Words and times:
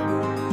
Bye. 0.00 0.49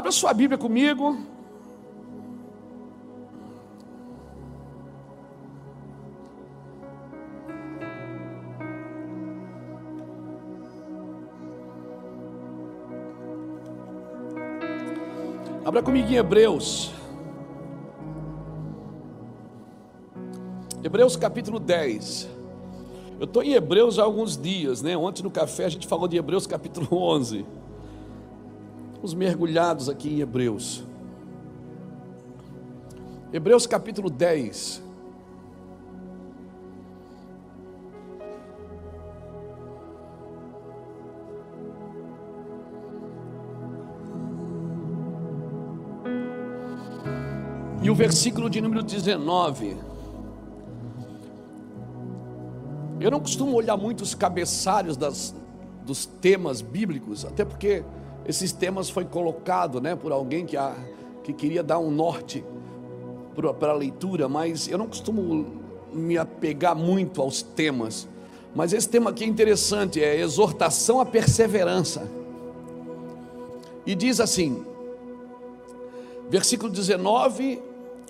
Abra 0.00 0.12
sua 0.12 0.32
Bíblia 0.32 0.56
comigo. 0.56 1.14
Abra 15.66 15.82
comigo 15.82 16.08
em 16.08 16.14
Hebreus. 16.14 16.94
Hebreus 20.82 21.14
capítulo 21.14 21.60
10. 21.60 22.26
Eu 23.18 23.26
estou 23.26 23.42
em 23.42 23.52
Hebreus 23.52 23.98
há 23.98 24.04
alguns 24.04 24.34
dias, 24.34 24.80
né? 24.80 24.96
Ontem 24.96 25.22
no 25.22 25.30
café 25.30 25.66
a 25.66 25.68
gente 25.68 25.86
falou 25.86 26.08
de 26.08 26.16
Hebreus 26.16 26.46
capítulo 26.46 26.88
11. 26.96 27.59
Os 29.02 29.14
mergulhados 29.14 29.88
aqui 29.88 30.10
em 30.10 30.20
Hebreus. 30.20 30.84
Hebreus 33.32 33.66
capítulo 33.66 34.10
10. 34.10 34.82
E 47.82 47.88
o 47.88 47.94
versículo 47.94 48.50
de 48.50 48.60
número 48.60 48.82
19. 48.82 49.78
Eu 53.00 53.10
não 53.10 53.18
costumo 53.18 53.56
olhar 53.56 53.78
muito 53.78 54.02
os 54.02 54.14
cabeçários 54.14 54.94
das, 54.98 55.34
dos 55.86 56.04
temas 56.04 56.60
bíblicos, 56.60 57.24
até 57.24 57.46
porque 57.46 57.82
esses 58.30 58.52
temas 58.52 58.88
foi 58.88 59.04
colocado, 59.04 59.80
né, 59.80 59.96
por 59.96 60.12
alguém 60.12 60.46
que, 60.46 60.56
a, 60.56 60.74
que 61.22 61.32
queria 61.32 61.62
dar 61.62 61.78
um 61.78 61.90
norte 61.90 62.44
para 63.58 63.72
a 63.72 63.74
leitura, 63.74 64.28
mas 64.28 64.68
eu 64.68 64.78
não 64.78 64.86
costumo 64.86 65.46
me 65.92 66.16
apegar 66.16 66.76
muito 66.76 67.20
aos 67.20 67.42
temas. 67.42 68.08
Mas 68.54 68.72
esse 68.72 68.88
tema 68.88 69.10
aqui 69.10 69.24
é 69.24 69.26
interessante, 69.26 70.02
é 70.02 70.20
exortação 70.20 71.00
à 71.00 71.06
perseverança. 71.06 72.08
E 73.84 73.94
diz 73.94 74.20
assim, 74.20 74.64
versículo 76.28 76.70
19, 76.70 77.60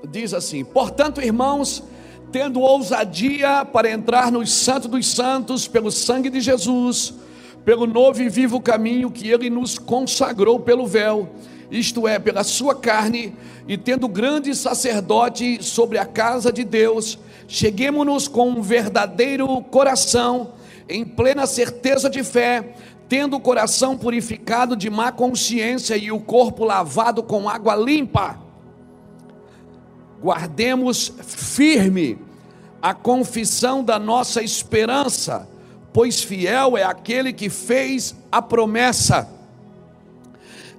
diz 0.09 0.35
assim: 0.35 0.65
Portanto, 0.65 1.23
irmãos, 1.23 1.83
tendo 2.31 2.61
ousadia 2.61 3.65
para 3.65 3.91
entrar 3.91 4.31
no 4.31 4.47
Santo 4.47 4.89
dos 4.89 5.07
Santos 5.07 5.67
pelo 5.67 5.91
sangue 5.91 6.29
de 6.29 6.41
Jesus, 6.41 7.15
pelo 7.65 7.87
novo 7.87 8.23
e 8.23 8.29
vivo 8.29 8.61
caminho 8.61 9.11
que 9.11 9.29
ele 9.29 9.51
nos 9.51 9.79
consagrou 9.79 10.61
pelo 10.61 10.87
véu, 10.87 11.29
isto 11.71 12.09
é, 12.09 12.19
pela 12.19 12.43
sua 12.43 12.75
carne, 12.75 13.35
e 13.69 13.77
tendo 13.77 14.09
grande 14.09 14.55
sacerdote 14.55 15.63
sobre 15.63 15.99
a 15.99 16.07
casa 16.07 16.53
de 16.53 16.65
Deus, 16.65 17.19
cheguemos-nos 17.47 18.27
com 18.27 18.49
um 18.49 18.63
verdadeiro 18.63 19.61
coração, 19.63 20.53
em 20.89 21.05
plena 21.05 21.47
certeza 21.47 22.11
de 22.11 22.25
fé, 22.25 22.75
tendo 23.09 23.37
o 23.37 23.41
coração 23.41 23.97
purificado 23.97 24.77
de 24.77 24.89
má 24.89 25.13
consciência 25.13 25.97
e 25.97 26.11
o 26.11 26.21
corpo 26.21 26.65
lavado 26.65 27.23
com 27.23 27.49
água 27.49 27.77
limpa. 27.77 28.39
Guardemos 30.21 31.13
firme 31.25 32.19
a 32.83 32.95
confissão 32.95 33.83
da 33.85 33.99
nossa 33.99 34.43
esperança 34.43 35.49
pois 35.93 36.23
fiel 36.23 36.77
é 36.77 36.85
aquele 36.85 37.33
que 37.33 37.49
fez 37.49 38.15
a 38.31 38.41
promessa. 38.41 39.29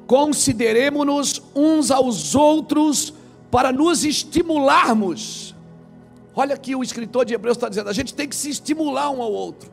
Consideremos-nos 0.08 1.42
uns 1.56 1.92
aos 1.92 2.36
outros 2.36 3.14
para 3.50 3.72
nos 3.72 4.04
estimularmos. 4.04 5.56
Olha 6.36 6.56
aqui 6.56 6.76
o 6.76 6.84
escritor 6.84 7.26
de 7.26 7.34
Hebreus 7.34 7.58
está 7.58 7.70
dizendo: 7.70 7.90
a 7.90 7.94
gente 7.94 8.14
tem 8.14 8.28
que 8.28 8.36
se 8.36 8.50
estimular 8.50 9.10
um 9.10 9.22
ao 9.22 9.32
outro, 9.32 9.70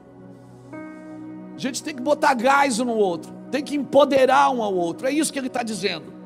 a 1.54 1.58
gente 1.58 1.82
tem 1.82 1.94
que 1.94 2.02
botar 2.02 2.34
gás 2.34 2.80
um 2.80 2.84
no 2.84 2.96
outro, 2.96 3.32
tem 3.50 3.62
que 3.62 3.76
empoderar 3.76 4.50
um 4.50 4.62
ao 4.62 4.74
outro, 4.74 5.06
é 5.06 5.12
isso 5.12 5.32
que 5.32 5.38
ele 5.38 5.46
está 5.46 5.62
dizendo. 5.62 6.18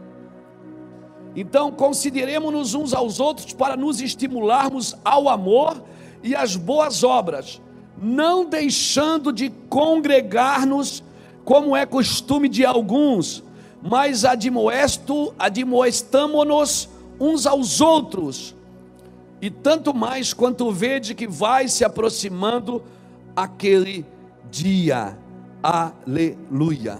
Então, 1.35 1.73
consideremos-nos 1.73 2.75
uns 2.75 2.93
aos 2.93 3.19
outros 3.19 3.55
para 3.55 3.75
nos 3.75 4.03
estimularmos 4.03 4.95
ao 5.03 5.31
amor 5.31 5.83
e 6.23 6.35
às 6.35 6.57
boas 6.57 7.03
obras 7.03 7.61
não 8.03 8.45
deixando 8.45 9.33
de 9.33 9.49
congregar-nos, 9.69 11.05
como 11.45 11.77
é 11.77 11.87
costume 11.87 12.49
de 12.49 12.67
alguns, 12.67 13.45
mas 13.81 14.25
admoesto, 14.25 15.33
admoestamo-nos 15.39 16.89
uns 17.21 17.47
aos 17.47 17.81
outros, 17.81 18.57
e 19.41 19.51
tanto 19.51 19.95
mais 19.95 20.33
quanto 20.35 20.73
vede 20.73 21.15
que 21.15 21.29
vai 21.29 21.69
se 21.69 21.85
aproximando 21.85 22.83
aquele 23.37 24.05
dia. 24.51 25.17
Aleluia. 25.63 26.99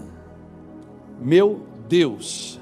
Meu 1.21 1.61
Deus. 1.89 2.61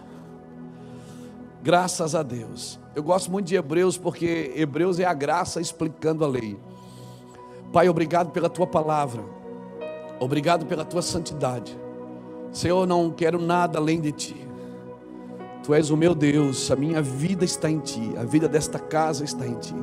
Graças 1.63 2.15
a 2.15 2.23
Deus. 2.23 2.79
Eu 2.95 3.03
gosto 3.03 3.31
muito 3.31 3.47
de 3.47 3.55
Hebreus 3.55 3.97
porque 3.97 4.53
Hebreus 4.55 4.99
é 4.99 5.05
a 5.05 5.15
graça 5.15 5.61
explicando 5.61 6.25
a 6.25 6.29
lei. 6.29 6.59
Pai, 7.73 7.89
obrigado 7.89 8.31
pela 8.31 8.49
tua 8.49 8.67
palavra, 8.67 9.23
obrigado 10.19 10.67
pela 10.67 10.85
tua 10.85 11.03
santidade. 11.03 11.79
Senhor, 12.53 12.85
não 12.87 13.11
quero 13.11 13.41
nada 13.41 13.79
além 13.79 14.01
de 14.01 14.11
ti. 14.11 14.47
Tu 15.63 15.73
és 15.75 15.91
o 15.91 15.97
meu 15.97 16.15
Deus, 16.15 16.71
a 16.71 16.77
minha 16.77 17.01
vida 17.01 17.45
está 17.45 17.71
em 17.71 17.79
ti, 17.79 18.13
a 18.17 18.25
vida 18.25 18.49
desta 18.49 18.79
casa 18.79 19.23
está 19.23 19.47
em 19.47 19.55
ti. 19.55 19.75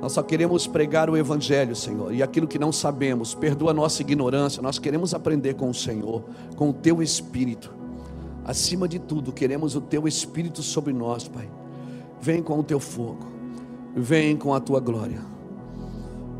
Nós 0.00 0.12
só 0.12 0.22
queremos 0.22 0.66
pregar 0.66 1.08
o 1.08 1.16
Evangelho, 1.16 1.74
Senhor, 1.74 2.12
e 2.12 2.22
aquilo 2.22 2.46
que 2.46 2.58
não 2.58 2.70
sabemos, 2.70 3.34
perdoa 3.34 3.70
a 3.70 3.74
nossa 3.74 4.02
ignorância. 4.02 4.60
Nós 4.60 4.78
queremos 4.78 5.14
aprender 5.14 5.54
com 5.54 5.70
o 5.70 5.74
Senhor, 5.74 6.22
com 6.54 6.68
o 6.68 6.72
teu 6.72 7.02
Espírito. 7.02 7.74
Acima 8.44 8.86
de 8.86 8.98
tudo, 8.98 9.32
queremos 9.32 9.74
o 9.74 9.80
teu 9.80 10.06
Espírito 10.06 10.62
sobre 10.62 10.92
nós, 10.92 11.26
Pai. 11.26 11.48
Vem 12.20 12.42
com 12.42 12.58
o 12.58 12.62
teu 12.62 12.78
fogo, 12.78 13.26
vem 13.94 14.36
com 14.36 14.52
a 14.52 14.60
tua 14.60 14.80
glória. 14.80 15.35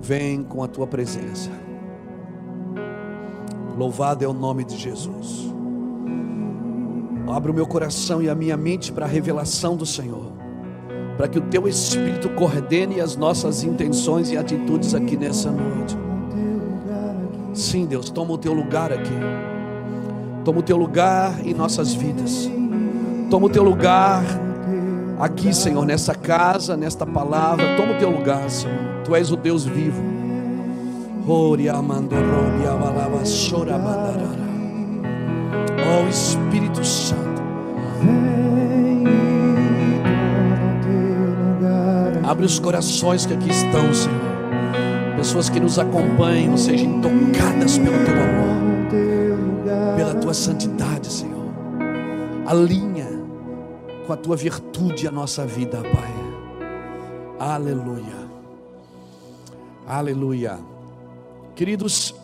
Vem 0.06 0.44
com 0.44 0.62
a 0.62 0.68
tua 0.68 0.86
presença. 0.86 1.50
Louvado 3.76 4.24
é 4.24 4.28
o 4.28 4.32
nome 4.32 4.64
de 4.64 4.76
Jesus. 4.76 5.52
Abra 7.28 7.50
o 7.50 7.54
meu 7.54 7.66
coração 7.66 8.22
e 8.22 8.30
a 8.30 8.34
minha 8.36 8.56
mente 8.56 8.92
para 8.92 9.04
a 9.04 9.08
revelação 9.08 9.76
do 9.76 9.84
Senhor, 9.84 10.32
para 11.16 11.26
que 11.26 11.40
o 11.40 11.42
teu 11.42 11.66
Espírito 11.66 12.28
coordene 12.30 13.00
as 13.00 13.16
nossas 13.16 13.64
intenções 13.64 14.30
e 14.30 14.36
atitudes 14.36 14.94
aqui 14.94 15.16
nessa 15.16 15.50
noite. 15.50 15.96
Sim, 17.52 17.84
Deus, 17.84 18.08
toma 18.08 18.34
o 18.34 18.38
teu 18.38 18.52
lugar 18.52 18.92
aqui. 18.92 19.18
Toma 20.44 20.60
o 20.60 20.62
teu 20.62 20.76
lugar 20.76 21.44
em 21.44 21.52
nossas 21.52 21.92
vidas. 21.92 22.48
Toma 23.28 23.46
o 23.46 23.50
teu 23.50 23.64
lugar 23.64 24.22
aqui, 25.18 25.54
Senhor, 25.54 25.84
nessa 25.84 26.14
casa, 26.14 26.76
nesta 26.76 27.06
palavra. 27.06 27.76
Toma 27.76 27.92
o 27.94 27.98
teu 27.98 28.10
lugar, 28.10 28.48
Senhor. 28.50 28.76
Tu 29.04 29.14
és 29.14 29.30
o 29.30 29.36
Deus 29.36 29.64
vivo. 29.64 30.02
Oh 35.88 36.08
Espírito 36.08 36.84
Santo. 36.84 37.42
Abre 42.24 42.44
os 42.44 42.58
corações 42.58 43.24
que 43.24 43.34
aqui 43.34 43.50
estão, 43.50 43.94
Senhor. 43.94 44.36
Pessoas 45.16 45.48
que 45.48 45.58
nos 45.58 45.78
acompanham 45.78 46.56
sejam 46.56 47.00
tocadas 47.00 47.78
pelo 47.78 48.04
teu 48.04 48.14
amor, 48.14 49.96
pela 49.96 50.14
tua 50.14 50.34
santidade, 50.34 51.10
Senhor. 51.10 51.46
Alinha 52.44 53.05
com 54.06 54.12
a 54.12 54.16
tua 54.16 54.36
virtude 54.36 55.08
a 55.08 55.10
nossa 55.10 55.44
vida, 55.44 55.82
Pai. 55.82 56.14
Aleluia. 57.38 58.30
Aleluia. 59.86 60.58
Queridos, 61.56 62.14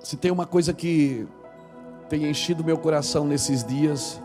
se 0.00 0.16
tem 0.16 0.30
uma 0.30 0.46
coisa 0.46 0.74
que 0.74 1.26
tem 2.08 2.28
enchido 2.28 2.62
meu 2.62 2.76
coração 2.76 3.26
nesses 3.26 3.64
dias, 3.64 4.20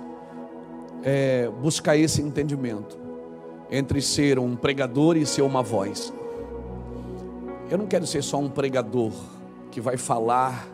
é 1.04 1.50
buscar 1.62 1.96
esse 1.96 2.22
entendimento 2.22 2.98
entre 3.72 4.02
ser 4.02 4.38
um 4.38 4.56
pregador 4.56 5.16
e 5.16 5.26
ser 5.26 5.42
uma 5.42 5.64
voz. 5.64 6.14
Eu 7.70 7.78
não 7.78 7.88
quero 7.88 8.06
ser 8.06 8.24
só 8.24 8.38
um 8.38 8.50
pregador 8.50 9.14
que 9.72 9.80
vai 9.80 9.96
falar 9.96 10.68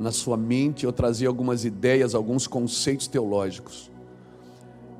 na 0.00 0.10
sua 0.10 0.34
mente 0.34 0.86
ou 0.86 0.92
trazer 0.92 1.26
algumas 1.26 1.66
ideias, 1.66 2.14
alguns 2.14 2.46
conceitos 2.46 3.06
teológicos. 3.06 3.90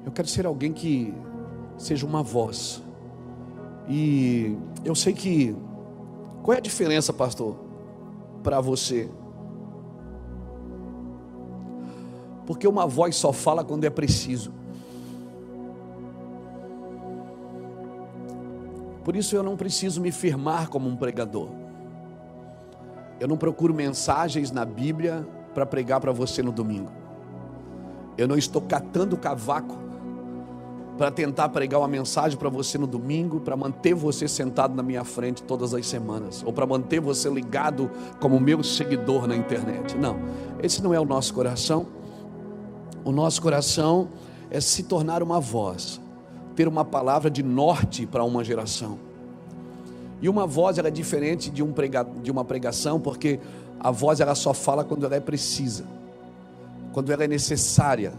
Eu 0.04 0.12
quero 0.12 0.28
ser 0.28 0.44
alguém 0.44 0.74
que 0.74 1.14
seja 1.78 2.04
uma 2.04 2.22
voz. 2.22 2.82
E 3.88 4.54
eu 4.84 4.94
sei 4.94 5.14
que 5.14 5.56
qual 6.42 6.54
é 6.54 6.58
a 6.58 6.60
diferença, 6.60 7.14
pastor, 7.14 7.56
para 8.42 8.60
você? 8.60 9.08
Porque 12.46 12.68
uma 12.68 12.86
voz 12.86 13.16
só 13.16 13.32
fala 13.32 13.64
quando 13.64 13.84
é 13.84 13.90
preciso. 13.90 14.52
Por 19.02 19.16
isso 19.16 19.34
eu 19.34 19.42
não 19.42 19.56
preciso 19.56 19.98
me 19.98 20.12
firmar 20.12 20.68
como 20.68 20.88
um 20.88 20.94
pregador. 20.94 21.59
Eu 23.20 23.28
não 23.28 23.36
procuro 23.36 23.72
mensagens 23.74 24.50
na 24.50 24.64
Bíblia 24.64 25.26
para 25.54 25.64
pregar 25.66 26.00
para 26.00 26.10
você 26.10 26.42
no 26.42 26.50
domingo. 26.50 26.90
Eu 28.16 28.26
não 28.26 28.36
estou 28.36 28.60
catando 28.62 29.16
cavaco 29.16 29.78
para 30.98 31.10
tentar 31.10 31.48
pregar 31.50 31.80
uma 31.80 31.88
mensagem 31.88 32.36
para 32.38 32.48
você 32.48 32.76
no 32.76 32.86
domingo, 32.86 33.40
para 33.40 33.56
manter 33.56 33.94
você 33.94 34.26
sentado 34.26 34.74
na 34.74 34.82
minha 34.82 35.04
frente 35.04 35.42
todas 35.42 35.72
as 35.72 35.86
semanas, 35.86 36.42
ou 36.44 36.52
para 36.52 36.66
manter 36.66 37.00
você 37.00 37.30
ligado 37.30 37.90
como 38.18 38.40
meu 38.40 38.62
seguidor 38.62 39.26
na 39.26 39.36
internet. 39.36 39.96
Não, 39.96 40.18
esse 40.62 40.82
não 40.82 40.92
é 40.92 41.00
o 41.00 41.04
nosso 41.04 41.32
coração. 41.32 41.86
O 43.04 43.12
nosso 43.12 43.40
coração 43.40 44.08
é 44.50 44.60
se 44.60 44.82
tornar 44.82 45.22
uma 45.22 45.40
voz 45.40 46.00
ter 46.60 46.68
uma 46.68 46.84
palavra 46.84 47.30
de 47.30 47.42
norte 47.42 48.06
para 48.06 48.22
uma 48.22 48.44
geração. 48.44 48.98
E 50.22 50.28
uma 50.28 50.46
voz 50.46 50.78
é 50.78 50.90
diferente 50.90 51.50
de, 51.50 51.62
um 51.62 51.72
prega, 51.72 52.06
de 52.22 52.30
uma 52.30 52.44
pregação, 52.44 53.00
porque 53.00 53.40
a 53.78 53.90
voz 53.90 54.20
ela 54.20 54.34
só 54.34 54.52
fala 54.52 54.84
quando 54.84 55.06
ela 55.06 55.16
é 55.16 55.20
precisa, 55.20 55.84
quando 56.92 57.10
ela 57.10 57.24
é 57.24 57.28
necessária. 57.28 58.12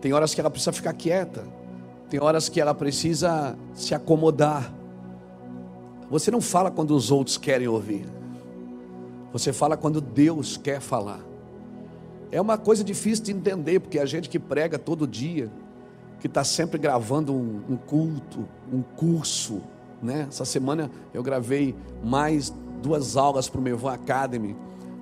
Tem 0.00 0.12
horas 0.12 0.34
que 0.34 0.40
ela 0.40 0.50
precisa 0.50 0.72
ficar 0.72 0.94
quieta, 0.94 1.44
tem 2.08 2.20
horas 2.20 2.48
que 2.48 2.60
ela 2.60 2.74
precisa 2.74 3.56
se 3.74 3.94
acomodar. 3.94 4.72
Você 6.10 6.30
não 6.30 6.40
fala 6.40 6.70
quando 6.70 6.92
os 6.92 7.10
outros 7.10 7.36
querem 7.36 7.68
ouvir, 7.68 8.06
você 9.32 9.52
fala 9.52 9.76
quando 9.76 10.00
Deus 10.00 10.56
quer 10.56 10.80
falar. 10.80 11.20
É 12.32 12.40
uma 12.40 12.56
coisa 12.56 12.82
difícil 12.84 13.24
de 13.24 13.32
entender, 13.32 13.80
porque 13.80 13.98
a 13.98 14.06
gente 14.06 14.28
que 14.28 14.38
prega 14.38 14.78
todo 14.78 15.06
dia, 15.06 15.50
que 16.20 16.26
está 16.26 16.44
sempre 16.44 16.78
gravando 16.78 17.32
um, 17.32 17.62
um, 17.70 17.76
culto, 17.76 18.46
um 18.72 18.82
curso. 18.82 19.60
Né? 20.02 20.26
Essa 20.28 20.44
semana 20.44 20.90
eu 21.12 21.22
gravei 21.22 21.74
mais 22.02 22.52
duas 22.82 23.16
aulas 23.16 23.48
para 23.48 23.60
o 23.60 23.62
Mevan 23.62 23.92
Academy. 23.92 24.56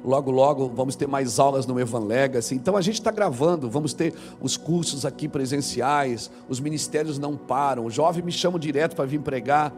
Logo, 0.04 0.30
logo 0.30 0.68
vamos 0.68 0.96
ter 0.96 1.08
mais 1.08 1.38
aulas 1.38 1.66
no 1.66 1.78
Evan 1.78 2.04
Legacy. 2.04 2.54
Então 2.54 2.76
a 2.76 2.80
gente 2.80 2.94
está 2.94 3.10
gravando, 3.10 3.68
vamos 3.68 3.92
ter 3.92 4.14
os 4.40 4.56
cursos 4.56 5.04
aqui 5.04 5.28
presenciais, 5.28 6.30
os 6.48 6.60
ministérios 6.60 7.18
não 7.18 7.36
param. 7.36 7.84
O 7.84 7.90
jovem 7.90 8.22
me 8.22 8.32
chama 8.32 8.58
direto 8.58 8.94
para 8.94 9.04
vir 9.04 9.20
pregar. 9.20 9.72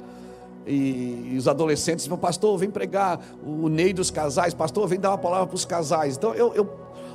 E, 0.67 1.31
e, 1.33 1.37
os 1.39 1.49
adolescentes 1.49 2.07
falam, 2.07 2.21
pastor, 2.21 2.57
vem 2.59 2.71
pregar 2.71 3.19
o 3.43 3.69
Ney 3.69 3.95
dos 3.95 4.11
casais, 4.11 4.53
pastor, 4.53 4.87
vem 4.87 5.01
dar 5.01 5.11
uma 5.11 5.19
palavra 5.19 5.47
para 5.47 5.57
os 5.57 5.65
casais. 5.65 6.17
Então 6.17 6.35
eu, 6.35 6.55
eu 6.55 6.69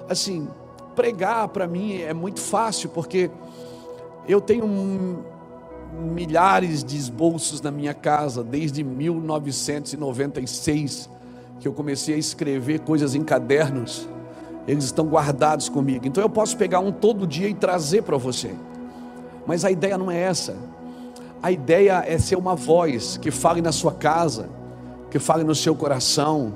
assim, 0.10 0.48
pregar 0.96 1.48
para 1.50 1.68
mim 1.68 2.02
é 2.02 2.14
muito 2.14 2.42
fácil, 2.42 2.90
porque 2.90 3.30
eu 4.28 4.42
tenho 4.42 4.66
milhares 6.14 6.84
de 6.84 6.98
esboços 6.98 7.62
na 7.62 7.72
minha 7.72 7.94
casa 7.94 8.44
desde 8.44 8.84
1996 8.84 11.10
que 11.60 11.68
eu 11.68 11.74
comecei 11.74 12.16
a 12.16 12.18
escrever 12.18 12.80
coisas 12.82 13.16
em 13.16 13.24
cadernos. 13.24 14.10
Eles 14.68 14.84
estão 14.86 15.06
guardados 15.06 15.70
comigo. 15.70 16.08
Então 16.08 16.24
eu 16.24 16.30
posso 16.30 16.58
pegar 16.58 16.80
um 16.80 16.92
todo 16.92 17.26
dia 17.26 17.48
e 17.48 17.54
trazer 17.54 18.04
para 18.04 18.18
você. 18.18 18.54
Mas 19.48 19.64
a 19.64 19.72
ideia 19.72 19.98
não 19.98 20.12
é 20.12 20.20
essa. 20.20 20.58
A 21.42 21.52
ideia 21.52 22.04
é 22.06 22.18
ser 22.18 22.36
uma 22.36 22.56
voz 22.56 23.16
que 23.18 23.32
fale 23.32 23.62
na 23.62 23.72
sua 23.72 23.94
casa, 23.94 24.50
que 25.10 25.20
fale 25.20 25.44
no 25.44 25.56
seu 25.56 25.76
coração. 25.76 26.54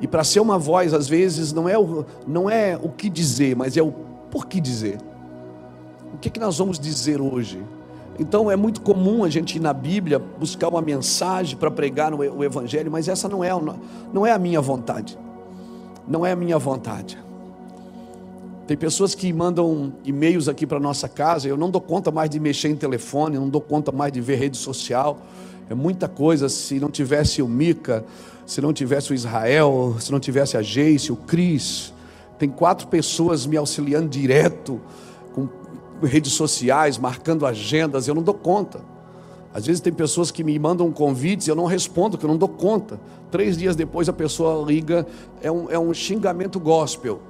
E 0.00 0.06
para 0.06 0.24
ser 0.24 0.40
uma 0.40 0.58
voz, 0.58 0.92
às 0.92 1.08
vezes, 1.08 1.52
não 1.52 1.68
é 1.68 1.78
o, 1.78 2.04
não 2.26 2.50
é 2.50 2.76
o 2.80 2.88
que 2.88 3.08
dizer, 3.08 3.56
mas 3.56 3.76
é 3.76 3.82
o 3.82 3.92
por 4.30 4.46
que 4.46 4.60
dizer 4.60 4.98
o 6.12 6.18
que, 6.18 6.28
que 6.28 6.38
nós 6.38 6.58
vamos 6.58 6.78
dizer 6.78 7.20
hoje? 7.20 7.62
Então 8.22 8.48
é 8.48 8.54
muito 8.54 8.82
comum 8.82 9.24
a 9.24 9.28
gente 9.28 9.56
ir 9.56 9.60
na 9.60 9.72
Bíblia 9.72 10.16
buscar 10.16 10.68
uma 10.68 10.80
mensagem 10.80 11.56
para 11.56 11.68
pregar 11.72 12.14
o 12.14 12.44
Evangelho, 12.44 12.88
mas 12.88 13.08
essa 13.08 13.28
não 13.28 13.42
é, 13.42 13.50
não 14.12 14.24
é 14.24 14.30
a 14.30 14.38
minha 14.38 14.60
vontade. 14.60 15.18
Não 16.06 16.24
é 16.24 16.30
a 16.30 16.36
minha 16.36 16.56
vontade. 16.56 17.18
Tem 18.64 18.76
pessoas 18.76 19.12
que 19.12 19.32
mandam 19.32 19.92
e-mails 20.04 20.46
aqui 20.46 20.64
para 20.64 20.78
nossa 20.78 21.08
casa. 21.08 21.48
Eu 21.48 21.56
não 21.56 21.68
dou 21.68 21.80
conta 21.80 22.12
mais 22.12 22.30
de 22.30 22.38
mexer 22.38 22.68
em 22.68 22.76
telefone, 22.76 23.36
não 23.36 23.48
dou 23.48 23.60
conta 23.60 23.90
mais 23.90 24.12
de 24.12 24.20
ver 24.20 24.36
rede 24.36 24.56
social. 24.56 25.18
É 25.68 25.74
muita 25.74 26.06
coisa. 26.06 26.48
Se 26.48 26.78
não 26.78 26.92
tivesse 26.92 27.42
o 27.42 27.48
Mica, 27.48 28.04
se 28.46 28.60
não 28.60 28.72
tivesse 28.72 29.10
o 29.10 29.14
Israel, 29.14 29.96
se 29.98 30.12
não 30.12 30.20
tivesse 30.20 30.56
a 30.56 30.62
Geice, 30.62 31.10
o 31.10 31.16
Cris, 31.16 31.92
tem 32.38 32.48
quatro 32.48 32.86
pessoas 32.86 33.46
me 33.46 33.56
auxiliando 33.56 34.08
direto 34.08 34.80
redes 36.06 36.32
sociais, 36.32 36.98
marcando 36.98 37.46
agendas, 37.46 38.08
eu 38.08 38.14
não 38.14 38.22
dou 38.22 38.34
conta. 38.34 38.80
Às 39.54 39.66
vezes 39.66 39.80
tem 39.80 39.92
pessoas 39.92 40.30
que 40.30 40.42
me 40.42 40.58
mandam 40.58 40.90
convites 40.90 41.46
e 41.46 41.50
eu 41.50 41.56
não 41.56 41.66
respondo, 41.66 42.16
que 42.16 42.24
eu 42.24 42.28
não 42.28 42.38
dou 42.38 42.48
conta. 42.48 42.98
Três 43.30 43.56
dias 43.56 43.76
depois 43.76 44.08
a 44.08 44.12
pessoa 44.12 44.64
liga, 44.64 45.06
é 45.42 45.50
um, 45.50 45.70
é 45.70 45.78
um 45.78 45.92
xingamento 45.92 46.58
gospel. 46.58 47.20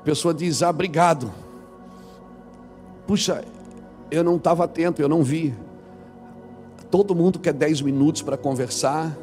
A 0.00 0.04
pessoa 0.04 0.32
diz, 0.32 0.62
ah, 0.62 0.70
obrigado. 0.70 1.32
Puxa, 3.06 3.44
eu 4.10 4.22
não 4.22 4.36
estava 4.36 4.64
atento, 4.64 5.02
eu 5.02 5.08
não 5.08 5.22
vi. 5.22 5.54
Todo 6.90 7.14
mundo 7.14 7.40
quer 7.40 7.52
dez 7.52 7.80
minutos 7.80 8.22
para 8.22 8.36
conversar, 8.36 9.16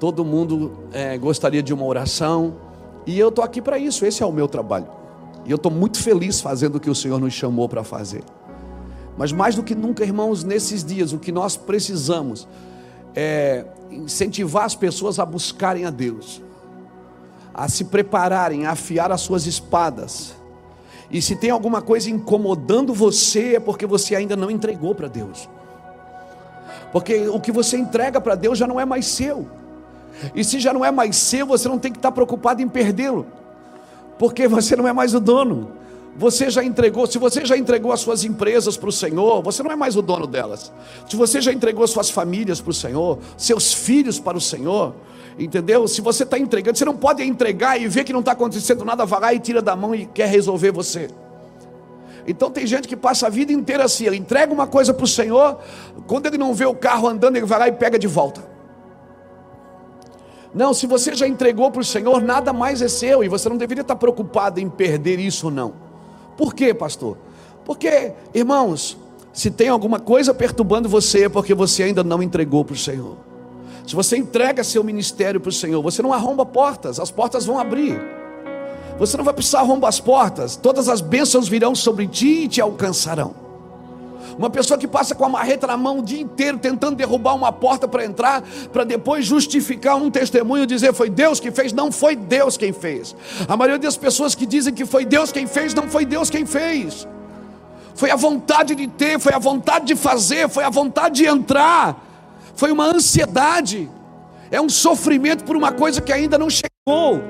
todo 0.00 0.24
mundo 0.24 0.72
é, 0.92 1.16
gostaria 1.16 1.62
de 1.62 1.72
uma 1.72 1.84
oração, 1.84 2.56
e 3.06 3.18
eu 3.18 3.28
estou 3.28 3.44
aqui 3.44 3.62
para 3.62 3.78
isso, 3.78 4.04
esse 4.04 4.22
é 4.22 4.26
o 4.26 4.32
meu 4.32 4.48
trabalho. 4.48 4.97
E 5.48 5.50
eu 5.50 5.56
estou 5.56 5.72
muito 5.72 5.98
feliz 6.02 6.42
fazendo 6.42 6.76
o 6.76 6.80
que 6.80 6.90
o 6.90 6.94
Senhor 6.94 7.18
nos 7.18 7.32
chamou 7.32 7.66
para 7.70 7.82
fazer. 7.82 8.22
Mas 9.16 9.32
mais 9.32 9.54
do 9.54 9.62
que 9.62 9.74
nunca, 9.74 10.04
irmãos, 10.04 10.44
nesses 10.44 10.84
dias, 10.84 11.14
o 11.14 11.18
que 11.18 11.32
nós 11.32 11.56
precisamos 11.56 12.46
é 13.16 13.64
incentivar 13.90 14.66
as 14.66 14.74
pessoas 14.74 15.18
a 15.18 15.24
buscarem 15.24 15.86
a 15.86 15.90
Deus, 15.90 16.42
a 17.54 17.66
se 17.66 17.86
prepararem, 17.86 18.66
a 18.66 18.72
afiar 18.72 19.10
as 19.10 19.22
suas 19.22 19.46
espadas. 19.46 20.36
E 21.10 21.22
se 21.22 21.34
tem 21.34 21.48
alguma 21.48 21.80
coisa 21.80 22.10
incomodando 22.10 22.92
você, 22.92 23.56
é 23.56 23.60
porque 23.60 23.86
você 23.86 24.14
ainda 24.14 24.36
não 24.36 24.50
entregou 24.50 24.94
para 24.94 25.08
Deus. 25.08 25.48
Porque 26.92 27.26
o 27.26 27.40
que 27.40 27.50
você 27.50 27.78
entrega 27.78 28.20
para 28.20 28.34
Deus 28.34 28.58
já 28.58 28.66
não 28.66 28.78
é 28.78 28.84
mais 28.84 29.06
seu. 29.06 29.48
E 30.34 30.44
se 30.44 30.60
já 30.60 30.74
não 30.74 30.84
é 30.84 30.90
mais 30.90 31.16
seu, 31.16 31.46
você 31.46 31.66
não 31.70 31.78
tem 31.78 31.90
que 31.90 31.98
estar 31.98 32.12
preocupado 32.12 32.60
em 32.60 32.68
perdê-lo 32.68 33.26
porque 34.18 34.48
você 34.48 34.74
não 34.76 34.86
é 34.86 34.92
mais 34.92 35.14
o 35.14 35.20
dono. 35.20 35.70
Você 36.16 36.50
já 36.50 36.64
entregou, 36.64 37.06
se 37.06 37.16
você 37.16 37.44
já 37.46 37.56
entregou 37.56 37.92
as 37.92 38.00
suas 38.00 38.24
empresas 38.24 38.76
para 38.76 38.88
o 38.88 38.92
Senhor, 38.92 39.40
você 39.40 39.62
não 39.62 39.70
é 39.70 39.76
mais 39.76 39.94
o 39.94 40.02
dono 40.02 40.26
delas. 40.26 40.72
Se 41.08 41.14
você 41.14 41.40
já 41.40 41.52
entregou 41.52 41.84
as 41.84 41.90
suas 41.90 42.10
famílias 42.10 42.60
para 42.60 42.72
o 42.72 42.74
Senhor, 42.74 43.20
seus 43.36 43.72
filhos 43.72 44.18
para 44.18 44.36
o 44.36 44.40
Senhor, 44.40 44.94
entendeu? 45.38 45.86
Se 45.86 46.00
você 46.00 46.24
está 46.24 46.36
entregando, 46.36 46.76
você 46.76 46.84
não 46.84 46.96
pode 46.96 47.22
entregar 47.22 47.80
e 47.80 47.86
ver 47.86 48.02
que 48.02 48.12
não 48.12 48.18
está 48.18 48.32
acontecendo 48.32 48.84
nada, 48.84 49.06
vai 49.06 49.20
lá 49.20 49.32
e 49.34 49.38
tira 49.38 49.62
da 49.62 49.76
mão 49.76 49.94
e 49.94 50.06
quer 50.06 50.28
resolver 50.28 50.72
você. 50.72 51.08
Então 52.26 52.50
tem 52.50 52.66
gente 52.66 52.88
que 52.88 52.96
passa 52.96 53.28
a 53.28 53.30
vida 53.30 53.52
inteira 53.52 53.84
assim, 53.84 54.04
ele 54.04 54.16
entrega 54.16 54.52
uma 54.52 54.66
coisa 54.66 54.92
para 54.92 55.04
o 55.04 55.08
Senhor, 55.08 55.60
quando 56.08 56.26
ele 56.26 56.36
não 56.36 56.52
vê 56.52 56.66
o 56.66 56.74
carro 56.74 57.06
andando, 57.06 57.36
ele 57.36 57.46
vai 57.46 57.60
lá 57.60 57.68
e 57.68 57.72
pega 57.72 57.96
de 57.96 58.08
volta. 58.08 58.57
Não, 60.54 60.72
se 60.72 60.86
você 60.86 61.14
já 61.14 61.28
entregou 61.28 61.70
para 61.70 61.80
o 61.80 61.84
Senhor, 61.84 62.22
nada 62.22 62.52
mais 62.52 62.80
é 62.82 62.88
seu 62.88 63.22
e 63.22 63.28
você 63.28 63.48
não 63.48 63.56
deveria 63.56 63.82
estar 63.82 63.96
preocupado 63.96 64.58
em 64.60 64.68
perder 64.68 65.18
isso, 65.18 65.50
não. 65.50 65.74
Por 66.36 66.54
quê, 66.54 66.72
pastor? 66.72 67.16
Porque, 67.64 68.12
irmãos, 68.32 68.96
Se 69.38 69.52
tem 69.52 69.68
alguma 69.68 70.00
coisa 70.00 70.34
perturbando 70.34 70.88
você, 70.88 71.26
é 71.26 71.28
porque 71.28 71.54
você 71.54 71.84
ainda 71.84 72.02
não 72.02 72.20
entregou 72.20 72.64
para 72.64 72.74
o 72.74 72.76
Senhor. 72.76 73.16
Se 73.86 73.94
você 73.94 74.16
entrega 74.16 74.64
seu 74.64 74.82
ministério 74.82 75.40
para 75.40 75.48
o 75.48 75.52
Senhor, 75.52 75.80
você 75.80 76.02
não 76.02 76.12
arromba 76.12 76.44
portas, 76.44 76.98
as 76.98 77.08
portas 77.12 77.46
vão 77.46 77.56
abrir. 77.56 78.00
Você 78.98 79.16
não 79.16 79.24
vai 79.24 79.32
precisar 79.32 79.60
arrombar 79.60 79.90
as 79.90 80.00
portas, 80.00 80.56
todas 80.56 80.88
as 80.88 81.00
bênçãos 81.00 81.48
virão 81.48 81.72
sobre 81.72 82.08
ti 82.08 82.44
e 82.44 82.48
te 82.48 82.60
alcançarão. 82.60 83.47
Uma 84.38 84.48
pessoa 84.48 84.78
que 84.78 84.86
passa 84.86 85.16
com 85.16 85.24
a 85.24 85.28
marreta 85.28 85.66
na 85.66 85.76
mão 85.76 85.98
o 85.98 86.02
dia 86.02 86.20
inteiro 86.20 86.58
tentando 86.58 86.94
derrubar 86.94 87.34
uma 87.34 87.52
porta 87.52 87.88
para 87.88 88.04
entrar, 88.04 88.42
para 88.72 88.84
depois 88.84 89.26
justificar 89.26 89.96
um 89.96 90.10
testemunho 90.10 90.62
e 90.62 90.66
dizer 90.66 90.94
foi 90.94 91.10
Deus 91.10 91.40
que 91.40 91.50
fez, 91.50 91.72
não 91.72 91.90
foi 91.90 92.14
Deus 92.14 92.56
quem 92.56 92.72
fez. 92.72 93.16
A 93.48 93.56
maioria 93.56 93.80
das 93.80 93.96
pessoas 93.96 94.36
que 94.36 94.46
dizem 94.46 94.72
que 94.72 94.86
foi 94.86 95.04
Deus 95.04 95.32
quem 95.32 95.46
fez, 95.46 95.74
não 95.74 95.88
foi 95.88 96.06
Deus 96.06 96.30
quem 96.30 96.46
fez. 96.46 97.06
Foi 97.96 98.12
a 98.12 98.16
vontade 98.16 98.76
de 98.76 98.86
ter, 98.86 99.18
foi 99.18 99.34
a 99.34 99.40
vontade 99.40 99.86
de 99.86 99.96
fazer, 99.96 100.48
foi 100.48 100.62
a 100.62 100.70
vontade 100.70 101.16
de 101.16 101.26
entrar. 101.26 102.04
Foi 102.54 102.70
uma 102.70 102.86
ansiedade. 102.86 103.90
É 104.52 104.60
um 104.60 104.68
sofrimento 104.68 105.42
por 105.42 105.56
uma 105.56 105.72
coisa 105.72 106.00
que 106.00 106.12
ainda 106.12 106.38
não 106.38 106.48
chegou. 106.48 107.20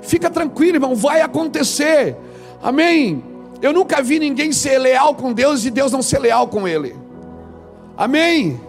Fica 0.00 0.30
tranquilo, 0.30 0.76
irmão, 0.76 0.94
vai 0.94 1.20
acontecer. 1.20 2.16
Amém. 2.62 3.22
Eu 3.60 3.72
nunca 3.72 4.02
vi 4.02 4.18
ninguém 4.18 4.52
ser 4.52 4.78
leal 4.78 5.14
com 5.14 5.32
Deus 5.32 5.64
e 5.64 5.70
Deus 5.70 5.90
não 5.90 6.02
ser 6.02 6.18
leal 6.18 6.48
com 6.48 6.66
ele. 6.66 6.94
Amém. 7.96 8.60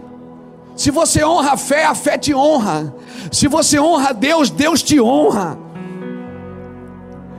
Se 0.76 0.90
você 0.92 1.24
honra 1.24 1.52
a 1.54 1.58
fé, 1.58 1.86
a 1.86 1.94
fé 1.94 2.18
te 2.18 2.34
honra. 2.34 2.96
Se 3.32 3.48
você 3.48 3.80
honra 3.80 4.10
a 4.10 4.14
Deus, 4.14 4.50
Deus 4.50 4.82
te 4.82 5.00
honra. 5.00 5.58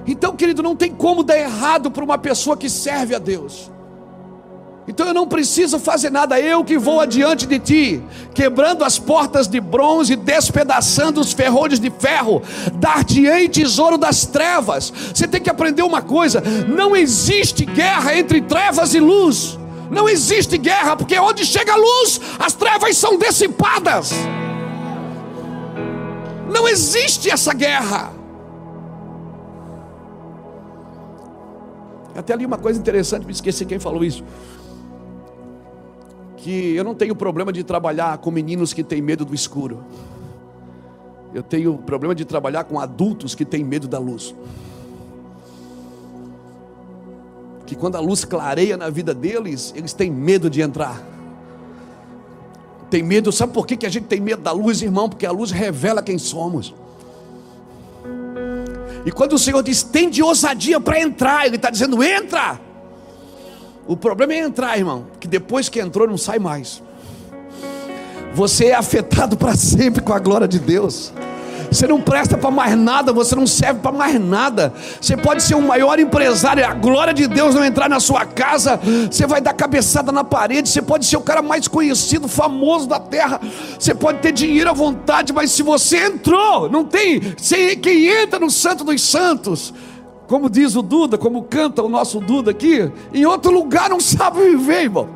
Então, 0.06 0.36
querido, 0.36 0.62
não 0.62 0.76
tem 0.76 0.92
como 0.92 1.22
dar 1.22 1.38
errado 1.38 1.90
para 1.90 2.04
uma 2.04 2.18
pessoa 2.18 2.56
que 2.56 2.68
serve 2.68 3.14
a 3.14 3.18
Deus. 3.18 3.70
Então 4.90 5.06
eu 5.06 5.14
não 5.14 5.28
preciso 5.28 5.78
fazer 5.78 6.10
nada, 6.10 6.40
eu 6.40 6.64
que 6.64 6.76
vou 6.76 6.98
adiante 6.98 7.46
de 7.46 7.60
ti, 7.60 8.02
quebrando 8.34 8.82
as 8.82 8.98
portas 8.98 9.46
de 9.46 9.60
bronze, 9.60 10.16
despedaçando 10.16 11.20
os 11.20 11.32
ferrolhos 11.32 11.78
de 11.78 11.88
ferro, 11.90 12.42
dar-te-ei 12.74 13.48
tesouro 13.48 13.96
das 13.96 14.26
trevas. 14.26 14.92
Você 15.14 15.28
tem 15.28 15.40
que 15.40 15.48
aprender 15.48 15.82
uma 15.82 16.02
coisa: 16.02 16.42
não 16.66 16.96
existe 16.96 17.64
guerra 17.64 18.18
entre 18.18 18.40
trevas 18.40 18.92
e 18.92 18.98
luz. 18.98 19.56
Não 19.88 20.08
existe 20.08 20.58
guerra, 20.58 20.96
porque 20.96 21.16
onde 21.20 21.46
chega 21.46 21.72
a 21.72 21.76
luz, 21.76 22.20
as 22.36 22.52
trevas 22.52 22.96
são 22.96 23.16
dissipadas. 23.16 24.12
Não 26.52 26.66
existe 26.66 27.30
essa 27.30 27.54
guerra. 27.54 28.12
Até 32.16 32.32
ali 32.32 32.44
uma 32.44 32.58
coisa 32.58 32.78
interessante, 32.78 33.24
me 33.24 33.32
esqueci 33.32 33.64
quem 33.64 33.78
falou 33.78 34.04
isso 34.04 34.24
que 36.42 36.74
eu 36.74 36.82
não 36.82 36.94
tenho 36.94 37.14
problema 37.14 37.52
de 37.52 37.62
trabalhar 37.62 38.16
com 38.18 38.30
meninos 38.30 38.72
que 38.72 38.82
têm 38.82 39.02
medo 39.02 39.24
do 39.24 39.34
escuro. 39.34 39.84
Eu 41.34 41.42
tenho 41.42 41.76
problema 41.78 42.14
de 42.14 42.24
trabalhar 42.24 42.64
com 42.64 42.80
adultos 42.80 43.34
que 43.34 43.44
têm 43.44 43.62
medo 43.62 43.86
da 43.86 43.98
luz. 43.98 44.34
Que 47.66 47.76
quando 47.76 47.96
a 47.96 48.00
luz 48.00 48.24
clareia 48.24 48.76
na 48.76 48.88
vida 48.90 49.14
deles, 49.14 49.72
eles 49.76 49.92
têm 49.92 50.10
medo 50.10 50.50
de 50.50 50.60
entrar. 50.60 51.00
Tem 52.88 53.02
medo, 53.02 53.30
sabe 53.30 53.52
por 53.52 53.66
que, 53.66 53.76
que 53.76 53.86
a 53.86 53.90
gente 53.90 54.06
tem 54.06 54.20
medo 54.20 54.42
da 54.42 54.50
luz, 54.50 54.82
irmão? 54.82 55.08
Porque 55.08 55.26
a 55.26 55.30
luz 55.30 55.52
revela 55.52 56.02
quem 56.02 56.18
somos. 56.18 56.74
E 59.04 59.12
quando 59.12 59.34
o 59.34 59.38
Senhor 59.38 59.62
diz, 59.62 59.82
tem 59.82 60.10
de 60.10 60.22
ousadia 60.22 60.80
para 60.80 61.00
entrar, 61.00 61.46
Ele 61.46 61.56
está 61.56 61.70
dizendo, 61.70 62.02
entra. 62.02 62.69
O 63.90 63.96
problema 63.96 64.32
é 64.34 64.38
entrar, 64.38 64.78
irmão, 64.78 65.04
que 65.18 65.26
depois 65.26 65.68
que 65.68 65.80
entrou 65.80 66.06
não 66.06 66.16
sai 66.16 66.38
mais. 66.38 66.80
Você 68.32 68.66
é 68.66 68.74
afetado 68.76 69.36
para 69.36 69.56
sempre 69.56 70.00
com 70.00 70.12
a 70.12 70.18
glória 70.20 70.46
de 70.46 70.60
Deus. 70.60 71.12
Você 71.72 71.88
não 71.88 72.00
presta 72.00 72.38
para 72.38 72.52
mais 72.52 72.76
nada, 72.76 73.12
você 73.12 73.34
não 73.34 73.48
serve 73.48 73.80
para 73.80 73.90
mais 73.90 74.20
nada. 74.20 74.72
Você 75.00 75.16
pode 75.16 75.42
ser 75.42 75.56
o 75.56 75.60
maior 75.60 75.98
empresário, 75.98 76.64
a 76.64 76.72
glória 76.72 77.12
de 77.12 77.26
Deus 77.26 77.52
não 77.52 77.64
entrar 77.64 77.88
na 77.88 77.98
sua 77.98 78.24
casa, 78.24 78.78
você 79.10 79.26
vai 79.26 79.40
dar 79.40 79.54
cabeçada 79.54 80.12
na 80.12 80.22
parede. 80.22 80.68
Você 80.68 80.80
pode 80.80 81.04
ser 81.04 81.16
o 81.16 81.20
cara 81.20 81.42
mais 81.42 81.66
conhecido, 81.66 82.28
famoso 82.28 82.86
da 82.86 83.00
terra. 83.00 83.40
Você 83.76 83.92
pode 83.92 84.20
ter 84.20 84.30
dinheiro 84.30 84.70
à 84.70 84.72
vontade, 84.72 85.32
mas 85.32 85.50
se 85.50 85.64
você 85.64 86.06
entrou, 86.06 86.70
não 86.70 86.84
tem. 86.84 87.20
Quem 87.82 88.06
entra 88.06 88.38
no 88.38 88.52
Santo 88.52 88.84
dos 88.84 89.02
Santos 89.02 89.74
como 90.30 90.48
diz 90.48 90.76
o 90.76 90.82
Duda, 90.82 91.18
como 91.18 91.42
canta 91.42 91.82
o 91.82 91.88
nosso 91.88 92.20
Duda 92.20 92.52
aqui, 92.52 92.88
em 93.12 93.26
outro 93.26 93.50
lugar 93.50 93.90
não 93.90 93.98
sabe 93.98 94.38
viver, 94.50 94.82
irmão. 94.84 95.08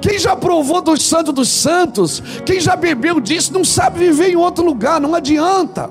Quem 0.00 0.16
já 0.16 0.36
provou 0.36 0.80
dos 0.80 1.02
santos 1.02 1.34
dos 1.34 1.48
santos, 1.48 2.22
quem 2.46 2.60
já 2.60 2.76
bebeu 2.76 3.18
disso, 3.18 3.52
não 3.52 3.64
sabe 3.64 3.98
viver 3.98 4.30
em 4.30 4.36
outro 4.36 4.64
lugar, 4.64 5.00
não 5.00 5.12
adianta. 5.12 5.90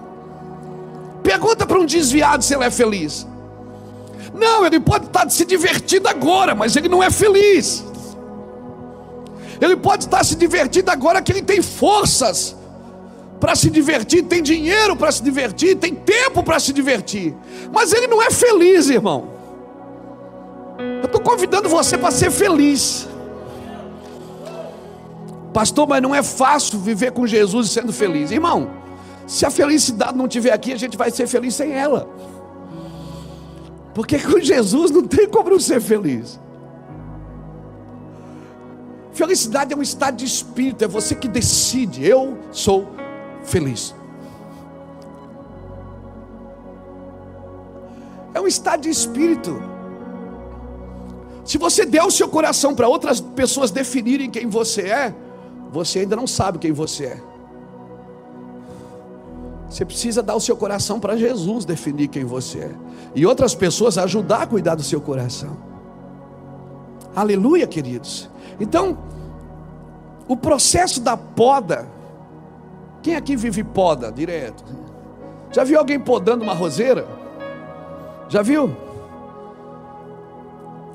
Pergunta 1.22 1.68
para 1.68 1.78
um 1.78 1.86
desviado 1.86 2.42
se 2.42 2.56
ele 2.56 2.64
é 2.64 2.72
feliz. 2.72 3.28
Não, 4.34 4.66
ele 4.66 4.80
pode 4.80 5.08
estar 5.08 5.30
se 5.30 5.44
divertindo 5.44 6.08
agora, 6.08 6.56
mas 6.56 6.78
ele 6.78 6.88
não 6.88 7.04
é 7.04 7.12
feliz. 7.12 7.84
Ele 9.60 9.76
pode 9.76 10.06
estar 10.06 10.24
se 10.24 10.38
divertindo 10.38 10.90
agora 10.90 11.22
que 11.22 11.34
ele 11.34 11.42
tem 11.42 11.62
forças 11.62 12.56
para 13.40 13.56
se 13.56 13.70
divertir, 13.70 14.24
tem 14.24 14.44
dinheiro 14.44 14.96
para 14.96 15.12
se 15.12 15.24
divertir, 15.24 15.78
tem 15.78 15.96
tempo 15.96 16.44
para 16.44 16.60
se 16.60 16.74
divertir, 16.74 17.34
mas 17.72 17.94
ele 17.94 18.08
não 18.08 18.22
é 18.22 18.30
feliz, 18.30 18.90
irmão. 18.90 19.30
Eu 20.78 21.06
estou 21.06 21.22
convidando 21.22 21.70
você 21.70 21.98
para 21.98 22.12
ser 22.12 22.32
feliz, 22.32 23.08
pastor. 25.54 25.88
Mas 25.88 26.02
não 26.02 26.14
é 26.14 26.22
fácil 26.22 26.80
viver 26.80 27.12
com 27.12 27.26
Jesus 27.26 27.72
sendo 27.72 27.92
feliz, 27.92 28.32
irmão. 28.32 28.72
Se 29.28 29.46
a 29.46 29.52
felicidade 29.52 30.18
não 30.18 30.26
estiver 30.26 30.52
aqui, 30.52 30.74
a 30.74 30.78
gente 30.78 30.98
vai 30.98 31.12
ser 31.12 31.28
feliz 31.28 31.56
sem 31.56 31.72
ela, 31.72 32.10
porque 33.94 34.18
com 34.20 34.40
Jesus 34.40 34.92
não 34.92 35.06
tem 35.06 35.28
como 35.28 35.50
não 35.50 35.60
ser 35.60 35.80
feliz. 35.80 36.40
Felicidade 39.14 39.74
é 39.74 39.76
um 39.76 39.82
estado 39.82 40.16
de 40.16 40.26
espírito, 40.26 40.84
é 40.84 40.88
você 40.88 41.14
que 41.14 41.28
decide. 41.28 42.06
Eu 42.06 42.38
sou 42.52 42.88
feliz. 43.50 43.94
É 48.34 48.40
um 48.40 48.48
estado 48.48 48.82
de 48.82 48.90
espírito. 48.90 49.62
Se 51.44 51.58
você 51.58 51.86
der 51.86 52.04
o 52.04 52.12
seu 52.12 52.30
coração 52.30 52.76
para 52.76 52.88
outras 52.88 53.20
pessoas 53.20 53.72
definirem 53.72 54.30
quem 54.30 54.48
você 54.48 54.84
é, 54.84 55.16
você 55.72 56.00
ainda 56.00 56.16
não 56.16 56.28
sabe 56.28 56.60
quem 56.60 56.72
você 56.72 57.06
é. 57.06 57.22
Você 59.70 59.86
precisa 59.86 60.24
dar 60.24 60.36
o 60.36 60.40
seu 60.40 60.56
coração 60.56 61.00
para 61.00 61.16
Jesus 61.16 61.66
definir 61.66 62.08
quem 62.08 62.24
você 62.24 62.60
é. 62.60 62.72
E 63.14 63.26
outras 63.26 63.54
pessoas 63.54 63.98
ajudar 63.98 64.44
a 64.44 64.48
cuidar 64.48 64.76
do 64.76 64.84
seu 64.84 65.02
coração. 65.02 65.58
Aleluia, 67.16 67.68
queridos. 67.68 68.30
Então, 68.60 68.98
o 70.28 70.38
processo 70.38 71.02
da 71.02 71.18
poda 71.18 71.88
quem 73.02 73.16
aqui 73.16 73.36
vive 73.36 73.64
poda 73.64 74.12
direto? 74.12 74.64
Já 75.52 75.64
viu 75.64 75.80
alguém 75.80 76.00
podando 76.00 76.44
uma 76.44 76.54
roseira? 76.54 77.08
Já 78.28 78.42
viu? 78.42 78.76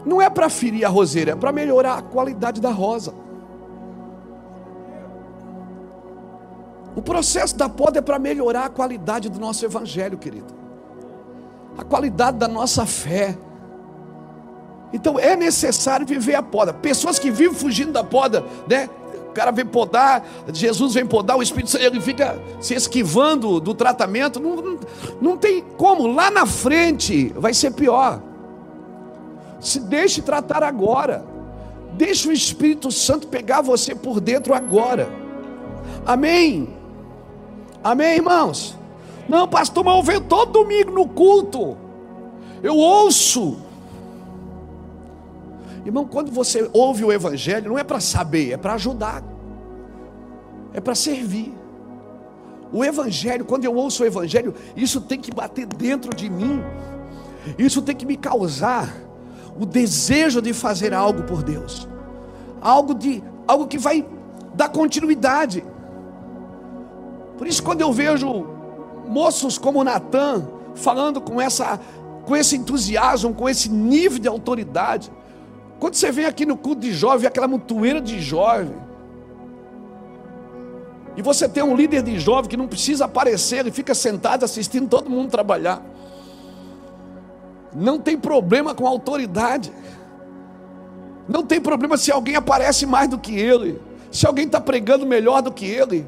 Não 0.05 0.21
é 0.21 0.29
para 0.29 0.49
ferir 0.49 0.85
a 0.85 0.89
roseira, 0.89 1.33
é 1.33 1.37
para 1.37 1.51
melhorar 1.51 1.99
a 1.99 2.03
qualidade 2.03 2.61
da 2.61 2.71
rosa. 2.71 3.15
O 6.95 7.03
processo 7.03 7.57
da 7.57 7.69
poda 7.69 7.99
é 7.99 8.03
para 8.03 8.19
melhorar 8.19 8.67
a 8.67 8.69
qualidade 8.69 9.29
do 9.29 9.41
nosso 9.41 9.65
evangelho, 9.65 10.17
querido. 10.17 10.55
A 11.77 11.83
qualidade 11.83 12.39
da 12.39 12.47
nossa 12.47 12.87
fé. 12.87 13.37
Então 14.93 15.19
é 15.19 15.35
necessário 15.35 16.07
viver 16.07 16.37
a 16.37 16.43
poda. 16.43 16.73
Pessoas 16.73 17.19
que 17.19 17.31
vivem 17.31 17.55
fugindo 17.55 17.91
da 17.91 18.05
poda, 18.05 18.45
né? 18.69 18.89
Cara 19.35 19.51
vem 19.51 19.67
podar, 19.67 20.27
Jesus 20.53 20.95
vem 20.95 21.05
podar, 21.07 21.37
o 21.37 21.43
Espírito 21.43 21.71
Santo 21.71 21.85
ele 21.85 22.01
fica 22.01 22.41
se 22.61 22.75
esquivando 22.75 23.61
do 23.61 23.75
tratamento, 23.75 24.41
não, 24.41 24.57
não, 24.57 24.79
não 25.21 25.37
tem 25.37 25.63
como, 25.77 26.07
lá 26.07 26.31
na 26.31 26.47
frente 26.47 27.33
vai 27.37 27.53
ser 27.53 27.73
pior. 27.73 28.21
Se 29.61 29.81
deixe 29.81 30.23
tratar 30.23 30.63
agora, 30.63 31.25
deixe 31.93 32.29
o 32.29 32.33
Espírito 32.33 32.91
Santo 32.93 33.27
pegar 33.29 33.61
você 33.61 33.95
por 33.95 34.21
dentro 34.21 34.55
agora. 34.55 35.09
Amém. 36.07 36.69
Amém, 37.83 38.17
irmãos. 38.17 38.77
Não, 39.29 39.49
pastor, 39.49 39.85
mas 39.85 39.97
eu 39.97 40.03
venho 40.03 40.21
todo 40.21 40.53
domingo 40.53 40.91
no 40.91 41.09
culto. 41.09 41.77
Eu 42.63 42.77
ouço. 42.77 43.59
Irmão, 45.85 46.07
quando 46.07 46.31
você 46.31 46.69
ouve 46.73 47.05
o 47.05 47.13
Evangelho, 47.13 47.69
não 47.69 47.79
é 47.79 47.85
para 47.85 48.01
saber, 48.01 48.53
é 48.53 48.57
para 48.57 48.75
ajudar, 48.75 49.23
é 50.73 50.81
para 50.81 50.95
servir. 50.95 51.55
O 52.73 52.85
Evangelho, 52.85 53.45
quando 53.45 53.65
eu 53.65 53.75
ouço 53.75 54.03
o 54.03 54.07
Evangelho, 54.07 54.55
isso 54.75 55.01
tem 55.01 55.21
que 55.21 55.31
bater 55.33 55.67
dentro 55.67 56.15
de 56.15 56.31
mim, 56.31 56.63
isso 57.59 57.83
tem 57.83 57.95
que 57.95 58.07
me 58.07 58.17
causar 58.17 58.93
o 59.61 59.65
desejo 59.65 60.41
de 60.43 60.53
fazer 60.53 60.93
algo 60.93 61.23
por 61.23 61.43
Deus. 61.43 61.87
algo 62.61 62.95
de 62.95 63.23
algo 63.47 63.67
que 63.67 63.77
vai 63.77 64.05
dar 64.55 64.71
continuidade. 64.71 65.63
Por 67.37 67.47
isso 67.47 67.63
quando 67.63 67.83
eu 67.83 67.93
vejo 67.93 68.47
moços 69.07 69.59
como 69.59 69.85
Natan 69.85 70.49
falando 70.75 71.21
com 71.21 71.41
essa 71.41 71.79
com 72.25 72.35
esse 72.35 72.57
entusiasmo, 72.57 73.35
com 73.35 73.47
esse 73.47 73.69
nível 73.69 74.19
de 74.19 74.27
autoridade, 74.27 75.13
quando 75.85 75.97
você 75.97 76.11
vem 76.11 76.25
aqui 76.25 76.47
no 76.47 76.57
culto 76.57 76.81
de 76.81 76.95
jovem, 76.95 77.27
aquela 77.27 77.47
montoeira 77.47 78.01
de 78.01 78.19
jovem, 78.19 78.75
e 81.15 81.21
você 81.21 81.47
tem 81.47 81.63
um 81.63 81.77
líder 81.77 82.03
de 82.03 82.19
jovem 82.19 82.49
que 82.49 82.57
não 82.57 82.67
precisa 82.67 83.05
aparecer, 83.05 83.59
ele 83.59 83.71
fica 83.71 83.95
sentado 83.95 84.47
assistindo 84.47 84.89
todo 84.89 85.11
mundo 85.11 85.29
trabalhar. 85.31 85.83
Não 87.75 87.99
tem 87.99 88.17
problema 88.17 88.75
com 88.75 88.87
autoridade. 88.87 89.71
Não 91.29 91.45
tem 91.45 91.61
problema 91.61 91.99
se 91.99 92.11
alguém 92.11 92.35
aparece 92.35 92.87
mais 92.87 93.07
do 93.07 93.19
que 93.19 93.39
ele. 93.39 93.79
Se 94.11 94.27
alguém 94.27 94.47
está 94.47 94.63
pregando 94.63 95.05
melhor 95.05 95.43
do 95.43 95.53
que 95.53 95.67
ele. 95.67 96.07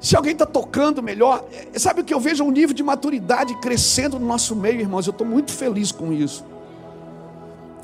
Se 0.00 0.16
alguém 0.16 0.32
está 0.32 0.46
tocando 0.46 1.02
melhor. 1.02 1.44
É, 1.74 1.78
sabe 1.78 2.00
o 2.00 2.04
que 2.04 2.14
eu 2.14 2.18
vejo? 2.18 2.44
Um 2.44 2.50
nível 2.50 2.74
de 2.74 2.82
maturidade 2.82 3.54
crescendo 3.60 4.18
no 4.18 4.24
nosso 4.24 4.56
meio, 4.56 4.80
irmãos. 4.80 5.06
Eu 5.06 5.10
estou 5.10 5.26
muito 5.26 5.52
feliz 5.52 5.92
com 5.92 6.14
isso. 6.14 6.55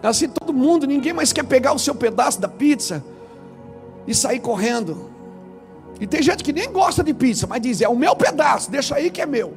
Assim, 0.02 0.28
todo 0.28 0.52
mundo, 0.52 0.86
ninguém 0.86 1.12
mais 1.12 1.32
quer 1.32 1.44
pegar 1.44 1.72
o 1.72 1.78
seu 1.78 1.94
pedaço 1.94 2.40
da 2.40 2.48
pizza 2.48 3.04
e 4.06 4.14
sair 4.14 4.40
correndo. 4.40 5.10
E 6.00 6.06
tem 6.06 6.20
gente 6.20 6.42
que 6.42 6.52
nem 6.52 6.72
gosta 6.72 7.04
de 7.04 7.14
pizza, 7.14 7.46
mas 7.46 7.62
diz: 7.62 7.80
é 7.80 7.88
o 7.88 7.94
meu 7.94 8.16
pedaço, 8.16 8.70
deixa 8.70 8.96
aí 8.96 9.10
que 9.10 9.20
é 9.20 9.26
meu. 9.26 9.54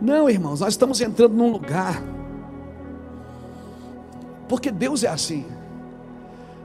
Não, 0.00 0.28
irmãos, 0.28 0.58
nós 0.58 0.74
estamos 0.74 1.00
entrando 1.00 1.34
num 1.34 1.52
lugar. 1.52 2.02
Porque 4.48 4.70
Deus 4.70 5.04
é 5.04 5.08
assim. 5.08 5.46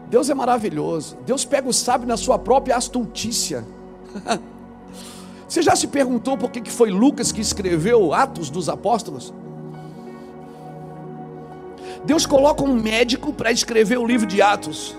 Deus 0.10 0.30
é 0.30 0.34
maravilhoso. 0.34 1.18
Deus 1.24 1.46
pega 1.46 1.70
o 1.70 1.74
sábio 1.74 2.08
na 2.08 2.18
sua 2.18 2.40
própria 2.40 2.76
astutícia. 2.76 3.64
Você 5.48 5.62
já 5.62 5.76
se 5.76 5.88
perguntou 5.88 6.36
por 6.36 6.50
que 6.50 6.70
foi 6.72 6.90
Lucas 6.90 7.32
que 7.32 7.40
escreveu 7.40 8.14
Atos 8.14 8.50
dos 8.50 8.68
Apóstolos? 8.68 9.32
Deus 12.06 12.26
coloca 12.26 12.64
um 12.64 12.74
médico 12.74 13.34
para 13.34 13.52
escrever 13.52 13.98
o 13.98 14.06
livro 14.06 14.26
de 14.26 14.42
Atos. 14.42 14.96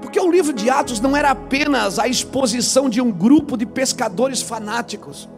Porque 0.00 0.20
o 0.20 0.30
livro 0.30 0.52
de 0.52 0.68
Atos 0.70 1.00
não 1.00 1.16
era 1.16 1.30
apenas 1.30 1.98
a 1.98 2.06
exposição 2.06 2.88
de 2.88 3.00
um 3.00 3.10
grupo 3.10 3.56
de 3.56 3.66
pescadores 3.66 4.42
fanáticos. 4.42 5.28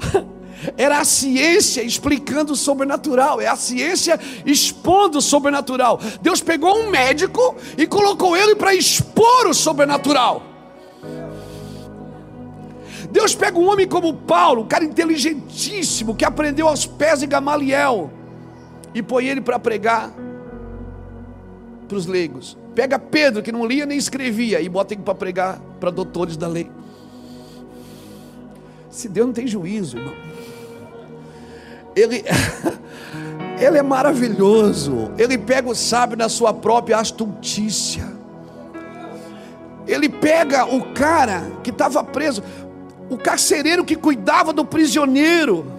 Era 0.78 0.98
a 0.98 1.04
ciência 1.04 1.82
explicando 1.82 2.54
o 2.54 2.56
sobrenatural, 2.56 3.40
é 3.40 3.46
a 3.46 3.56
ciência 3.56 4.18
expondo 4.46 5.18
o 5.18 5.22
sobrenatural. 5.22 6.00
Deus 6.22 6.40
pegou 6.40 6.78
um 6.78 6.90
médico 6.90 7.54
e 7.76 7.86
colocou 7.86 8.34
ele 8.34 8.54
para 8.54 8.74
expor 8.74 9.46
o 9.46 9.52
sobrenatural. 9.52 10.42
Deus 13.10 13.34
pega 13.34 13.58
um 13.58 13.70
homem 13.70 13.86
como 13.86 14.12
Paulo, 14.14 14.62
um 14.62 14.66
cara 14.66 14.84
inteligentíssimo, 14.84 16.14
que 16.16 16.24
aprendeu 16.24 16.66
aos 16.66 16.86
pés 16.86 17.20
de 17.20 17.26
Gamaliel, 17.26 18.10
e 18.94 19.02
põe 19.02 19.26
ele 19.26 19.40
para 19.40 19.58
pregar 19.58 20.12
para 21.88 21.96
os 21.96 22.06
leigos. 22.06 22.56
Pega 22.74 22.98
Pedro, 22.98 23.42
que 23.42 23.52
não 23.52 23.66
lia 23.66 23.84
nem 23.86 23.98
escrevia, 23.98 24.60
e 24.60 24.68
bota 24.68 24.94
ele 24.94 25.02
para 25.02 25.14
pregar 25.14 25.60
para 25.80 25.90
doutores 25.90 26.36
da 26.36 26.48
lei. 26.48 26.70
Se 28.88 29.08
Deus 29.08 29.26
não 29.26 29.34
tem 29.34 29.46
juízo, 29.46 29.98
irmão. 29.98 30.14
Ele, 31.96 32.24
ele 33.58 33.78
é 33.78 33.82
maravilhoso. 33.82 35.10
Ele 35.18 35.36
pega 35.36 35.68
o 35.68 35.74
sábio 35.74 36.16
na 36.16 36.28
sua 36.28 36.54
própria 36.54 36.98
astutícia. 36.98 38.12
Ele 39.86 40.08
pega 40.08 40.64
o 40.64 40.92
cara 40.92 41.44
que 41.62 41.70
estava 41.70 42.02
preso, 42.02 42.42
o 43.10 43.18
carcereiro 43.18 43.84
que 43.84 43.96
cuidava 43.96 44.52
do 44.52 44.64
prisioneiro 44.64 45.73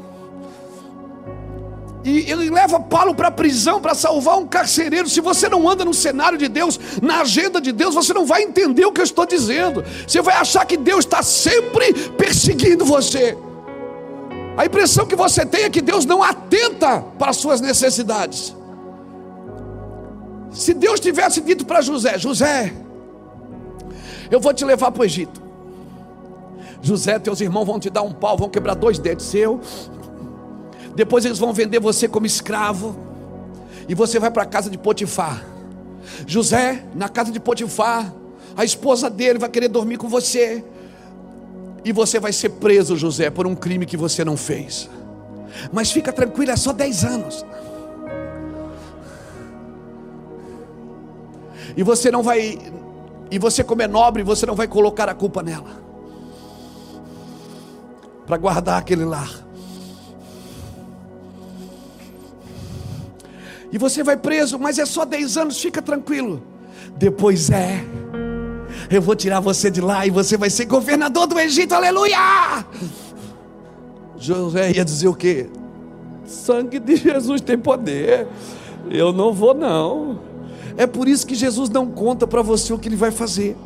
e 2.05 2.31
ele 2.31 2.51
leva 2.51 2.79
Paulo 2.79 3.15
para 3.15 3.29
a 3.29 3.31
prisão 3.31 3.81
para 3.81 3.95
salvar 3.95 4.37
um 4.37 4.45
carcereiro. 4.45 5.09
Se 5.09 5.19
você 5.19 5.49
não 5.49 5.67
anda 5.67 5.83
no 5.83 5.93
cenário 5.93 6.37
de 6.37 6.47
Deus, 6.47 6.79
na 7.01 7.21
agenda 7.21 7.59
de 7.59 7.71
Deus, 7.71 7.95
você 7.95 8.13
não 8.13 8.27
vai 8.27 8.43
entender 8.43 8.85
o 8.85 8.91
que 8.91 9.01
eu 9.01 9.03
estou 9.03 9.25
dizendo. 9.25 9.83
Você 10.07 10.21
vai 10.21 10.35
achar 10.35 10.63
que 10.65 10.77
Deus 10.77 11.03
está 11.03 11.23
sempre 11.23 11.91
perseguindo 12.11 12.85
você. 12.85 13.35
A 14.55 14.67
impressão 14.67 15.07
que 15.07 15.15
você 15.15 15.47
tem 15.47 15.63
é 15.63 15.69
que 15.69 15.81
Deus 15.81 16.05
não 16.05 16.21
atenta 16.21 17.01
para 17.17 17.31
as 17.31 17.37
suas 17.37 17.59
necessidades. 17.59 18.55
Se 20.51 20.75
Deus 20.75 20.99
tivesse 20.99 21.41
dito 21.41 21.65
para 21.65 21.81
José: 21.81 22.19
José, 22.19 22.71
eu 24.29 24.39
vou 24.39 24.53
te 24.53 24.63
levar 24.63 24.91
para 24.91 25.01
o 25.01 25.05
Egito. 25.05 25.41
José, 26.83 27.17
teus 27.17 27.41
irmãos 27.41 27.65
vão 27.65 27.79
te 27.79 27.89
dar 27.89 28.03
um 28.03 28.13
pau, 28.13 28.37
vão 28.37 28.47
quebrar 28.47 28.75
dois 28.75 28.99
dedos 28.99 29.25
seu, 29.25 29.59
depois 30.95 31.25
eles 31.25 31.37
vão 31.37 31.53
vender 31.53 31.79
você 31.79 32.07
como 32.07 32.25
escravo. 32.25 32.95
E 33.87 33.93
você 33.93 34.19
vai 34.19 34.31
para 34.31 34.43
a 34.43 34.45
casa 34.45 34.69
de 34.69 34.77
Potifar. 34.77 35.45
José, 36.25 36.83
na 36.95 37.09
casa 37.09 37.31
de 37.31 37.39
Potifar, 37.39 38.13
a 38.55 38.63
esposa 38.63 39.09
dele 39.09 39.37
vai 39.37 39.49
querer 39.49 39.67
dormir 39.67 39.97
com 39.97 40.07
você. 40.07 40.63
E 41.83 41.91
você 41.91 42.19
vai 42.19 42.33
ser 42.33 42.49
preso, 42.49 42.95
José, 42.95 43.29
por 43.29 43.45
um 43.45 43.53
crime 43.53 43.85
que 43.85 43.97
você 43.97 44.23
não 44.23 44.37
fez. 44.37 44.89
Mas 45.71 45.91
fica 45.91 46.11
tranquilo, 46.11 46.51
é 46.51 46.55
só 46.55 46.71
10 46.71 47.03
anos. 47.05 47.45
E 51.77 51.83
você 51.83 52.09
não 52.09 52.23
vai. 52.23 52.57
E 53.29 53.37
você, 53.37 53.63
como 53.63 53.81
é 53.81 53.87
nobre, 53.87 54.23
você 54.23 54.45
não 54.45 54.55
vai 54.55 54.67
colocar 54.67 55.09
a 55.09 55.13
culpa 55.13 55.43
nela. 55.43 55.83
Para 58.25 58.37
guardar 58.37 58.79
aquele 58.79 59.03
lar. 59.03 59.44
E 63.75 63.77
você 63.77 64.01
vai 64.01 64.15
preso, 64.15 64.57
mas 64.57 64.79
é 64.79 64.85
só 64.85 65.03
10 65.03 65.35
anos, 65.35 65.59
fica 65.59 65.81
tranquilo. 65.81 66.41
Depois 66.95 67.49
é, 67.49 67.83
eu 68.89 69.01
vou 69.01 69.17
tirar 69.17 69.41
você 69.41 69.69
de 69.69 69.81
lá 69.81 70.07
e 70.07 70.09
você 70.09 70.37
vai 70.37 70.49
ser 70.49 70.63
governador 70.63 71.27
do 71.27 71.37
Egito, 71.37 71.73
aleluia! 71.73 72.65
José 74.17 74.71
ia 74.71 74.85
dizer 74.85 75.09
o 75.09 75.13
quê? 75.13 75.49
Sangue 76.25 76.79
de 76.79 76.95
Jesus 76.95 77.41
tem 77.41 77.57
poder, 77.57 78.25
eu 78.89 79.11
não 79.11 79.33
vou 79.33 79.53
não. 79.53 80.21
É 80.77 80.87
por 80.87 81.05
isso 81.05 81.27
que 81.27 81.35
Jesus 81.35 81.69
não 81.69 81.85
conta 81.85 82.25
para 82.25 82.41
você 82.41 82.71
o 82.71 82.79
que 82.79 82.87
ele 82.87 82.95
vai 82.95 83.11
fazer. 83.11 83.57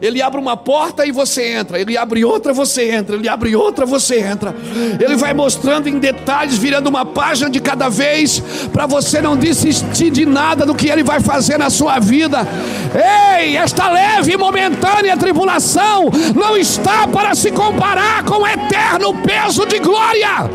Ele 0.00 0.22
abre 0.22 0.40
uma 0.40 0.56
porta 0.56 1.06
e 1.06 1.12
você 1.12 1.52
entra. 1.52 1.80
Ele 1.80 1.96
abre 1.96 2.24
outra, 2.24 2.52
você 2.52 2.90
entra. 2.90 3.16
Ele 3.16 3.28
abre 3.28 3.54
outra, 3.54 3.86
você 3.86 4.20
entra. 4.20 4.54
Ele 5.00 5.16
vai 5.16 5.34
mostrando 5.34 5.88
em 5.88 5.98
detalhes, 5.98 6.58
virando 6.58 6.88
uma 6.88 7.04
página 7.04 7.50
de 7.50 7.60
cada 7.60 7.88
vez, 7.88 8.42
para 8.72 8.86
você 8.86 9.20
não 9.20 9.36
desistir 9.36 10.10
de 10.10 10.26
nada 10.26 10.64
do 10.66 10.74
que 10.74 10.88
ele 10.88 11.02
vai 11.02 11.20
fazer 11.20 11.58
na 11.58 11.70
sua 11.70 11.98
vida. 11.98 12.46
Ei, 12.94 13.56
esta 13.56 13.90
leve 13.90 14.32
e 14.32 14.36
momentânea 14.36 15.16
tribulação 15.16 16.10
não 16.34 16.56
está 16.56 17.06
para 17.08 17.34
se 17.34 17.50
comparar 17.50 18.24
com 18.24 18.42
o 18.42 18.46
eterno 18.46 19.14
peso 19.22 19.66
de 19.66 19.78
glória. 19.78 20.50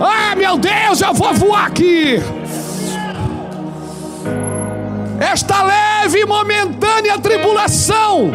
Ah, 0.00 0.36
meu 0.36 0.58
Deus, 0.58 1.00
eu 1.00 1.14
vou 1.14 1.32
voar 1.32 1.66
aqui. 1.66 2.20
Esta 5.18 5.62
leve 5.62 5.85
e 6.14 6.24
momentânea 6.24 7.18
tribulação 7.18 8.30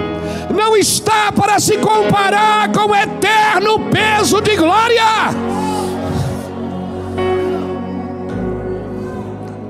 não 0.53 0.75
está 0.75 1.31
para 1.31 1.59
se 1.59 1.77
comparar 1.77 2.71
com 2.71 2.91
o 2.91 2.95
eterno 2.95 3.89
peso 3.89 4.41
de 4.41 4.55
glória. 4.55 5.01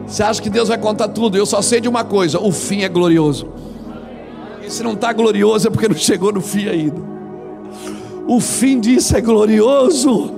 Você 0.07 0.23
acha 0.23 0.41
que 0.41 0.49
Deus 0.49 0.67
vai 0.67 0.77
contar 0.77 1.07
tudo? 1.07 1.37
Eu 1.37 1.45
só 1.45 1.61
sei 1.61 1.79
de 1.79 1.87
uma 1.87 2.03
coisa: 2.03 2.39
o 2.39 2.51
fim 2.51 2.81
é 2.81 2.89
glorioso. 2.89 3.47
E 4.61 4.69
se 4.69 4.83
não 4.83 4.93
está 4.93 5.13
glorioso 5.13 5.67
é 5.67 5.71
porque 5.71 5.87
não 5.87 5.95
chegou 5.95 6.31
no 6.31 6.41
fim 6.41 6.67
ainda. 6.67 7.01
O 8.27 8.39
fim 8.39 8.79
disso 8.79 9.15
é 9.15 9.21
glorioso. 9.21 10.33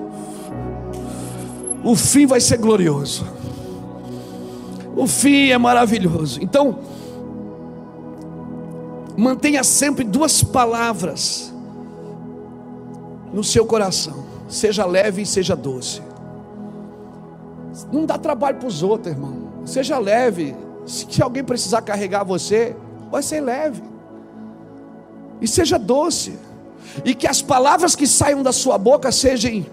O 1.84 1.96
fim 1.96 2.26
vai 2.26 2.40
ser 2.40 2.58
glorioso. 2.58 3.26
O 4.96 5.08
fim 5.08 5.50
é 5.50 5.58
maravilhoso. 5.58 6.40
Então, 6.42 6.78
mantenha 9.18 9.64
sempre 9.64 10.04
duas 10.04 10.44
palavras 10.44 11.54
no 13.32 13.44
seu 13.44 13.66
coração: 13.66 14.24
seja 14.48 14.86
leve 14.86 15.24
e 15.24 15.26
seja 15.26 15.56
doce. 15.56 16.02
Não 17.92 18.06
dá 18.06 18.18
trabalho 18.18 18.58
para 18.58 18.68
os 18.68 18.84
outros, 18.84 19.14
irmão. 19.14 19.64
Seja 19.66 19.98
leve. 19.98 20.56
Se 20.86 21.22
alguém 21.24 21.44
precisar 21.44 21.82
carregar 21.82 22.24
você, 22.24 22.76
vai 23.10 23.24
ser 23.24 23.42
leve. 23.42 23.82
E 25.42 25.48
seja 25.48 25.80
doce. 25.80 26.38
E 27.04 27.16
que 27.16 27.28
as 27.28 27.42
palavras 27.42 27.96
que 27.96 28.06
saiam 28.06 28.44
da 28.44 28.52
sua 28.52 28.78
boca 28.78 29.12
sejam 29.12 29.66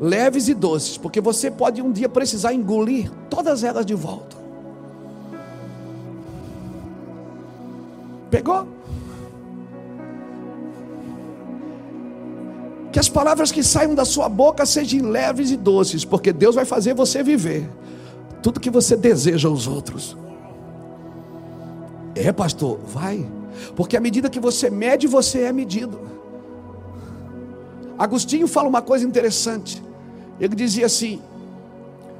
leves 0.00 0.48
e 0.48 0.54
doces, 0.54 0.96
porque 0.96 1.20
você 1.20 1.50
pode 1.50 1.82
um 1.82 1.92
dia 1.92 2.08
precisar 2.08 2.54
engolir 2.54 3.10
todas 3.28 3.62
elas 3.62 3.84
de 3.84 3.94
volta. 3.94 4.36
Pegou? 8.30 8.66
Que 12.92 12.98
as 12.98 13.08
palavras 13.08 13.52
que 13.52 13.62
saiam 13.62 13.94
da 13.94 14.04
sua 14.04 14.28
boca 14.28 14.66
sejam 14.66 15.08
leves 15.08 15.50
e 15.50 15.56
doces, 15.56 16.04
porque 16.04 16.32
Deus 16.32 16.54
vai 16.54 16.64
fazer 16.64 16.94
você 16.94 17.22
viver 17.22 17.68
tudo 18.42 18.60
que 18.60 18.70
você 18.70 18.96
deseja 18.96 19.48
aos 19.48 19.66
outros. 19.66 20.16
É, 22.14 22.32
pastor, 22.32 22.78
vai. 22.86 23.26
Porque 23.76 23.96
à 23.96 24.00
medida 24.00 24.30
que 24.30 24.40
você 24.40 24.70
mede, 24.70 25.06
você 25.06 25.42
é 25.42 25.52
medido. 25.52 26.00
Agostinho 27.98 28.48
fala 28.48 28.68
uma 28.68 28.82
coisa 28.82 29.06
interessante. 29.06 29.82
Ele 30.40 30.54
dizia 30.54 30.86
assim: 30.86 31.20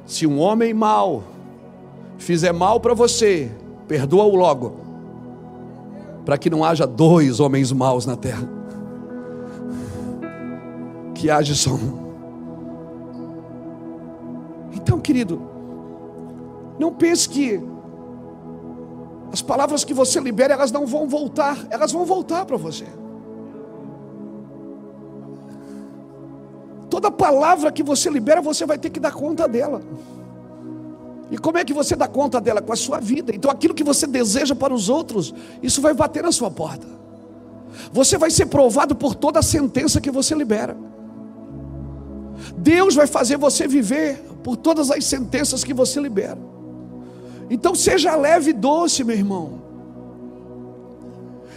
se 0.05 0.27
um 0.27 0.39
homem 0.39 0.73
mau 0.73 1.23
fizer 2.17 2.51
mal 2.51 2.79
para 2.79 2.93
você, 2.93 3.51
perdoa-o 3.87 4.35
logo, 4.35 4.79
para 6.23 6.37
que 6.37 6.49
não 6.49 6.63
haja 6.63 6.85
dois 6.85 7.39
homens 7.39 7.71
maus 7.71 8.05
na 8.05 8.15
terra, 8.15 8.47
que 11.21 11.29
haja 11.29 11.53
só 11.53 11.69
um. 11.69 12.01
Então, 14.73 14.99
querido, 14.99 15.39
não 16.79 16.91
pense 16.91 17.29
que 17.29 17.61
as 19.31 19.39
palavras 19.39 19.83
que 19.83 19.93
você 19.93 20.19
libera, 20.19 20.55
elas 20.55 20.71
não 20.71 20.87
vão 20.87 21.07
voltar, 21.07 21.67
elas 21.69 21.91
vão 21.91 22.05
voltar 22.05 22.43
para 22.43 22.57
você. 22.57 22.85
Toda 26.89 27.11
palavra 27.11 27.71
que 27.71 27.83
você 27.83 28.09
libera, 28.09 28.41
você 28.41 28.65
vai 28.65 28.79
ter 28.79 28.89
que 28.89 28.99
dar 28.99 29.11
conta 29.11 29.47
dela. 29.47 29.79
E 31.29 31.37
como 31.37 31.59
é 31.59 31.63
que 31.63 31.71
você 31.71 31.95
dá 31.95 32.07
conta 32.07 32.41
dela? 32.41 32.63
Com 32.63 32.73
a 32.73 32.75
sua 32.75 32.99
vida. 32.99 33.33
Então 33.33 33.51
aquilo 33.51 33.75
que 33.75 33.83
você 33.83 34.07
deseja 34.07 34.55
para 34.55 34.73
os 34.73 34.89
outros, 34.89 35.35
isso 35.61 35.81
vai 35.81 35.93
bater 35.93 36.23
na 36.23 36.31
sua 36.31 36.49
porta. 36.49 36.87
Você 37.93 38.17
vai 38.17 38.31
ser 38.31 38.47
provado 38.47 38.95
por 38.95 39.13
toda 39.13 39.37
a 39.39 39.43
sentença 39.43 40.01
que 40.01 40.09
você 40.09 40.33
libera. 40.33 40.75
Deus 42.61 42.95
vai 42.95 43.07
fazer 43.07 43.37
você 43.37 43.67
viver 43.67 44.17
por 44.43 44.55
todas 44.55 44.89
as 44.89 45.03
sentenças 45.05 45.63
que 45.63 45.73
você 45.73 45.99
libera. 45.99 46.39
Então 47.49 47.75
seja 47.75 48.15
leve 48.15 48.51
e 48.51 48.53
doce, 48.53 49.03
meu 49.03 49.15
irmão. 49.15 49.61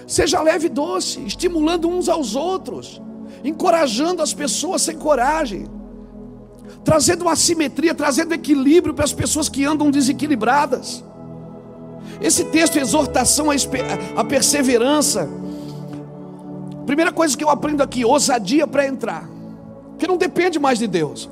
Seja 0.07 0.43
leve 0.43 0.67
e 0.67 0.71
doce, 0.71 1.21
estimulando 1.25 1.89
uns 1.89 2.09
aos 2.09 2.35
outros 2.35 3.01
encorajando 3.45 4.23
as 4.23 4.33
pessoas 4.33 4.81
sem 4.81 4.97
coragem, 4.97 5.67
trazendo 6.83 7.23
uma 7.23 7.37
simetria, 7.37 7.95
trazendo 7.95 8.33
equilíbrio 8.33 8.95
para 8.95 9.05
as 9.05 9.13
pessoas 9.13 9.51
que 9.51 9.65
andam 9.65 9.91
desequilibradas. 9.91 11.05
Esse 12.23 12.45
texto, 12.45 12.77
exortação 12.77 13.49
à 14.17 14.25
perseverança. 14.25 15.29
Primeira 16.87 17.13
coisa 17.13 17.37
que 17.37 17.45
eu 17.45 17.51
aprendo 17.51 17.83
aqui, 17.83 18.05
ousadia 18.05 18.67
para 18.67 18.87
entrar, 18.87 19.29
que 19.99 20.07
não 20.07 20.17
depende 20.17 20.59
mais 20.59 20.79
de 20.79 20.87
Deus. 20.87 21.29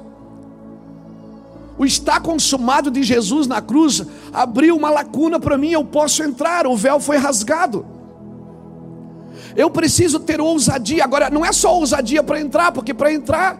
O 1.79 1.85
está 1.85 2.20
consumado 2.20 2.90
de 2.90 3.03
Jesus 3.03 3.46
na 3.46 3.61
cruz 3.61 4.05
abriu 4.33 4.77
uma 4.77 4.90
lacuna 4.90 5.40
para 5.40 5.57
mim, 5.57 5.70
eu 5.70 5.85
posso 5.85 6.22
entrar, 6.22 6.66
o 6.66 6.77
véu 6.77 7.01
foi 7.01 7.16
rasgado. 7.16 7.85
Eu 9.57 9.70
preciso 9.70 10.20
ter 10.20 10.40
ousadia. 10.40 11.05
Agora, 11.05 11.31
não 11.31 11.44
é 11.44 11.53
só 11.53 11.77
ousadia 11.77 12.22
para 12.22 12.40
entrar, 12.40 12.72
porque 12.72 12.94
para 12.94 13.12
entrar, 13.12 13.59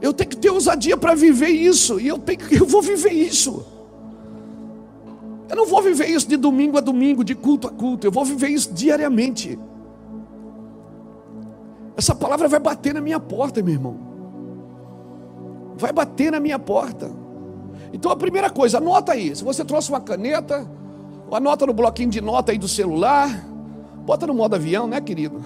eu 0.00 0.12
tenho 0.12 0.30
que 0.30 0.36
ter 0.36 0.50
ousadia 0.50 0.96
para 0.96 1.14
viver 1.14 1.50
isso. 1.50 2.00
E 2.00 2.08
eu, 2.08 2.18
tenho, 2.18 2.40
eu 2.50 2.66
vou 2.66 2.82
viver 2.82 3.12
isso. 3.12 3.64
Eu 5.48 5.56
não 5.56 5.66
vou 5.66 5.82
viver 5.82 6.08
isso 6.08 6.28
de 6.28 6.36
domingo 6.36 6.76
a 6.76 6.80
domingo, 6.80 7.22
de 7.22 7.34
culto 7.34 7.68
a 7.68 7.70
culto. 7.70 8.06
Eu 8.06 8.12
vou 8.12 8.24
viver 8.24 8.48
isso 8.48 8.72
diariamente. 8.72 9.58
Essa 11.96 12.14
palavra 12.14 12.46
vai 12.46 12.60
bater 12.60 12.92
na 12.92 13.00
minha 13.00 13.18
porta, 13.18 13.62
meu 13.62 13.72
irmão. 13.72 13.96
Vai 15.76 15.92
bater 15.92 16.30
na 16.30 16.38
minha 16.38 16.58
porta. 16.58 17.10
Então 17.92 18.10
a 18.10 18.16
primeira 18.16 18.50
coisa, 18.50 18.78
anota 18.78 19.12
aí. 19.12 19.34
Se 19.34 19.42
você 19.42 19.64
trouxe 19.64 19.88
uma 19.88 20.00
caneta, 20.00 20.68
anota 21.32 21.66
no 21.66 21.72
bloquinho 21.72 22.10
de 22.10 22.20
nota 22.20 22.52
aí 22.52 22.58
do 22.58 22.68
celular. 22.68 23.46
Bota 24.04 24.26
no 24.26 24.34
modo 24.34 24.54
avião, 24.54 24.86
né, 24.86 25.00
querido? 25.00 25.42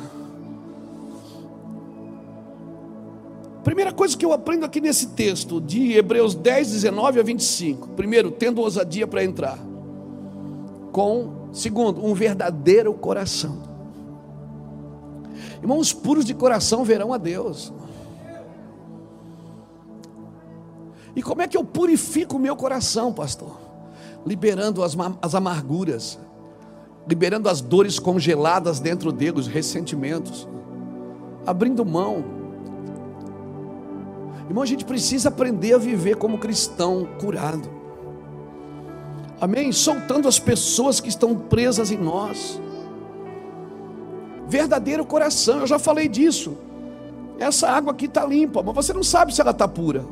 Primeira 3.62 3.92
coisa 3.92 4.16
que 4.16 4.24
eu 4.24 4.32
aprendo 4.32 4.64
aqui 4.64 4.80
nesse 4.80 5.08
texto, 5.08 5.60
de 5.60 5.92
Hebreus 5.92 6.34
10, 6.34 6.72
19 6.72 7.20
a 7.20 7.22
25. 7.22 7.88
Primeiro, 7.90 8.30
tendo 8.30 8.60
ousadia 8.60 9.06
para 9.06 9.22
entrar. 9.22 9.58
Com, 10.90 11.48
segundo, 11.52 12.04
um 12.04 12.12
verdadeiro 12.14 12.92
coração. 12.94 13.69
Irmãos 15.60 15.92
puros 15.92 16.24
de 16.24 16.34
coração 16.34 16.84
verão 16.84 17.12
a 17.12 17.18
Deus. 17.18 17.72
E 21.14 21.22
como 21.22 21.42
é 21.42 21.48
que 21.48 21.56
eu 21.56 21.64
purifico 21.64 22.36
o 22.36 22.38
meu 22.38 22.56
coração, 22.56 23.12
pastor? 23.12 23.58
Liberando 24.24 24.82
as, 24.82 24.96
as 25.20 25.34
amarguras, 25.34 26.18
liberando 27.06 27.48
as 27.48 27.60
dores 27.60 27.98
congeladas 27.98 28.80
dentro 28.80 29.10
dele, 29.10 29.38
os 29.38 29.46
ressentimentos, 29.46 30.48
abrindo 31.46 31.84
mão. 31.84 32.24
Irmão, 34.46 34.62
a 34.62 34.66
gente 34.66 34.84
precisa 34.84 35.28
aprender 35.28 35.74
a 35.74 35.78
viver 35.78 36.16
como 36.16 36.38
cristão 36.38 37.08
curado. 37.20 37.68
Amém? 39.40 39.72
Soltando 39.72 40.28
as 40.28 40.38
pessoas 40.38 41.00
que 41.00 41.08
estão 41.08 41.34
presas 41.34 41.90
em 41.90 41.96
nós. 41.96 42.60
Verdadeiro 44.50 45.06
coração, 45.06 45.60
eu 45.60 45.66
já 45.68 45.78
falei 45.78 46.08
disso. 46.08 46.56
Essa 47.38 47.68
água 47.68 47.92
aqui 47.92 48.06
está 48.06 48.26
limpa, 48.26 48.60
mas 48.64 48.74
você 48.74 48.92
não 48.92 49.04
sabe 49.04 49.32
se 49.32 49.40
ela 49.40 49.52
está 49.52 49.68
pura. 49.68 50.04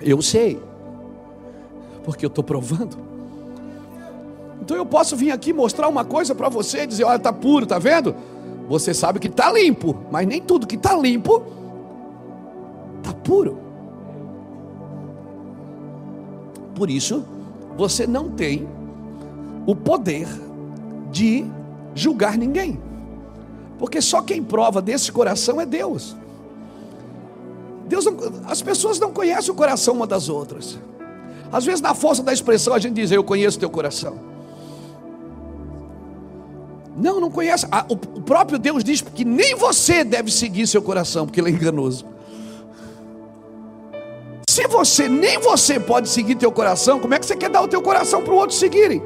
Eu 0.00 0.22
sei, 0.22 0.60
porque 2.04 2.24
eu 2.24 2.28
estou 2.28 2.44
provando. 2.44 2.96
Então 4.60 4.76
eu 4.76 4.86
posso 4.86 5.16
vir 5.16 5.32
aqui 5.32 5.52
mostrar 5.52 5.88
uma 5.88 6.04
coisa 6.04 6.36
para 6.36 6.48
você 6.48 6.84
e 6.84 6.86
dizer: 6.86 7.02
olha, 7.02 7.16
está 7.16 7.32
puro, 7.32 7.64
está 7.64 7.80
vendo? 7.80 8.14
Você 8.68 8.94
sabe 8.94 9.18
que 9.18 9.26
está 9.26 9.50
limpo, 9.50 9.96
mas 10.08 10.24
nem 10.24 10.40
tudo 10.40 10.68
que 10.68 10.76
está 10.76 10.96
limpo 10.96 11.42
está 12.98 13.12
puro. 13.12 13.58
Por 16.76 16.88
isso, 16.88 17.24
você 17.76 18.06
não 18.06 18.30
tem 18.30 18.68
o 19.66 19.74
poder 19.74 20.28
de 21.12 21.44
julgar 21.94 22.36
ninguém, 22.36 22.80
porque 23.78 24.00
só 24.00 24.22
quem 24.22 24.42
prova 24.42 24.82
desse 24.82 25.12
coração 25.12 25.60
é 25.60 25.66
Deus. 25.66 26.16
Deus 27.86 28.06
não, 28.06 28.16
as 28.46 28.62
pessoas 28.62 28.98
não 28.98 29.12
conhecem 29.12 29.52
o 29.52 29.54
coração 29.54 29.94
uma 29.94 30.06
das 30.06 30.28
outras. 30.28 30.78
Às 31.52 31.66
vezes, 31.66 31.82
na 31.82 31.94
força 31.94 32.22
da 32.22 32.32
expressão, 32.32 32.72
a 32.72 32.78
gente 32.78 32.94
diz: 32.94 33.10
Eu 33.10 33.22
conheço 33.22 33.58
teu 33.58 33.68
coração. 33.68 34.18
Não, 36.96 37.20
não 37.20 37.30
conhece. 37.30 37.66
O 37.88 37.96
próprio 38.22 38.58
Deus 38.58 38.82
diz 38.82 39.02
que 39.02 39.24
nem 39.24 39.54
você 39.54 40.04
deve 40.04 40.30
seguir 40.30 40.66
seu 40.66 40.80
coração, 40.80 41.26
porque 41.26 41.40
ele 41.40 41.50
é 41.50 41.52
enganoso. 41.52 42.06
Se 44.48 44.66
você, 44.68 45.08
nem 45.08 45.38
você 45.38 45.80
pode 45.80 46.08
seguir 46.08 46.34
teu 46.34 46.52
coração, 46.52 47.00
como 47.00 47.14
é 47.14 47.18
que 47.18 47.26
você 47.26 47.36
quer 47.36 47.50
dar 47.50 47.62
o 47.62 47.68
teu 47.68 47.82
coração 47.82 48.22
para 48.22 48.32
o 48.32 48.36
outro 48.36 48.56
seguirem? 48.56 49.02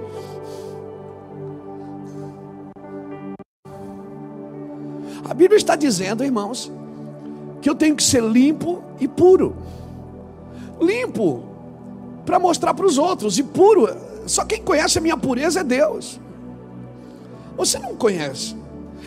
A 5.28 5.34
Bíblia 5.34 5.56
está 5.56 5.74
dizendo, 5.74 6.24
irmãos, 6.24 6.70
que 7.60 7.68
eu 7.68 7.74
tenho 7.74 7.96
que 7.96 8.02
ser 8.02 8.22
limpo 8.22 8.82
e 9.00 9.08
puro. 9.08 9.56
Limpo 10.80 11.42
para 12.24 12.38
mostrar 12.38 12.74
para 12.74 12.86
os 12.86 12.96
outros, 12.96 13.38
e 13.38 13.42
puro, 13.42 13.88
só 14.26 14.44
quem 14.44 14.62
conhece 14.62 14.98
a 14.98 15.00
minha 15.00 15.16
pureza 15.16 15.60
é 15.60 15.64
Deus. 15.64 16.20
Você 17.56 17.78
não 17.78 17.96
conhece. 17.96 18.56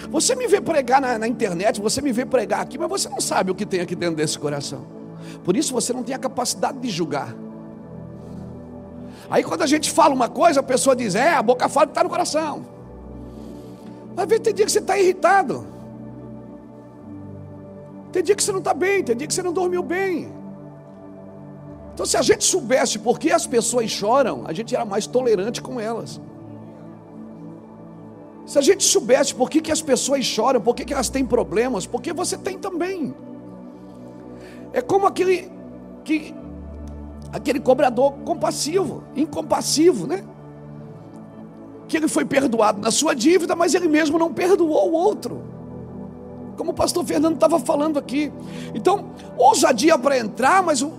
Você 0.09 0.35
me 0.35 0.47
vê 0.47 0.59
pregar 0.59 1.01
na, 1.01 1.17
na, 1.17 1.27
internet, 1.27 1.79
você 1.81 2.01
me 2.01 2.11
vê 2.11 2.25
pregar 2.25 2.61
aqui, 2.61 2.77
mas 2.77 2.89
você 2.89 3.07
não 3.07 3.21
sabe 3.21 3.51
o 3.51 3.55
que 3.55 3.65
tem 3.65 3.79
aqui 3.79 3.95
dentro 3.95 4.15
desse 4.15 4.37
coração. 4.37 4.85
Por 5.43 5.55
isso 5.55 5.73
você 5.73 5.93
não 5.93 6.03
tem 6.03 6.15
a 6.15 6.19
capacidade 6.19 6.79
de 6.79 6.89
julgar. 6.89 7.35
Aí 9.29 9.43
quando 9.43 9.61
a 9.61 9.67
gente 9.67 9.91
fala 9.91 10.13
uma 10.13 10.27
coisa, 10.27 10.59
a 10.59 10.63
pessoa 10.63 10.95
diz: 10.95 11.15
É, 11.15 11.33
a 11.33 11.43
boca 11.43 11.69
fala 11.69 11.87
que 11.87 11.91
está 11.91 12.03
no 12.03 12.09
coração. 12.09 12.65
Mas 14.15 14.27
tem 14.39 14.53
dia 14.53 14.65
que 14.65 14.71
você 14.71 14.79
está 14.79 14.97
irritado. 14.97 15.78
Tem 18.11 18.23
dia 18.23 18.35
que 18.35 18.43
você 18.43 18.51
não 18.51 18.59
está 18.59 18.73
bem, 18.73 19.03
tem 19.03 19.15
dia 19.15 19.27
que 19.27 19.33
você 19.33 19.43
não 19.43 19.53
dormiu 19.53 19.83
bem. 19.83 20.31
Então, 21.93 22.05
se 22.05 22.15
a 22.15 22.21
gente 22.21 22.43
soubesse 22.43 22.97
por 22.97 23.19
que 23.19 23.31
as 23.31 23.45
pessoas 23.45 23.89
choram, 23.91 24.43
a 24.45 24.53
gente 24.53 24.73
era 24.73 24.85
mais 24.85 25.05
tolerante 25.05 25.61
com 25.61 25.79
elas. 25.79 26.19
Se 28.45 28.57
a 28.57 28.61
gente 28.61 28.83
soubesse 28.83 29.35
por 29.35 29.49
que, 29.49 29.61
que 29.61 29.71
as 29.71 29.81
pessoas 29.81 30.25
choram, 30.25 30.59
por 30.59 30.73
que, 30.73 30.85
que 30.85 30.93
elas 30.93 31.09
têm 31.09 31.25
problemas, 31.25 31.85
porque 31.85 32.11
você 32.13 32.37
tem 32.37 32.57
também. 32.57 33.13
É 34.73 34.81
como 34.81 35.05
aquele 35.05 35.51
que 36.03 36.33
aquele 37.31 37.59
cobrador 37.59 38.13
compassivo, 38.25 39.03
incompassivo, 39.15 40.07
né? 40.07 40.23
Que 41.87 41.97
ele 41.97 42.07
foi 42.07 42.25
perdoado 42.25 42.79
na 42.79 42.91
sua 42.91 43.13
dívida, 43.13 43.55
mas 43.55 43.75
ele 43.75 43.87
mesmo 43.87 44.17
não 44.17 44.33
perdoou 44.33 44.89
o 44.89 44.93
outro. 44.93 45.43
Como 46.59 46.71
o 46.71 46.73
pastor 46.73 47.05
Fernando 47.05 47.35
estava 47.35 47.57
falando 47.57 47.97
aqui. 47.97 48.29
Então, 48.75 49.11
ousadia 49.37 49.97
para 49.97 50.19
entrar, 50.19 50.61
mas 50.61 50.81
o, 50.81 50.91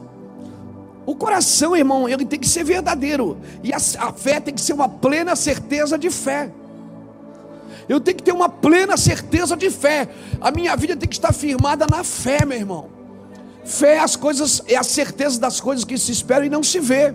o 1.05 1.14
coração, 1.14 1.77
irmão, 1.77 2.09
ele 2.09 2.25
tem 2.25 2.40
que 2.40 2.49
ser 2.49 2.64
verdadeiro. 2.64 3.37
E 3.62 3.70
a, 3.70 3.77
a 3.77 4.11
fé 4.11 4.40
tem 4.40 4.55
que 4.55 4.61
ser 4.62 4.73
uma 4.73 4.88
plena 4.88 5.37
certeza 5.37 5.99
de 5.99 6.09
fé. 6.09 6.51
Eu 7.87 8.01
tenho 8.01 8.16
que 8.16 8.23
ter 8.23 8.33
uma 8.33 8.49
plena 8.49 8.96
certeza 8.96 9.55
de 9.55 9.68
fé. 9.68 10.09
A 10.40 10.51
minha 10.51 10.75
vida 10.77 10.96
tem 10.96 11.07
que 11.07 11.14
estar 11.14 11.35
firmada 11.35 11.87
na 11.87 12.03
fé, 12.03 12.46
meu 12.46 12.57
irmão. 12.57 12.88
Fé 13.62 13.96
é 13.96 13.99
as 13.99 14.16
coisas, 14.16 14.62
é 14.66 14.77
a 14.77 14.83
certeza 14.83 15.38
das 15.38 15.61
coisas 15.61 15.85
que 15.85 15.99
se 15.99 16.11
esperam 16.11 16.46
e 16.46 16.49
não 16.49 16.62
se 16.62 16.81
vê. 16.81 17.14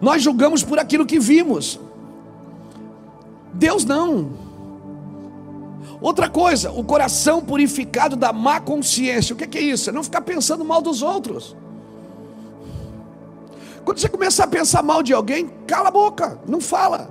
Nós 0.00 0.22
julgamos 0.22 0.62
por 0.62 0.78
aquilo 0.78 1.04
que 1.04 1.20
vimos. 1.20 1.78
Deus 3.52 3.84
não. 3.84 4.43
Outra 6.00 6.28
coisa, 6.28 6.70
o 6.72 6.84
coração 6.84 7.40
purificado 7.40 8.16
da 8.16 8.32
má 8.32 8.60
consciência. 8.60 9.34
O 9.34 9.36
que 9.36 9.58
é 9.58 9.62
isso? 9.62 9.90
É 9.90 9.92
não 9.92 10.02
ficar 10.02 10.20
pensando 10.20 10.64
mal 10.64 10.82
dos 10.82 11.02
outros. 11.02 11.56
Quando 13.84 13.98
você 13.98 14.08
começar 14.08 14.44
a 14.44 14.48
pensar 14.48 14.82
mal 14.82 15.02
de 15.02 15.12
alguém, 15.12 15.50
cala 15.66 15.88
a 15.88 15.92
boca, 15.92 16.38
não 16.46 16.60
fala. 16.60 17.10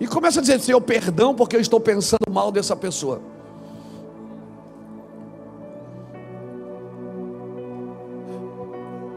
E 0.00 0.06
começa 0.06 0.40
a 0.40 0.42
dizer, 0.42 0.60
Senhor, 0.60 0.80
perdão 0.80 1.34
porque 1.34 1.56
eu 1.56 1.60
estou 1.60 1.80
pensando 1.80 2.30
mal 2.30 2.50
dessa 2.50 2.74
pessoa. 2.74 3.20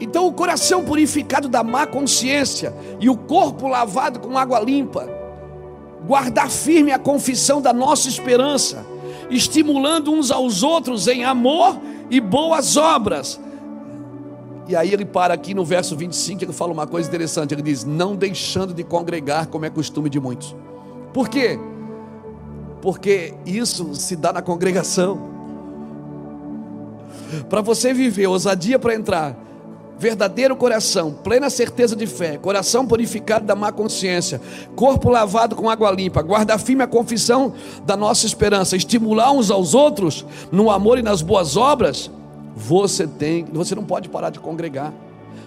Então, 0.00 0.26
o 0.26 0.32
coração 0.32 0.84
purificado 0.84 1.48
da 1.48 1.62
má 1.62 1.86
consciência 1.86 2.74
e 3.00 3.08
o 3.08 3.16
corpo 3.16 3.68
lavado 3.68 4.18
com 4.18 4.36
água 4.36 4.58
limpa, 4.58 5.08
guardar 6.04 6.50
firme 6.50 6.90
a 6.90 6.98
confissão 6.98 7.62
da 7.62 7.72
nossa 7.72 8.08
esperança, 8.08 8.84
estimulando 9.36 10.12
uns 10.12 10.30
aos 10.30 10.62
outros 10.62 11.08
em 11.08 11.24
amor 11.24 11.78
e 12.10 12.20
boas 12.20 12.76
obras. 12.76 13.40
E 14.68 14.76
aí 14.76 14.92
ele 14.92 15.04
para 15.04 15.34
aqui 15.34 15.54
no 15.54 15.64
verso 15.64 15.96
25, 15.96 16.44
ele 16.44 16.52
fala 16.52 16.72
uma 16.72 16.86
coisa 16.86 17.08
interessante, 17.08 17.52
ele 17.52 17.62
diz: 17.62 17.84
"Não 17.84 18.14
deixando 18.14 18.72
de 18.72 18.84
congregar, 18.84 19.46
como 19.46 19.64
é 19.64 19.70
costume 19.70 20.08
de 20.08 20.20
muitos". 20.20 20.54
Por 21.12 21.28
quê? 21.28 21.58
Porque 22.80 23.34
isso 23.44 23.94
se 23.94 24.16
dá 24.16 24.32
na 24.32 24.42
congregação. 24.42 25.30
Para 27.48 27.60
você 27.60 27.94
viver 27.94 28.26
ousadia 28.26 28.78
para 28.78 28.94
entrar, 28.94 29.36
verdadeiro 30.02 30.56
coração, 30.56 31.12
plena 31.12 31.48
certeza 31.48 31.94
de 31.94 32.08
fé, 32.08 32.36
coração 32.36 32.84
purificado 32.84 33.46
da 33.46 33.54
má 33.54 33.70
consciência, 33.70 34.40
corpo 34.74 35.08
lavado 35.08 35.54
com 35.54 35.70
água 35.70 35.92
limpa, 35.92 36.20
guarda 36.20 36.58
firme 36.58 36.82
a 36.82 36.88
confissão 36.88 37.54
da 37.86 37.96
nossa 37.96 38.26
esperança, 38.26 38.76
estimular 38.76 39.30
uns 39.30 39.48
aos 39.48 39.74
outros 39.74 40.26
no 40.50 40.72
amor 40.72 40.98
e 40.98 41.02
nas 41.02 41.22
boas 41.22 41.56
obras, 41.56 42.10
você 42.56 43.06
tem, 43.06 43.44
você 43.44 43.76
não 43.76 43.84
pode 43.84 44.08
parar 44.08 44.30
de 44.30 44.40
congregar. 44.40 44.92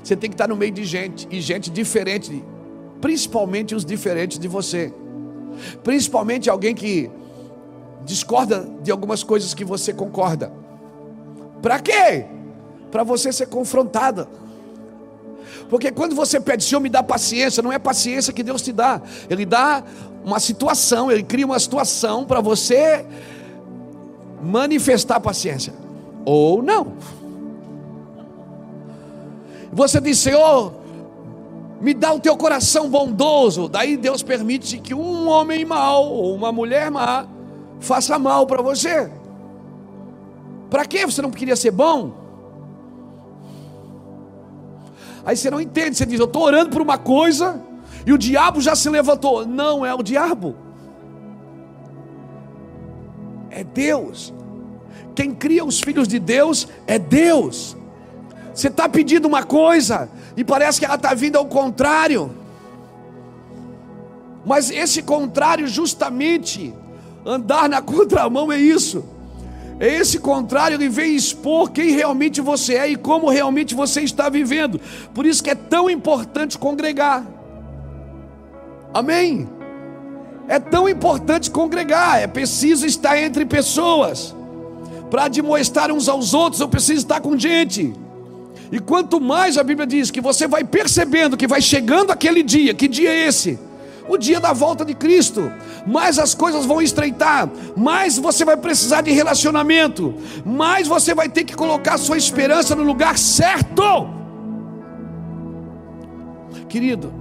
Você 0.01 0.15
tem 0.15 0.29
que 0.29 0.35
estar 0.35 0.47
no 0.47 0.55
meio 0.55 0.71
de 0.71 0.85
gente 0.85 1.27
e 1.29 1.41
gente 1.41 1.69
diferente, 1.69 2.41
principalmente 3.01 3.75
os 3.75 3.83
diferentes 3.83 4.39
de 4.39 4.47
você. 4.47 4.93
Principalmente 5.83 6.49
alguém 6.49 6.73
que 6.73 7.11
discorda 8.05 8.65
de 8.81 8.89
algumas 8.89 9.21
coisas 9.21 9.53
que 9.53 9.65
você 9.65 9.91
concorda. 9.91 10.49
Para 11.61 11.77
quê? 11.79 12.25
Para 12.89 13.03
você 13.03 13.33
ser 13.33 13.47
confrontada. 13.47 14.29
Porque 15.69 15.91
quando 15.91 16.15
você 16.15 16.39
pede, 16.39 16.63
Senhor, 16.63 16.79
me 16.79 16.89
dá 16.89 17.01
paciência, 17.01 17.63
não 17.63 17.71
é 17.71 17.79
paciência 17.79 18.31
que 18.31 18.43
Deus 18.43 18.61
te 18.61 18.71
dá. 18.71 19.01
Ele 19.29 19.45
dá 19.45 19.83
uma 20.23 20.39
situação, 20.39 21.11
ele 21.11 21.23
cria 21.23 21.45
uma 21.45 21.59
situação 21.59 22.25
para 22.25 22.41
você 22.41 23.05
manifestar 24.41 25.19
paciência. 25.19 25.73
Ou 26.23 26.61
não. 26.61 26.93
Você 29.71 29.99
diz, 29.99 30.19
Senhor, 30.19 30.73
me 31.81 31.93
dá 31.93 32.13
o 32.13 32.19
teu 32.19 32.37
coração 32.37 32.89
bondoso. 32.89 33.67
Daí 33.67 33.97
Deus 33.97 34.23
permite 34.23 34.79
que 34.79 34.93
um 34.93 35.27
homem 35.27 35.65
mau 35.65 36.05
ou 36.07 36.33
uma 36.33 36.51
mulher 36.51 36.89
má 36.89 37.27
faça 37.79 38.17
mal 38.17 38.47
para 38.47 38.61
você. 38.61 39.11
Para 40.69 40.85
quê? 40.85 41.05
Você 41.05 41.21
não 41.21 41.29
queria 41.29 41.55
ser 41.55 41.71
bom? 41.71 42.24
Aí 45.25 45.35
você 45.35 45.49
não 45.49 45.59
entende, 45.59 45.97
você 45.97 46.05
diz: 46.05 46.19
Eu 46.19 46.25
estou 46.25 46.43
orando 46.43 46.69
por 46.69 46.81
uma 46.81 46.97
coisa 46.97 47.61
e 48.05 48.13
o 48.13 48.17
diabo 48.17 48.61
já 48.61 48.75
se 48.75 48.89
levantou. 48.89 49.45
Não 49.45 49.85
é 49.85 49.93
o 49.93 50.03
diabo, 50.03 50.55
é 53.49 53.63
Deus. 53.63 54.33
Quem 55.15 55.33
cria 55.33 55.63
os 55.63 55.79
filhos 55.79 56.07
de 56.07 56.19
Deus 56.19 56.67
é 56.85 56.99
Deus. 56.99 57.75
Você 58.53 58.67
está 58.67 58.87
pedindo 58.87 59.27
uma 59.27 59.43
coisa 59.43 60.09
e 60.37 60.43
parece 60.43 60.79
que 60.79 60.85
ela 60.85 60.95
está 60.95 61.13
vindo 61.13 61.37
ao 61.37 61.45
contrário. 61.45 62.31
Mas 64.45 64.69
esse 64.69 65.01
contrário, 65.01 65.67
justamente, 65.67 66.73
andar 67.25 67.67
na 67.67 67.81
contramão 67.83 68.51
é 68.51 68.57
isso. 68.57 69.03
É 69.79 69.87
esse 69.87 70.19
contrário, 70.19 70.75
ele 70.75 70.87
vem 70.87 71.15
expor 71.15 71.71
quem 71.71 71.91
realmente 71.91 72.39
você 72.39 72.75
é 72.75 72.87
e 72.87 72.95
como 72.95 73.29
realmente 73.29 73.75
você 73.75 74.01
está 74.01 74.29
vivendo. 74.29 74.79
Por 75.13 75.25
isso 75.25 75.43
que 75.43 75.49
é 75.49 75.55
tão 75.55 75.89
importante 75.89 76.57
congregar. 76.57 77.25
Amém? 78.93 79.49
É 80.47 80.59
tão 80.59 80.87
importante 80.87 81.51
congregar, 81.51 82.21
é 82.21 82.27
preciso 82.27 82.85
estar 82.85 83.17
entre 83.19 83.45
pessoas. 83.45 84.33
Para 85.09 85.27
demonstrar 85.27 85.91
uns 85.91 86.07
aos 86.07 86.33
outros, 86.33 86.61
eu 86.61 86.69
preciso 86.69 86.99
estar 86.99 87.19
com 87.19 87.37
gente. 87.37 87.93
E 88.71 88.79
quanto 88.79 89.19
mais 89.19 89.57
a 89.57 89.63
Bíblia 89.63 89.85
diz 89.85 90.09
que 90.09 90.21
você 90.21 90.47
vai 90.47 90.63
percebendo 90.63 91.37
que 91.37 91.47
vai 91.47 91.61
chegando 91.61 92.11
aquele 92.11 92.41
dia, 92.41 92.73
que 92.73 92.87
dia 92.87 93.09
é 93.09 93.27
esse? 93.27 93.59
O 94.07 94.17
dia 94.17 94.39
da 94.39 94.53
volta 94.53 94.85
de 94.85 94.93
Cristo, 94.93 95.51
mais 95.85 96.17
as 96.17 96.33
coisas 96.33 96.65
vão 96.65 96.81
estreitar, 96.81 97.49
mais 97.75 98.17
você 98.17 98.43
vai 98.43 98.57
precisar 98.57 99.01
de 99.01 99.11
relacionamento, 99.11 100.15
mais 100.45 100.87
você 100.87 101.13
vai 101.13 101.29
ter 101.29 101.43
que 101.43 101.55
colocar 101.55 101.97
sua 101.97 102.17
esperança 102.17 102.75
no 102.75 102.83
lugar 102.83 103.17
certo. 103.17 104.09
Querido, 106.67 107.13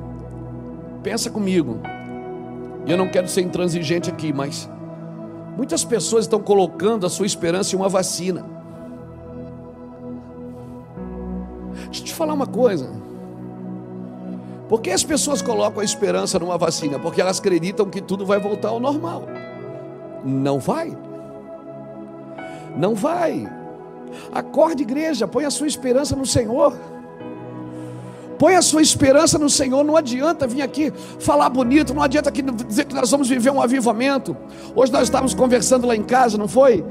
pensa 1.03 1.31
comigo. 1.31 1.81
Eu 2.87 2.97
não 2.97 3.09
quero 3.09 3.29
ser 3.29 3.43
intransigente 3.43 4.11
aqui, 4.11 4.33
mas 4.33 4.69
muitas 5.57 5.85
pessoas 5.85 6.25
estão 6.25 6.41
colocando 6.41 7.07
a 7.07 7.11
sua 7.11 7.27
esperança 7.27 7.75
em 7.75 7.79
uma 7.79 7.89
vacina. 7.89 8.45
Deixa 11.87 12.01
eu 12.01 12.05
te 12.05 12.15
falar 12.15 12.35
uma 12.35 12.47
coisa. 12.47 12.91
Por 14.69 14.81
que 14.81 14.91
as 14.91 15.05
pessoas 15.05 15.43
colocam 15.43 15.81
a 15.81 15.85
esperança 15.85 16.39
numa 16.39 16.57
vacina? 16.57 16.99
Porque 16.99 17.21
elas 17.21 17.39
acreditam 17.39 17.89
que 17.91 18.01
tudo 18.01 18.25
vai 18.25 18.41
voltar 18.41 18.69
ao 18.69 18.81
normal. 18.81 19.25
Não 20.25 20.59
vai. 20.59 20.97
Não 22.77 22.95
vai. 22.95 23.47
Acorde, 24.33 24.83
igreja, 24.83 25.29
põe 25.29 25.45
a 25.45 25.51
sua 25.51 25.67
esperança 25.67 26.17
no 26.17 26.25
Senhor. 26.25 26.75
Põe 28.39 28.57
a 28.57 28.63
sua 28.63 28.81
esperança 28.81 29.39
no 29.39 29.51
Senhor. 29.51 29.85
Não 29.85 29.97
adianta 29.97 30.47
vir 30.47 30.63
aqui 30.63 30.93
falar 31.19 31.51
bonito, 31.51 31.95
não 31.95 32.03
adianta 32.03 32.31
aqui 32.31 32.43
dizer 32.43 32.87
que 32.87 32.95
nós 32.95 33.11
vamos 33.11 33.29
viver 33.29 33.51
um 33.51 33.61
avivamento. 33.61 34.37
Hoje 34.75 34.91
nós 34.91 35.03
estávamos 35.03 35.35
conversando 35.35 35.87
lá 35.87 35.95
em 35.95 36.03
casa, 36.03 36.39
não 36.39 36.49
foi? 36.49 36.85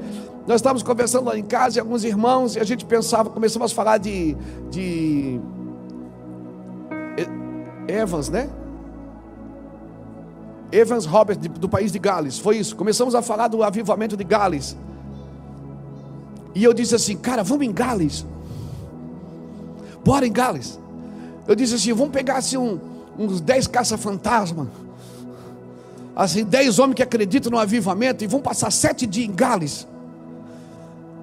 Nós 0.45 0.57
estávamos 0.57 0.83
conversando 0.83 1.25
lá 1.25 1.37
em 1.37 1.43
casa 1.43 1.77
e 1.77 1.79
alguns 1.79 2.03
irmãos, 2.03 2.55
e 2.55 2.59
a 2.59 2.63
gente 2.63 2.85
pensava, 2.85 3.29
começamos 3.29 3.71
a 3.71 3.75
falar 3.75 3.97
de, 3.97 4.35
de 4.69 5.39
Evans, 7.87 8.29
né? 8.29 8.49
Evans 10.71 11.05
Robert, 11.05 11.37
do 11.37 11.69
país 11.69 11.91
de 11.91 11.99
Gales, 11.99 12.39
foi 12.39 12.57
isso. 12.57 12.75
Começamos 12.75 13.13
a 13.13 13.21
falar 13.21 13.47
do 13.47 13.61
avivamento 13.63 14.17
de 14.17 14.23
Gales. 14.23 14.75
E 16.55 16.63
eu 16.63 16.73
disse 16.73 16.95
assim, 16.95 17.15
cara, 17.15 17.43
vamos 17.43 17.65
em 17.65 17.71
Gales. 17.71 18.25
Bora 20.03 20.25
em 20.25 20.31
Gales. 20.31 20.79
Eu 21.47 21.55
disse 21.55 21.75
assim, 21.75 21.93
vamos 21.93 22.11
pegar 22.11 22.37
assim 22.37 22.57
um, 22.57 22.79
uns 23.17 23.39
10 23.39 23.67
caça-fantasma. 23.67 24.67
Assim, 26.15 26.43
10 26.43 26.79
homens 26.79 26.95
que 26.95 27.03
acreditam 27.03 27.51
no 27.51 27.57
avivamento 27.57 28.23
e 28.23 28.27
vão 28.27 28.39
passar 28.39 28.71
sete 28.71 29.05
dias 29.05 29.27
em 29.27 29.33
Gales. 29.33 29.87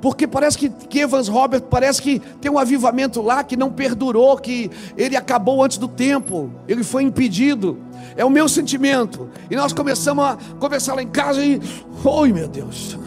Porque 0.01 0.27
parece 0.27 0.57
que, 0.57 0.69
que 0.69 1.01
Evans 1.01 1.29
Robert 1.29 1.63
parece 1.63 2.01
que 2.01 2.21
tem 2.41 2.51
um 2.51 2.59
avivamento 2.59 3.21
lá 3.21 3.45
que 3.45 3.57
não 3.57 3.71
perdurou, 3.71 4.37
que 4.39 4.71
ele 4.97 5.17
acabou 5.17 5.63
antes 5.63 5.77
do 5.77 5.87
tempo, 5.87 6.51
ele 6.67 6.83
foi 6.83 7.03
impedido. 7.03 7.79
É 8.17 8.25
o 8.25 8.31
meu 8.31 8.49
sentimento. 8.49 9.29
E 9.51 9.57
nós 9.57 9.73
começamos 9.73 10.25
a 10.25 10.39
conversar 10.59 10.95
lá 10.95 11.03
em 11.03 11.09
casa 11.09 11.45
e, 11.45 11.61
oi 12.03 12.33
meu 12.33 12.49
Deus, 12.49 12.99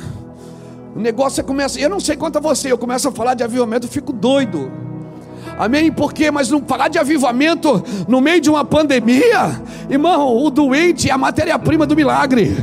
o 0.96 1.00
negócio 1.00 1.42
é 1.42 1.44
começa. 1.44 1.80
Eu 1.80 1.90
não 1.90 2.00
sei 2.00 2.16
quanto 2.16 2.38
a 2.38 2.42
você, 2.42 2.72
eu 2.72 2.78
começo 2.78 3.08
a 3.08 3.12
falar 3.12 3.34
de 3.34 3.44
avivamento, 3.44 3.88
eu 3.88 3.92
fico 3.92 4.14
doido. 4.14 4.72
Amém? 5.58 5.92
Por 5.92 6.14
quê? 6.14 6.30
Mas 6.30 6.50
não 6.50 6.62
falar 6.62 6.88
de 6.88 7.00
avivamento 7.00 7.84
no 8.08 8.22
meio 8.22 8.40
de 8.40 8.50
uma 8.50 8.64
pandemia, 8.64 9.62
irmão, 9.90 10.38
o 10.38 10.50
doente 10.50 11.10
é 11.10 11.14
a 11.14 11.18
matéria-prima 11.18 11.86
do 11.86 11.96
milagre. 11.96 12.56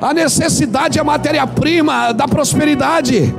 A 0.00 0.14
necessidade 0.14 0.98
é 0.98 1.00
a 1.00 1.04
matéria-prima 1.04 2.12
da 2.12 2.26
prosperidade. 2.26 3.34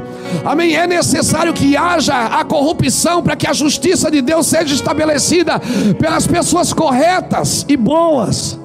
Amém? 0.46 0.76
É 0.76 0.88
necessário 0.88 1.54
que 1.54 1.76
haja 1.76 2.26
a 2.26 2.44
corrupção 2.44 3.22
para 3.22 3.36
que 3.36 3.48
a 3.48 3.54
justiça 3.54 4.10
de 4.10 4.22
Deus 4.22 4.48
seja 4.48 4.74
estabelecida 4.74 5.60
pelas 6.00 6.26
pessoas 6.28 6.74
corretas 6.74 7.66
e 7.68 7.76
boas. 7.76 8.60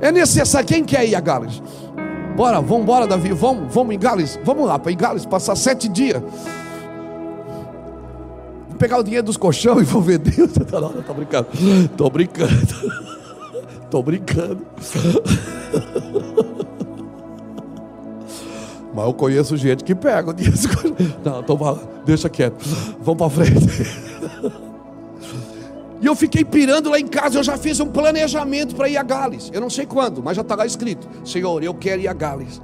É 0.00 0.12
necessário. 0.12 0.66
Quem 0.66 0.84
quer 0.84 1.06
ir 1.06 1.14
a 1.14 1.20
Gales? 1.20 1.62
Bora, 2.36 2.60
vamos 2.60 2.82
embora, 2.82 3.06
Davi. 3.06 3.32
Vamos, 3.32 3.72
vamos 3.72 3.94
em 3.94 3.98
Gales. 3.98 4.38
Vamos 4.44 4.66
lá 4.66 4.78
para 4.78 4.92
em 4.92 4.96
Gales, 4.96 5.24
passar 5.24 5.56
sete 5.56 5.88
dias. 5.88 6.22
Vou 8.68 8.78
pegar 8.78 8.98
o 8.98 9.02
dinheiro 9.02 9.24
dos 9.24 9.36
colchões 9.36 9.80
e 9.88 9.90
vou 9.90 10.02
vender. 10.02 10.36
Não, 10.70 10.80
não, 10.80 11.02
tô 11.02 11.14
brincando. 11.14 11.48
Tô 11.96 12.10
brincando. 12.10 13.06
Tô 13.88 14.02
brincando. 14.02 14.66
Mas 18.96 19.04
eu 19.04 19.12
conheço 19.12 19.54
gente 19.58 19.84
que 19.84 19.94
pega 19.94 20.30
o 20.30 20.34
colchões. 20.34 21.14
Não, 21.22 21.42
tô 21.42 21.54
falando. 21.58 21.86
Deixa 22.06 22.30
quieto. 22.30 22.64
Vamos 23.00 23.18
para 23.18 23.30
frente. 23.30 24.56
E 25.98 26.04
eu 26.04 26.14
fiquei 26.14 26.44
pirando 26.44 26.90
lá 26.90 27.00
em 27.00 27.06
casa. 27.06 27.38
Eu 27.38 27.42
já 27.42 27.56
fiz 27.56 27.80
um 27.80 27.86
planejamento 27.86 28.76
para 28.76 28.86
ir 28.86 28.98
a 28.98 29.02
Gales. 29.02 29.50
Eu 29.50 29.62
não 29.62 29.70
sei 29.70 29.86
quando, 29.86 30.22
mas 30.22 30.36
já 30.36 30.42
está 30.42 30.54
lá 30.54 30.66
escrito: 30.66 31.08
Senhor, 31.24 31.64
eu 31.64 31.72
quero 31.72 32.02
ir 32.02 32.06
a 32.06 32.12
Gales. 32.12 32.60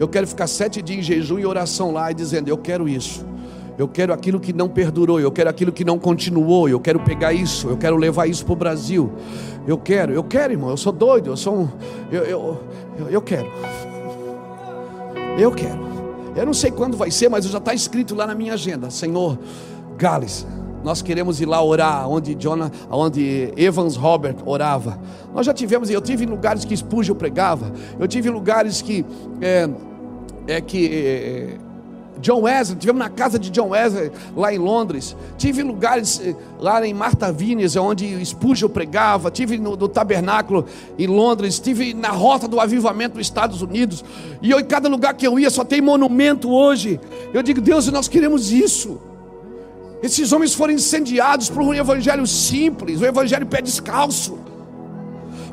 Eu 0.00 0.08
quero 0.08 0.26
ficar 0.26 0.46
sete 0.46 0.80
dias 0.80 1.00
em 1.00 1.02
jejum 1.02 1.38
e 1.38 1.44
oração 1.44 1.92
lá 1.92 2.10
e 2.10 2.14
dizendo: 2.14 2.48
Eu 2.48 2.56
quero 2.56 2.88
isso. 2.88 3.22
Eu 3.76 3.86
quero 3.86 4.14
aquilo 4.14 4.40
que 4.40 4.50
não 4.50 4.66
perdurou, 4.66 5.20
eu 5.20 5.30
quero 5.30 5.50
aquilo 5.50 5.70
que 5.70 5.84
não 5.84 5.98
continuou, 5.98 6.66
eu 6.66 6.80
quero 6.80 6.98
pegar 7.00 7.34
isso, 7.34 7.68
eu 7.68 7.76
quero 7.76 7.96
levar 7.96 8.26
isso 8.26 8.46
para 8.46 8.54
o 8.54 8.56
Brasil. 8.56 9.12
Eu 9.66 9.76
quero, 9.76 10.14
eu 10.14 10.24
quero, 10.24 10.54
irmão, 10.54 10.70
eu 10.70 10.76
sou 10.78 10.92
doido, 10.92 11.30
eu 11.30 11.36
sou 11.36 11.54
um. 11.54 11.68
Eu, 12.10 12.22
eu, 12.24 12.60
eu, 12.98 13.08
eu 13.10 13.20
quero. 13.20 13.50
Eu 15.38 15.52
quero. 15.52 15.82
Eu 16.36 16.46
não 16.46 16.54
sei 16.54 16.70
quando 16.70 16.96
vai 16.96 17.10
ser, 17.10 17.28
mas 17.28 17.44
já 17.44 17.58
está 17.58 17.74
escrito 17.74 18.14
lá 18.14 18.26
na 18.26 18.34
minha 18.34 18.54
agenda. 18.54 18.90
Senhor, 18.90 19.38
Gales, 19.96 20.46
nós 20.82 21.00
queremos 21.00 21.40
ir 21.40 21.46
lá 21.46 21.62
orar, 21.62 22.08
onde 22.08 22.34
Jonah, 22.34 22.70
onde 22.90 23.52
Evans 23.56 23.96
Robert 23.96 24.36
orava. 24.44 24.98
Nós 25.34 25.46
já 25.46 25.54
tivemos, 25.54 25.90
eu 25.90 26.00
tive 26.00 26.26
lugares 26.26 26.64
que 26.64 26.76
Spurgeon 26.76 27.14
pregava, 27.14 27.72
eu 27.98 28.06
tive 28.06 28.30
lugares 28.30 28.82
que 28.82 29.04
é, 29.40 29.68
é 30.46 30.60
que 30.60 30.86
é, 30.86 31.58
John 32.24 32.40
Wesley, 32.40 32.78
tivemos 32.78 32.98
na 32.98 33.10
casa 33.10 33.38
de 33.38 33.50
John 33.50 33.68
Wesley 33.68 34.10
lá 34.34 34.50
em 34.50 34.56
Londres, 34.56 35.14
tive 35.36 35.62
lugares 35.62 36.22
eh, 36.24 36.34
lá 36.58 36.84
em 36.84 36.94
Martha 36.94 37.30
Vineyards, 37.30 37.76
onde 37.76 38.24
Spurgeon 38.24 38.70
pregava, 38.70 39.30
tive 39.30 39.58
no, 39.58 39.76
no, 39.76 39.86
tabernáculo 39.86 40.64
em 40.98 41.06
Londres, 41.06 41.58
tive 41.58 41.92
na 41.92 42.08
rota 42.08 42.48
do 42.48 42.58
avivamento 42.58 43.18
nos 43.18 43.26
Estados 43.26 43.60
Unidos, 43.60 44.02
e 44.40 44.50
eu, 44.50 44.58
em 44.58 44.64
cada 44.64 44.88
lugar 44.88 45.12
que 45.12 45.26
eu 45.26 45.38
ia 45.38 45.50
só 45.50 45.64
tem 45.64 45.82
monumento 45.82 46.50
hoje. 46.50 46.98
Eu 47.34 47.42
digo, 47.42 47.60
Deus, 47.60 47.88
nós 47.88 48.08
queremos 48.08 48.50
isso. 48.50 48.98
Esses 50.02 50.32
homens 50.32 50.54
foram 50.54 50.72
incendiados 50.72 51.50
por 51.50 51.60
um 51.60 51.74
evangelho 51.74 52.26
simples, 52.26 53.02
um 53.02 53.04
evangelho 53.04 53.44
pé 53.44 53.60
descalço. 53.60 54.38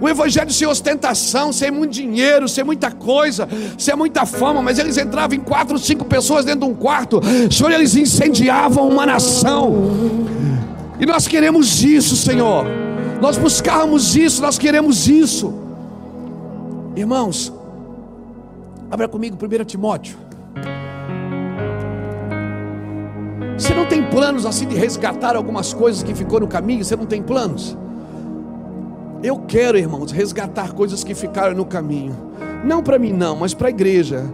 O 0.01 0.09
evangelho 0.09 0.51
sem 0.51 0.67
ostentação, 0.67 1.53
sem 1.53 1.69
muito 1.69 1.93
dinheiro, 1.93 2.49
sem 2.49 2.63
muita 2.63 2.89
coisa, 2.89 3.47
sem 3.77 3.95
muita 3.95 4.25
fama, 4.25 4.59
mas 4.59 4.79
eles 4.79 4.97
entravam 4.97 5.37
em 5.37 5.39
quatro, 5.39 5.77
cinco 5.77 6.05
pessoas 6.05 6.43
dentro 6.43 6.61
de 6.61 6.73
um 6.73 6.73
quarto. 6.73 7.21
Senhor, 7.51 7.71
eles 7.71 7.95
incendiavam 7.95 8.89
uma 8.89 9.05
nação. 9.05 9.91
E 10.99 11.05
nós 11.05 11.27
queremos 11.27 11.83
isso, 11.83 12.15
Senhor. 12.15 12.65
Nós 13.21 13.37
buscamos 13.37 14.15
isso, 14.15 14.41
nós 14.41 14.57
queremos 14.57 15.07
isso. 15.07 15.53
Irmãos, 16.95 17.53
abra 18.89 19.07
comigo 19.07 19.37
1 19.39 19.65
Timóteo. 19.65 20.17
Você 23.55 23.75
não 23.75 23.85
tem 23.85 24.03
planos 24.03 24.47
assim 24.47 24.67
de 24.67 24.75
resgatar 24.75 25.35
algumas 25.35 25.71
coisas 25.71 26.01
que 26.01 26.15
ficou 26.15 26.39
no 26.39 26.47
caminho? 26.47 26.83
Você 26.83 26.95
não 26.95 27.05
tem 27.05 27.21
planos? 27.21 27.77
Eu 29.23 29.37
quero, 29.37 29.77
irmãos, 29.77 30.11
resgatar 30.11 30.73
coisas 30.73 31.03
que 31.03 31.13
ficaram 31.13 31.55
no 31.55 31.65
caminho. 31.65 32.15
Não 32.65 32.81
para 32.81 32.97
mim, 32.97 33.13
não, 33.13 33.35
mas 33.35 33.53
para 33.53 33.67
a 33.67 33.69
igreja. 33.69 34.25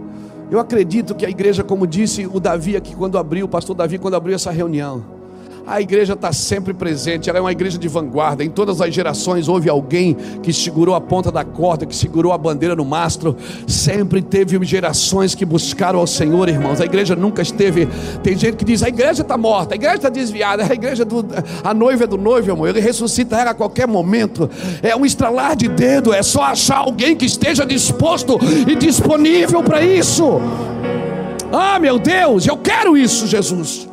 Eu 0.50 0.58
acredito 0.58 1.14
que 1.14 1.26
a 1.26 1.30
igreja, 1.30 1.62
como 1.62 1.86
disse 1.86 2.26
o 2.26 2.40
Davi 2.40 2.74
aqui 2.74 2.96
quando 2.96 3.18
abriu, 3.18 3.44
o 3.44 3.48
pastor 3.48 3.76
Davi, 3.76 3.98
quando 3.98 4.14
abriu 4.14 4.34
essa 4.34 4.50
reunião, 4.50 5.17
a 5.68 5.82
igreja 5.82 6.14
está 6.14 6.32
sempre 6.32 6.72
presente, 6.72 7.28
ela 7.28 7.38
é 7.38 7.42
uma 7.42 7.52
igreja 7.52 7.76
de 7.76 7.86
vanguarda. 7.86 8.42
Em 8.42 8.48
todas 8.48 8.80
as 8.80 8.94
gerações 8.94 9.48
houve 9.48 9.68
alguém 9.68 10.16
que 10.42 10.50
segurou 10.50 10.94
a 10.94 11.00
ponta 11.00 11.30
da 11.30 11.44
corda, 11.44 11.84
que 11.84 11.94
segurou 11.94 12.32
a 12.32 12.38
bandeira 12.38 12.74
no 12.74 12.86
mastro. 12.86 13.36
Sempre 13.66 14.22
teve 14.22 14.58
gerações 14.64 15.34
que 15.34 15.44
buscaram 15.44 15.98
ao 15.98 16.06
Senhor, 16.06 16.48
irmãos. 16.48 16.80
A 16.80 16.86
igreja 16.86 17.14
nunca 17.14 17.42
esteve. 17.42 17.86
Tem 18.22 18.36
gente 18.36 18.56
que 18.56 18.64
diz: 18.64 18.82
a 18.82 18.88
igreja 18.88 19.20
está 19.20 19.36
morta, 19.36 19.74
a 19.74 19.76
igreja 19.76 19.96
está 19.96 20.08
desviada, 20.08 20.64
a 20.64 20.72
igreja 20.72 21.04
do, 21.04 21.24
a 21.62 21.74
noiva 21.74 22.04
é 22.04 22.06
do 22.06 22.16
noivo, 22.16 22.50
amor. 22.50 22.70
Ele 22.70 22.80
ressuscita 22.80 23.36
ela 23.36 23.50
a 23.50 23.54
qualquer 23.54 23.86
momento. 23.86 24.48
É 24.82 24.96
um 24.96 25.04
estralar 25.04 25.54
de 25.54 25.68
dedo, 25.68 26.14
é 26.14 26.22
só 26.22 26.44
achar 26.44 26.78
alguém 26.78 27.14
que 27.14 27.26
esteja 27.26 27.66
disposto 27.66 28.38
e 28.66 28.74
disponível 28.74 29.62
para 29.62 29.82
isso. 29.82 30.40
Ah, 31.52 31.78
meu 31.78 31.98
Deus, 31.98 32.46
eu 32.46 32.56
quero 32.56 32.96
isso, 32.96 33.26
Jesus. 33.26 33.88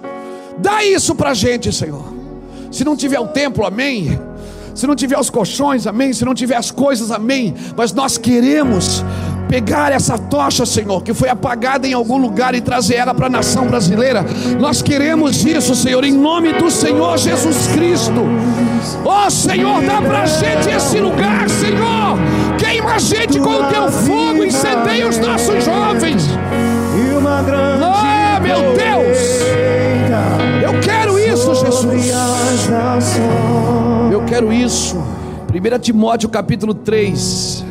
Dá 0.58 0.84
isso 0.84 1.16
para 1.16 1.32
a 1.32 1.34
gente, 1.34 1.72
Senhor. 1.72 2.14
Se 2.72 2.84
não 2.84 2.96
tiver 2.96 3.20
o 3.20 3.28
templo, 3.28 3.66
amém. 3.66 4.20
Se 4.74 4.86
não 4.86 4.96
tiver 4.96 5.18
os 5.18 5.30
colchões, 5.30 5.88
amém. 5.88 6.12
Se 6.12 6.26
não 6.26 6.34
tiver 6.34 6.56
as 6.56 6.72
coisas, 6.72 7.12
amém. 7.12 7.54
Mas 7.78 7.94
nós 7.94 8.18
queremos 8.18 9.04
pegar 9.48 9.92
essa 9.92 10.18
tocha, 10.18 10.66
Senhor, 10.66 11.02
que 11.02 11.14
foi 11.14 11.30
apagada 11.30 11.88
em 11.88 11.94
algum 11.94 12.18
lugar 12.18 12.54
e 12.56 12.62
trazer 12.62 12.96
ela 12.96 13.14
para 13.14 13.28
a 13.28 13.30
nação 13.30 13.68
brasileira. 13.68 14.26
Nós 14.60 14.82
queremos 14.82 15.46
isso, 15.46 15.74
Senhor, 15.76 16.04
em 16.04 16.12
nome 16.12 16.54
do 16.54 16.70
Senhor 16.70 17.18
Jesus 17.18 17.68
Cristo. 17.68 18.22
Ó 19.06 19.28
oh, 19.28 19.30
Senhor, 19.30 19.82
dá 19.84 20.02
para 20.02 20.24
a 20.24 20.26
gente 20.26 20.70
esse 20.70 21.00
lugar, 21.00 21.50
Senhor. 21.50 22.18
Queima 22.58 22.96
a 22.96 23.00
gente 23.00 23.40
com 23.40 23.50
o 23.50 23.64
teu 23.66 23.92
fogo, 23.92 24.44
incendeia 24.44 25.08
os 25.08 25.18
nossos 25.20 25.64
jovens. 25.64 26.28
Oh, 27.82 28.42
meu 28.42 28.76
Deus. 28.76 28.95
Quero 34.36 34.52
isso. 34.52 34.98
1 34.98 35.80
Timóteo 35.80 36.28
capítulo 36.28 36.74
3. 36.74 37.64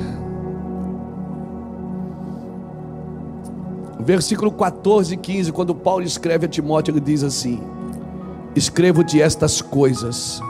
Versículo 4.00 4.50
14 4.50 5.12
e 5.12 5.16
15, 5.18 5.52
quando 5.52 5.74
Paulo 5.74 6.04
escreve 6.04 6.46
a 6.46 6.48
Timóteo, 6.48 6.92
ele 6.92 7.00
diz 7.00 7.22
assim: 7.22 7.60
Escrevo-te 8.56 9.20
estas 9.20 9.60
coisas, 9.60 10.40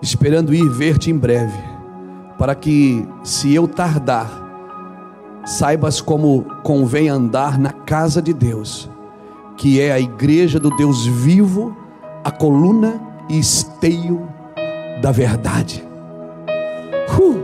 esperando 0.00 0.54
ir 0.54 0.66
ver-te 0.70 1.10
em 1.10 1.18
breve, 1.18 1.58
para 2.38 2.54
que, 2.54 3.06
se 3.22 3.54
eu 3.54 3.68
tardar, 3.68 4.30
saibas 5.44 6.00
como 6.00 6.46
convém 6.62 7.10
andar 7.10 7.58
na 7.58 7.72
casa 7.72 8.22
de 8.22 8.32
Deus 8.32 8.88
que 9.54 9.80
é 9.80 9.92
a 9.92 10.00
igreja 10.00 10.58
do 10.58 10.70
Deus 10.70 11.06
vivo, 11.06 11.76
a 12.24 12.30
coluna 12.30 13.00
e 13.28 13.38
esteio 13.38 14.31
da 15.02 15.10
verdade. 15.10 15.84
Uh! 17.18 17.42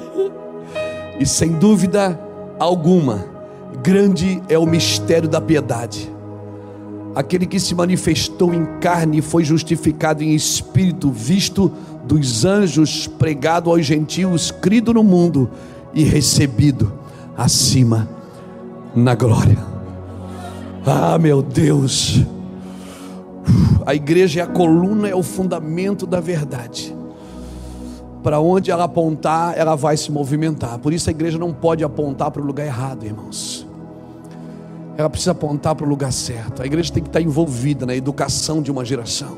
e 1.20 1.26
sem 1.26 1.52
dúvida 1.52 2.18
alguma, 2.58 3.26
grande 3.82 4.42
é 4.48 4.58
o 4.58 4.64
mistério 4.64 5.28
da 5.28 5.42
piedade. 5.42 6.10
Aquele 7.14 7.46
que 7.46 7.60
se 7.60 7.74
manifestou 7.74 8.54
em 8.54 8.64
carne 8.80 9.20
foi 9.20 9.44
justificado 9.44 10.24
em 10.24 10.34
espírito, 10.34 11.12
visto 11.12 11.70
dos 12.02 12.46
anjos, 12.46 13.06
pregado 13.06 13.70
aos 13.70 13.84
gentios, 13.84 14.50
crido 14.50 14.94
no 14.94 15.04
mundo 15.04 15.50
e 15.92 16.02
recebido 16.02 16.90
acima 17.36 18.08
na 18.96 19.14
glória. 19.14 19.58
Ah, 20.86 21.18
meu 21.18 21.42
Deus. 21.42 22.24
A 23.86 23.94
igreja 23.94 24.40
é 24.40 24.42
a 24.42 24.46
coluna, 24.46 25.08
é 25.08 25.14
o 25.14 25.22
fundamento 25.22 26.06
da 26.06 26.20
verdade. 26.20 26.94
Para 28.22 28.40
onde 28.40 28.70
ela 28.70 28.84
apontar, 28.84 29.56
ela 29.56 29.74
vai 29.74 29.96
se 29.96 30.10
movimentar. 30.10 30.78
Por 30.78 30.92
isso 30.94 31.10
a 31.10 31.12
igreja 31.12 31.38
não 31.38 31.52
pode 31.52 31.84
apontar 31.84 32.30
para 32.30 32.40
o 32.40 32.44
lugar 32.44 32.64
errado, 32.64 33.04
irmãos. 33.04 33.66
ela 34.96 35.10
precisa 35.10 35.32
apontar 35.32 35.74
para 35.74 35.84
o 35.84 35.88
lugar 35.88 36.12
certo. 36.12 36.62
A 36.62 36.66
igreja 36.66 36.92
tem 36.92 37.02
que 37.02 37.08
estar 37.08 37.20
envolvida 37.20 37.84
na 37.84 37.94
educação 37.94 38.62
de 38.62 38.70
uma 38.70 38.84
geração. 38.84 39.36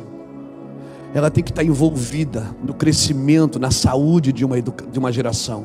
Ela 1.15 1.31
tem 1.31 1.43
que 1.43 1.51
estar 1.51 1.65
envolvida 1.65 2.47
no 2.63 2.75
crescimento, 2.75 3.59
na 3.59 3.71
saúde 3.71 4.33
de 4.33 4.45
uma, 4.45 4.61
de 4.61 4.99
uma 4.99 5.11
geração. 5.11 5.65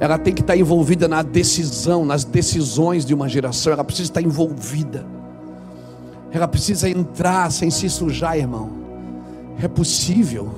Ela 0.00 0.18
tem 0.18 0.34
que 0.34 0.40
estar 0.40 0.56
envolvida 0.56 1.06
na 1.06 1.22
decisão, 1.22 2.04
nas 2.04 2.24
decisões 2.24 3.04
de 3.04 3.14
uma 3.14 3.28
geração. 3.28 3.72
Ela 3.72 3.84
precisa 3.84 4.10
estar 4.10 4.20
envolvida. 4.20 5.06
Ela 6.30 6.46
precisa 6.46 6.88
entrar 6.88 7.50
sem 7.50 7.70
se 7.70 7.88
sujar, 7.88 8.36
irmão. 8.36 8.70
É 9.62 9.66
possível 9.66 10.50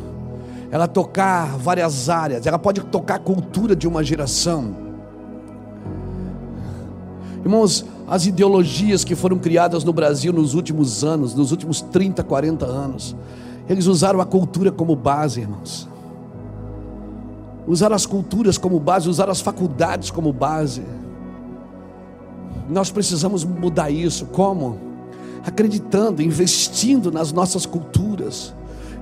ela 0.70 0.86
tocar 0.86 1.56
várias 1.56 2.08
áreas. 2.08 2.46
Ela 2.46 2.58
pode 2.58 2.80
tocar 2.82 3.16
a 3.16 3.18
cultura 3.18 3.74
de 3.74 3.88
uma 3.88 4.04
geração. 4.04 4.74
Irmãos, 7.44 7.84
as 8.06 8.26
ideologias 8.26 9.02
que 9.04 9.14
foram 9.14 9.38
criadas 9.38 9.82
no 9.82 9.92
Brasil 9.92 10.32
nos 10.32 10.54
últimos 10.54 11.02
anos, 11.02 11.34
nos 11.34 11.50
últimos 11.50 11.80
30, 11.80 12.22
40 12.22 12.66
anos, 12.66 13.16
eles 13.68 13.86
usaram 13.86 14.20
a 14.20 14.26
cultura 14.26 14.70
como 14.70 14.94
base, 14.94 15.40
irmãos. 15.40 15.88
Usaram 17.66 17.94
as 17.94 18.04
culturas 18.04 18.58
como 18.58 18.78
base, 18.80 19.08
usaram 19.08 19.32
as 19.32 19.40
faculdades 19.40 20.10
como 20.10 20.32
base. 20.32 20.82
Nós 22.68 22.90
precisamos 22.90 23.44
mudar 23.44 23.90
isso. 23.90 24.26
Como? 24.26 24.89
Acreditando, 25.45 26.22
investindo 26.22 27.11
nas 27.11 27.32
nossas 27.32 27.66
culturas 27.66 28.53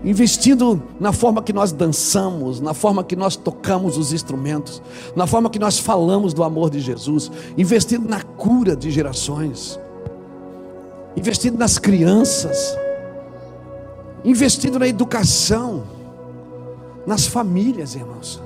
investindo 0.04 0.80
na 1.00 1.12
forma 1.12 1.42
que 1.42 1.52
nós 1.52 1.72
dançamos, 1.72 2.60
na 2.60 2.72
forma 2.72 3.02
que 3.02 3.16
nós 3.16 3.36
tocamos 3.36 3.96
os 3.96 4.12
instrumentos, 4.12 4.80
na 5.16 5.26
forma 5.26 5.50
que 5.50 5.58
nós 5.58 5.78
falamos 5.78 6.32
do 6.32 6.44
amor 6.44 6.70
de 6.70 6.80
Jesus, 6.80 7.30
investindo 7.56 8.08
na 8.08 8.22
cura 8.22 8.76
de 8.76 8.90
gerações, 8.90 9.78
investindo 11.16 11.58
nas 11.58 11.78
crianças, 11.78 12.76
investindo 14.24 14.78
na 14.78 14.86
educação, 14.86 15.82
nas 17.06 17.26
famílias, 17.26 17.94
irmãos. 17.94 18.40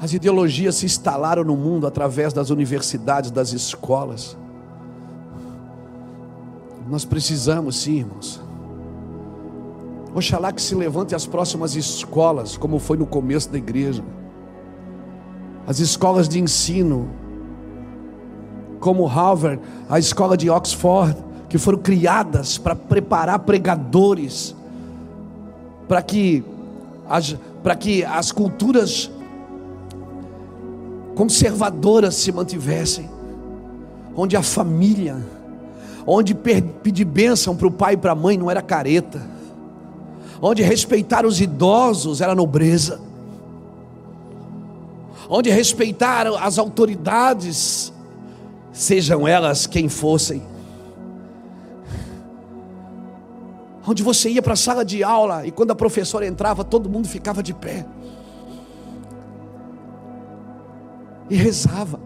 As 0.00 0.12
ideologias 0.12 0.76
se 0.76 0.86
instalaram 0.86 1.42
no 1.42 1.56
mundo 1.56 1.86
através 1.86 2.32
das 2.32 2.50
universidades, 2.50 3.32
das 3.32 3.52
escolas. 3.52 4.36
Nós 6.88 7.04
precisamos, 7.04 7.76
sim, 7.80 7.98
irmãos. 7.98 8.40
Oxalá 10.14 10.52
que 10.52 10.62
se 10.62 10.74
levante 10.74 11.14
as 11.14 11.26
próximas 11.26 11.76
escolas, 11.76 12.56
como 12.56 12.78
foi 12.78 12.96
no 12.96 13.06
começo 13.06 13.50
da 13.50 13.58
igreja. 13.58 14.02
As 15.66 15.80
escolas 15.80 16.28
de 16.28 16.40
ensino, 16.40 17.10
como 18.80 19.06
Harvard, 19.06 19.60
a 19.88 19.98
escola 19.98 20.36
de 20.36 20.48
Oxford, 20.48 21.14
que 21.48 21.58
foram 21.58 21.78
criadas 21.78 22.56
para 22.56 22.74
preparar 22.74 23.40
pregadores, 23.40 24.54
para 25.86 26.02
que 26.02 26.44
para 27.62 27.74
que 27.74 28.04
as 28.04 28.30
culturas 28.30 29.10
conservadoras 31.14 32.14
se 32.14 32.30
mantivessem, 32.30 33.08
onde 34.14 34.36
a 34.36 34.42
família, 34.42 35.16
onde 36.10 36.34
pedir 36.34 37.04
bênção 37.04 37.54
para 37.54 37.66
o 37.66 37.70
pai 37.70 37.92
e 37.92 37.96
para 37.98 38.12
a 38.12 38.14
mãe 38.14 38.38
não 38.38 38.50
era 38.50 38.62
careta, 38.62 39.20
onde 40.40 40.62
respeitar 40.62 41.26
os 41.26 41.38
idosos 41.38 42.22
era 42.22 42.34
nobreza, 42.34 42.98
onde 45.28 45.50
respeitar 45.50 46.26
as 46.26 46.56
autoridades, 46.56 47.92
sejam 48.72 49.28
elas 49.28 49.66
quem 49.66 49.90
fossem, 49.90 50.42
onde 53.86 54.02
você 54.02 54.30
ia 54.30 54.40
para 54.40 54.54
a 54.54 54.56
sala 54.56 54.86
de 54.86 55.04
aula 55.04 55.46
e 55.46 55.50
quando 55.50 55.72
a 55.72 55.76
professora 55.76 56.26
entrava, 56.26 56.64
todo 56.64 56.88
mundo 56.88 57.06
ficava 57.06 57.42
de 57.42 57.52
pé. 57.52 57.84
E 61.28 61.36
rezava 61.36 62.00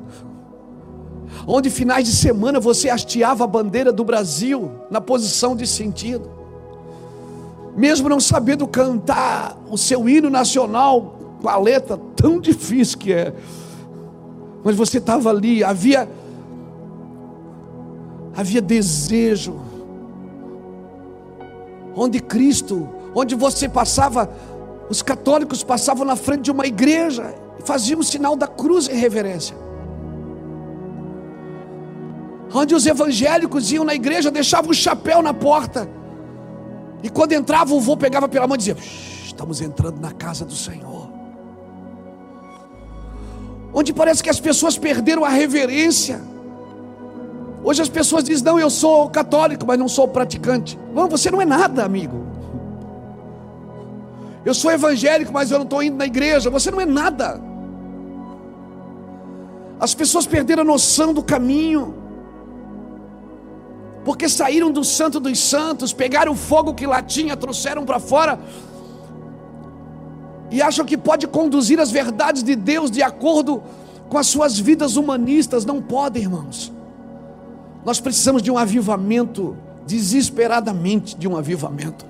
onde 1.47 1.70
finais 1.70 2.07
de 2.07 2.14
semana 2.14 2.61
você 2.61 2.89
hasteava 2.89 3.45
a 3.45 3.47
bandeira 3.47 3.93
do 3.93 4.05
Brasil 4.05 4.70
na 4.91 5.01
posição 5.01 5.57
de 5.57 5.66
sentido, 5.66 6.30
mesmo 7.76 8.09
não 8.09 8.20
sabendo 8.20 8.66
cantar 8.66 9.57
o 9.70 9.76
seu 9.76 10.09
hino 10.09 10.30
nacional 10.30 11.18
com 11.41 11.49
a 11.49 11.57
letra 11.59 11.99
tão 12.14 12.41
difícil 12.41 12.99
que 12.99 13.12
é, 13.12 13.33
mas 14.64 14.76
você 14.76 14.99
estava 14.99 15.30
ali, 15.30 15.64
havia 15.64 16.09
havia 18.35 18.62
desejo, 18.62 19.61
onde 21.95 22.20
Cristo, 22.20 22.89
onde 23.14 23.35
você 23.35 23.68
passava, 23.68 24.30
os 24.89 25.03
católicos 25.03 25.62
passavam 25.62 26.07
na 26.07 26.16
frente 26.16 26.43
de 26.43 26.51
uma 26.51 26.66
igreja 26.66 27.35
faziam 27.64 28.01
o 28.01 28.05
sinal 28.05 28.35
da 28.35 28.47
cruz 28.47 28.89
em 28.89 28.97
reverência 28.97 29.57
onde 32.55 32.74
os 32.74 32.86
evangélicos 32.86 33.72
iam 33.72 33.84
na 33.84 33.94
igreja, 33.94 34.30
deixavam 34.30 34.70
o 34.70 34.74
chapéu 34.74 35.22
na 35.22 35.32
porta, 35.32 35.88
e 37.03 37.09
quando 37.09 37.32
entrava, 37.32 37.74
o 37.74 37.80
vô 37.80 37.96
pegava 37.96 38.28
pela 38.28 38.46
mão 38.46 38.55
e 38.55 38.59
dizia: 38.59 38.76
Estamos 39.24 39.61
entrando 39.61 40.00
na 40.00 40.12
casa 40.12 40.44
do 40.44 40.55
Senhor. 40.55 41.11
Onde 43.74 43.92
parece 43.92 44.22
que 44.22 44.30
as 44.30 44.38
pessoas 44.38 44.78
perderam 44.78 45.24
a 45.24 45.28
reverência. 45.28 46.20
Hoje 47.64 47.82
as 47.82 47.88
pessoas 47.88 48.22
dizem: 48.22 48.44
Não, 48.44 48.59
eu 48.59 48.70
sou 48.70 49.11
católico, 49.11 49.66
mas 49.66 49.78
não 49.78 49.88
sou 49.88 50.07
praticante. 50.07 50.78
Não, 50.94 51.09
você 51.09 51.30
não 51.30 51.42
é 51.42 51.44
nada, 51.44 51.84
amigo. 51.84 52.24
Eu 54.44 54.55
sou 54.55 54.70
evangélico, 54.70 55.32
mas 55.32 55.50
eu 55.50 55.59
não 55.59 55.64
estou 55.64 55.82
indo 55.82 55.96
na 55.96 56.07
igreja. 56.07 56.50
Você 56.50 56.70
não 56.70 56.80
é 56.80 56.86
nada. 56.86 57.40
As 59.80 59.94
pessoas 59.94 60.26
perderam 60.26 60.62
a 60.62 60.64
noção 60.64 61.12
do 61.12 61.22
caminho 61.22 62.01
porque 64.05 64.28
saíram 64.28 64.70
do 64.70 64.84
Santo 64.84 65.20
dos 65.20 65.38
Santos, 65.38 65.92
pegaram 65.92 66.32
o 66.32 66.36
fogo 66.36 66.74
que 66.74 66.86
lá 66.86 67.03
tinha, 67.03 67.36
trouxeram 67.36 67.84
para 67.84 68.00
fora, 68.00 68.38
e 70.50 70.61
acham 70.61 70.84
que 70.84 70.98
pode 70.98 71.26
conduzir 71.26 71.80
as 71.80 71.90
verdades 71.90 72.42
de 72.42 72.55
Deus 72.55 72.90
de 72.90 73.03
acordo 73.03 73.62
com 74.09 74.18
as 74.18 74.26
suas 74.26 74.59
vidas 74.59 74.96
humanistas. 74.96 75.64
Não 75.64 75.80
pode, 75.80 76.20
irmãos. 76.20 76.70
Nós 77.84 77.98
precisamos 78.00 78.42
de 78.42 78.50
um 78.50 78.59
avivamento, 78.59 79.57
desesperadamente 79.86 81.16
de 81.16 81.26
um 81.26 81.36
avivamento. 81.36 82.05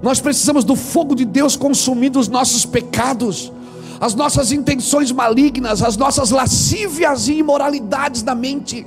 Nós 0.00 0.20
precisamos 0.20 0.64
do 0.64 0.74
fogo 0.74 1.14
de 1.14 1.24
Deus 1.24 1.56
consumindo 1.56 2.18
os 2.18 2.28
nossos 2.28 2.64
pecados, 2.64 3.52
as 4.00 4.14
nossas 4.14 4.52
intenções 4.52 5.12
malignas, 5.12 5.82
as 5.82 5.96
nossas 5.96 6.30
lascívias 6.30 7.28
e 7.28 7.34
imoralidades 7.34 8.22
da 8.22 8.34
mente. 8.34 8.86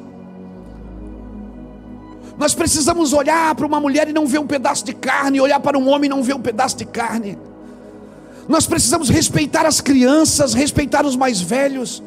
Nós 2.37 2.53
precisamos 2.53 3.13
olhar 3.13 3.53
para 3.55 3.65
uma 3.65 3.79
mulher 3.79 4.07
e 4.07 4.13
não 4.13 4.25
ver 4.25 4.39
um 4.39 4.47
pedaço 4.47 4.85
de 4.85 4.93
carne, 4.93 5.39
olhar 5.39 5.59
para 5.59 5.77
um 5.77 5.87
homem 5.89 6.07
e 6.07 6.09
não 6.09 6.23
ver 6.23 6.33
um 6.33 6.41
pedaço 6.41 6.77
de 6.77 6.85
carne. 6.85 7.37
Nós 8.47 8.65
precisamos 8.65 9.09
respeitar 9.09 9.65
as 9.65 9.79
crianças, 9.79 10.53
respeitar 10.53 11.05
os 11.05 11.15
mais 11.15 11.41
velhos. 11.41 12.01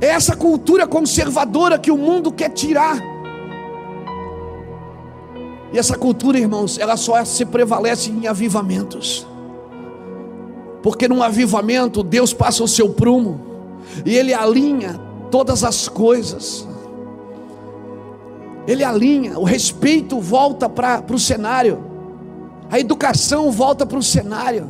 É 0.00 0.06
essa 0.06 0.36
cultura 0.36 0.86
conservadora 0.86 1.78
que 1.78 1.90
o 1.90 1.96
mundo 1.96 2.30
quer 2.30 2.50
tirar. 2.50 2.98
E 5.72 5.78
essa 5.78 5.96
cultura, 5.96 6.38
irmãos, 6.38 6.78
ela 6.78 6.96
só 6.96 7.22
se 7.24 7.44
prevalece 7.44 8.10
em 8.10 8.26
avivamentos. 8.26 9.26
Porque 10.82 11.08
num 11.08 11.22
avivamento, 11.22 12.02
Deus 12.02 12.32
passa 12.32 12.62
o 12.62 12.68
seu 12.68 12.90
prumo 12.90 13.40
e 14.04 14.16
ele 14.16 14.32
alinha 14.32 14.98
todas 15.30 15.64
as 15.64 15.88
coisas 15.88 16.66
ele 18.68 18.84
alinha, 18.84 19.38
o 19.38 19.44
respeito 19.44 20.20
volta 20.20 20.68
para 20.68 21.02
o 21.10 21.18
cenário, 21.18 21.82
a 22.70 22.78
educação 22.78 23.50
volta 23.50 23.86
para 23.86 23.98
o 23.98 24.02
cenário. 24.02 24.68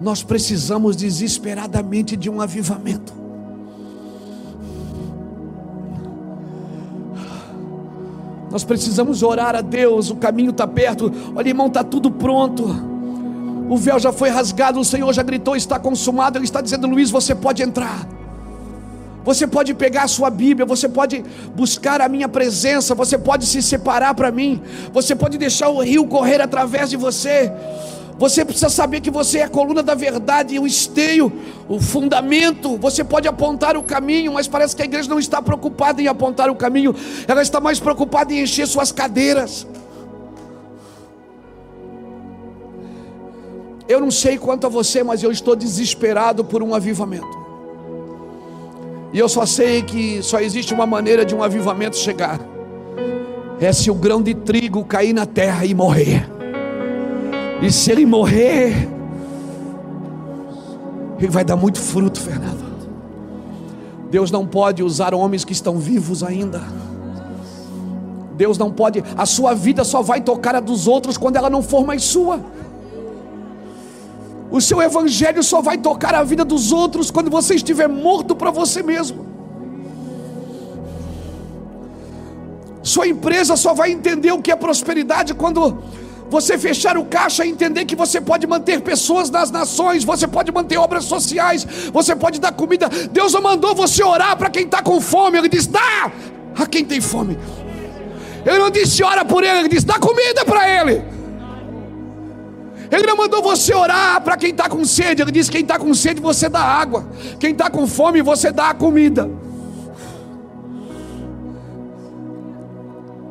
Nós 0.00 0.22
precisamos 0.22 0.94
desesperadamente 0.94 2.16
de 2.16 2.30
um 2.30 2.40
avivamento. 2.40 3.12
Nós 8.48 8.62
precisamos 8.62 9.24
orar 9.24 9.56
a 9.56 9.60
Deus, 9.60 10.08
o 10.08 10.14
caminho 10.14 10.50
está 10.50 10.68
perto. 10.68 11.10
Olha, 11.34 11.48
irmão, 11.48 11.66
está 11.66 11.82
tudo 11.82 12.12
pronto 12.12 12.93
o 13.68 13.76
véu 13.76 13.98
já 13.98 14.12
foi 14.12 14.28
rasgado, 14.28 14.78
o 14.78 14.84
Senhor 14.84 15.12
já 15.12 15.22
gritou, 15.22 15.56
está 15.56 15.78
consumado. 15.78 16.38
Ele 16.38 16.44
está 16.44 16.60
dizendo, 16.60 16.86
Luiz, 16.86 17.10
você 17.10 17.34
pode 17.34 17.62
entrar. 17.62 18.06
Você 19.24 19.46
pode 19.46 19.72
pegar 19.72 20.02
a 20.02 20.08
sua 20.08 20.28
Bíblia, 20.28 20.66
você 20.66 20.86
pode 20.86 21.24
buscar 21.54 22.02
a 22.02 22.08
minha 22.08 22.28
presença, 22.28 22.94
você 22.94 23.16
pode 23.16 23.46
se 23.46 23.62
separar 23.62 24.12
para 24.14 24.30
mim, 24.30 24.60
você 24.92 25.16
pode 25.16 25.38
deixar 25.38 25.70
o 25.70 25.80
rio 25.80 26.06
correr 26.06 26.42
através 26.42 26.90
de 26.90 26.96
você. 26.96 27.50
Você 28.18 28.44
precisa 28.44 28.68
saber 28.68 29.00
que 29.00 29.10
você 29.10 29.38
é 29.38 29.42
a 29.44 29.48
coluna 29.48 29.82
da 29.82 29.94
verdade, 29.94 30.58
o 30.58 30.66
esteio, 30.66 31.32
o 31.68 31.80
fundamento. 31.80 32.76
Você 32.76 33.02
pode 33.02 33.26
apontar 33.26 33.76
o 33.76 33.82
caminho, 33.82 34.34
mas 34.34 34.46
parece 34.46 34.76
que 34.76 34.82
a 34.82 34.84
igreja 34.84 35.08
não 35.08 35.18
está 35.18 35.42
preocupada 35.42 36.00
em 36.00 36.06
apontar 36.06 36.48
o 36.50 36.54
caminho, 36.54 36.94
ela 37.26 37.42
está 37.42 37.60
mais 37.60 37.80
preocupada 37.80 38.32
em 38.32 38.42
encher 38.42 38.68
suas 38.68 38.92
cadeiras. 38.92 39.66
Eu 43.88 44.00
não 44.00 44.10
sei 44.10 44.38
quanto 44.38 44.66
a 44.66 44.70
você, 44.70 45.02
mas 45.02 45.22
eu 45.22 45.30
estou 45.30 45.54
desesperado 45.54 46.44
por 46.44 46.62
um 46.62 46.74
avivamento. 46.74 47.44
E 49.12 49.18
eu 49.18 49.28
só 49.28 49.44
sei 49.44 49.82
que 49.82 50.22
só 50.22 50.40
existe 50.40 50.72
uma 50.72 50.86
maneira 50.86 51.24
de 51.24 51.34
um 51.34 51.42
avivamento 51.42 51.96
chegar: 51.96 52.40
é 53.60 53.72
se 53.72 53.90
o 53.90 53.94
grão 53.94 54.22
de 54.22 54.34
trigo 54.34 54.84
cair 54.84 55.12
na 55.12 55.26
terra 55.26 55.64
e 55.64 55.74
morrer. 55.74 56.28
E 57.62 57.70
se 57.70 57.92
ele 57.92 58.04
morrer, 58.04 58.88
ele 61.18 61.30
vai 61.30 61.44
dar 61.44 61.56
muito 61.56 61.78
fruto, 61.78 62.20
Fernando. 62.20 62.64
Deus 64.10 64.30
não 64.30 64.46
pode 64.46 64.82
usar 64.82 65.14
homens 65.14 65.44
que 65.44 65.52
estão 65.52 65.78
vivos 65.78 66.22
ainda. 66.22 66.62
Deus 68.36 68.58
não 68.58 68.70
pode, 68.70 69.02
a 69.16 69.26
sua 69.26 69.54
vida 69.54 69.84
só 69.84 70.02
vai 70.02 70.20
tocar 70.20 70.56
a 70.56 70.60
dos 70.60 70.88
outros 70.88 71.16
quando 71.16 71.36
ela 71.36 71.48
não 71.48 71.62
for 71.62 71.86
mais 71.86 72.02
sua. 72.02 72.40
O 74.56 74.60
seu 74.60 74.80
evangelho 74.80 75.42
só 75.42 75.60
vai 75.60 75.76
tocar 75.76 76.14
a 76.14 76.22
vida 76.22 76.44
dos 76.44 76.70
outros 76.70 77.10
quando 77.10 77.28
você 77.28 77.56
estiver 77.56 77.88
morto 77.88 78.36
para 78.36 78.52
você 78.52 78.84
mesmo. 78.84 79.26
Sua 82.80 83.08
empresa 83.08 83.56
só 83.56 83.74
vai 83.74 83.90
entender 83.90 84.30
o 84.30 84.40
que 84.40 84.52
é 84.52 84.54
prosperidade 84.54 85.34
quando 85.34 85.82
você 86.30 86.56
fechar 86.56 86.96
o 86.96 87.04
caixa 87.04 87.44
e 87.44 87.50
entender 87.50 87.84
que 87.84 87.96
você 87.96 88.20
pode 88.20 88.46
manter 88.46 88.80
pessoas 88.80 89.28
nas 89.28 89.50
nações, 89.50 90.04
você 90.04 90.28
pode 90.28 90.52
manter 90.52 90.76
obras 90.76 91.04
sociais, 91.04 91.66
você 91.92 92.14
pode 92.14 92.38
dar 92.38 92.52
comida. 92.52 92.88
Deus 93.10 93.32
não 93.32 93.42
mandou 93.42 93.74
você 93.74 94.04
orar 94.04 94.36
para 94.36 94.50
quem 94.50 94.66
está 94.66 94.80
com 94.80 95.00
fome, 95.00 95.36
Ele 95.36 95.48
diz: 95.48 95.66
dá 95.66 96.12
a 96.56 96.64
quem 96.64 96.84
tem 96.84 97.00
fome. 97.00 97.36
Ele 98.46 98.58
não 98.58 98.70
disse 98.70 99.02
ora 99.02 99.24
por 99.24 99.42
ele, 99.42 99.58
ele 99.58 99.68
disse: 99.68 99.84
dá 99.84 99.98
comida 99.98 100.44
para 100.44 100.68
ele. 100.68 101.13
Ele 102.90 103.06
não 103.06 103.16
mandou 103.16 103.42
você 103.42 103.74
orar 103.74 104.20
para 104.22 104.36
quem 104.36 104.50
está 104.50 104.68
com 104.68 104.84
sede, 104.84 105.22
ele 105.22 105.32
disse: 105.32 105.50
quem 105.50 105.62
está 105.62 105.78
com 105.78 105.92
sede 105.94 106.20
você 106.20 106.48
dá 106.48 106.60
água, 106.60 107.06
quem 107.38 107.52
está 107.52 107.70
com 107.70 107.86
fome 107.86 108.22
você 108.22 108.52
dá 108.52 108.70
a 108.70 108.74
comida. 108.74 109.30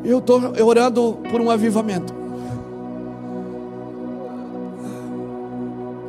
Eu 0.03 0.19
estou 0.19 0.53
orando 0.65 1.19
por 1.31 1.39
um 1.39 1.49
avivamento. 1.49 2.13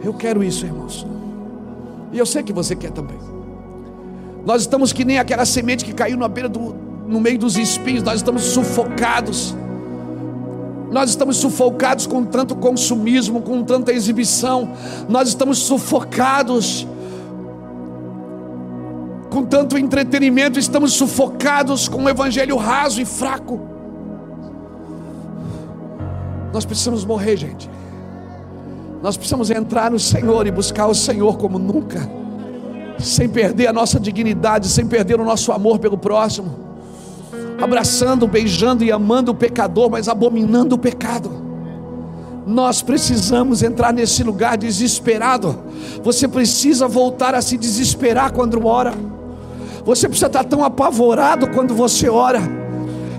Eu 0.03 0.13
quero 0.13 0.43
isso, 0.43 0.67
irmãos. 0.67 1.07
E 2.13 2.19
eu 2.19 2.27
sei 2.27 2.43
que 2.43 2.53
você 2.53 2.75
quer 2.75 2.91
também. 2.91 3.19
Nós 4.45 4.63
estamos 4.63 4.93
que 4.93 5.05
nem 5.05 5.19
aquela 5.19 5.47
semente 5.47 5.85
que 5.85 5.93
caiu 5.93 6.19
na 6.19 6.29
beira 6.29 6.49
do, 6.49 6.75
no 7.09 7.21
meio 7.21 7.39
dos 7.39 7.57
espinhos, 7.57 8.03
nós 8.03 8.17
estamos 8.17 8.43
sufocados. 8.43 9.55
Nós 10.95 11.11
estamos 11.11 11.39
sufocados 11.39 12.07
com 12.07 12.25
tanto 12.25 12.55
consumismo, 12.55 13.43
com 13.43 13.65
tanta 13.65 13.93
exibição. 13.93 14.71
Nós 15.09 15.27
estamos 15.27 15.59
sufocados 15.59 16.87
com 19.29 19.43
tanto 19.43 19.77
entretenimento, 19.77 20.57
estamos 20.57 20.93
sufocados 20.93 21.89
com 21.89 22.03
um 22.03 22.09
evangelho 22.09 22.57
raso 22.57 23.01
e 23.01 23.05
fraco. 23.05 23.61
Nós 26.53 26.65
precisamos 26.65 27.05
morrer, 27.05 27.39
gente. 27.39 27.69
Nós 29.03 29.17
precisamos 29.17 29.51
entrar 29.51 29.91
no 29.91 29.99
Senhor 29.99 30.47
e 30.47 30.53
buscar 30.53 30.87
o 30.87 30.95
Senhor 30.95 31.37
como 31.39 31.59
nunca, 31.59 32.09
sem 33.01 33.29
perder 33.29 33.67
a 33.67 33.73
nossa 33.73 33.99
dignidade, 33.99 34.69
sem 34.69 34.87
perder 34.87 35.21
o 35.21 35.25
nosso 35.25 35.51
amor 35.51 35.81
pelo 35.81 35.99
próximo, 35.99 36.74
abraçando, 37.61 38.27
beijando 38.27 38.85
e 38.85 38.91
amando 38.91 39.33
o 39.33 39.35
pecador, 39.35 39.91
mas 39.91 40.09
abominando 40.09 40.75
o 40.75 40.79
pecado. 40.79 41.31
Nós 42.47 42.83
precisamos 42.83 43.63
entrar 43.63 43.93
nesse 43.93 44.23
lugar 44.23 44.57
desesperado. 44.57 45.65
Você 46.03 46.29
precisa 46.29 46.87
voltar 46.87 47.35
a 47.35 47.41
se 47.41 47.57
desesperar 47.57 48.33
quando 48.33 48.67
ora. 48.67 48.93
Você 49.85 50.09
precisa 50.09 50.27
estar 50.27 50.45
tão 50.45 50.63
apavorado 50.63 51.49
quando 51.51 51.75
você 51.75 52.09
ora. 52.09 52.43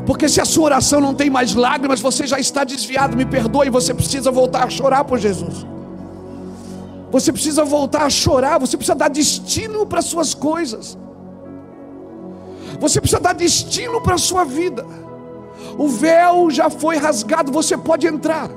Porque 0.06 0.30
se 0.30 0.40
a 0.40 0.46
sua 0.46 0.66
oração 0.66 1.02
não 1.02 1.16
tem 1.16 1.30
mais 1.30 1.56
lágrimas, 1.56 2.00
você 2.00 2.28
já 2.28 2.40
está 2.40 2.64
desviado, 2.64 3.18
me 3.18 3.26
perdoe, 3.26 3.70
você 3.72 3.94
precisa 3.94 4.30
voltar 4.30 4.66
a 4.66 4.70
chorar 4.70 5.04
por 5.04 5.18
Jesus. 5.18 5.66
Você 7.12 7.32
precisa 7.32 7.64
voltar 7.64 8.04
a 8.04 8.10
chorar, 8.10 8.60
você 8.60 8.78
precisa 8.78 8.94
dar 8.96 9.08
destino 9.08 9.86
para 9.86 10.00
as 10.00 10.06
suas 10.06 10.34
coisas. 10.36 10.98
Você 12.80 13.00
precisa 13.00 13.22
dar 13.22 13.34
destino 13.34 14.02
para 14.02 14.16
a 14.16 14.18
sua 14.18 14.44
vida. 14.44 14.86
O 15.78 15.88
véu 15.88 16.50
já 16.50 16.70
foi 16.70 16.98
rasgado, 16.98 17.52
você 17.52 17.78
pode 17.78 18.08
entrar. 18.08 18.50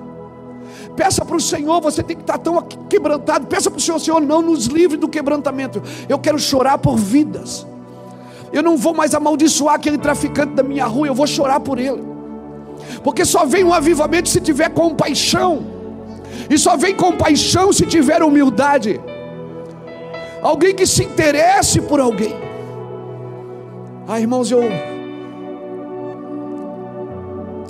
Peça 0.96 1.24
para 1.24 1.36
o 1.36 1.40
Senhor, 1.40 1.80
você 1.80 2.02
tem 2.02 2.16
que 2.16 2.22
estar 2.22 2.38
tão 2.38 2.60
quebrantado. 2.88 3.46
Peça 3.46 3.70
para 3.70 3.78
o 3.78 3.80
Senhor, 3.80 3.98
Senhor, 3.98 4.20
não 4.20 4.42
nos 4.42 4.66
livre 4.66 4.96
do 4.96 5.08
quebrantamento. 5.08 5.82
Eu 6.08 6.18
quero 6.18 6.38
chorar 6.38 6.78
por 6.78 6.96
vidas. 6.96 7.66
Eu 8.52 8.62
não 8.62 8.76
vou 8.76 8.94
mais 8.94 9.14
amaldiçoar 9.14 9.74
aquele 9.74 9.98
traficante 9.98 10.54
da 10.54 10.62
minha 10.62 10.86
rua, 10.86 11.06
eu 11.06 11.14
vou 11.14 11.26
chorar 11.26 11.60
por 11.60 11.78
ele. 11.78 12.02
Porque 13.02 13.24
só 13.24 13.44
vem 13.44 13.64
um 13.64 13.72
avivamento 13.72 14.28
se 14.28 14.40
tiver 14.40 14.70
compaixão. 14.70 15.66
E 16.48 16.56
só 16.56 16.76
vem 16.76 16.94
compaixão 16.94 17.72
se 17.72 17.84
tiver 17.84 18.22
humildade. 18.22 19.00
Alguém 20.42 20.74
que 20.74 20.86
se 20.86 21.04
interesse 21.04 21.80
por 21.80 22.00
alguém. 22.00 22.47
Ah, 24.10 24.18
irmãos, 24.18 24.50
eu. 24.50 24.62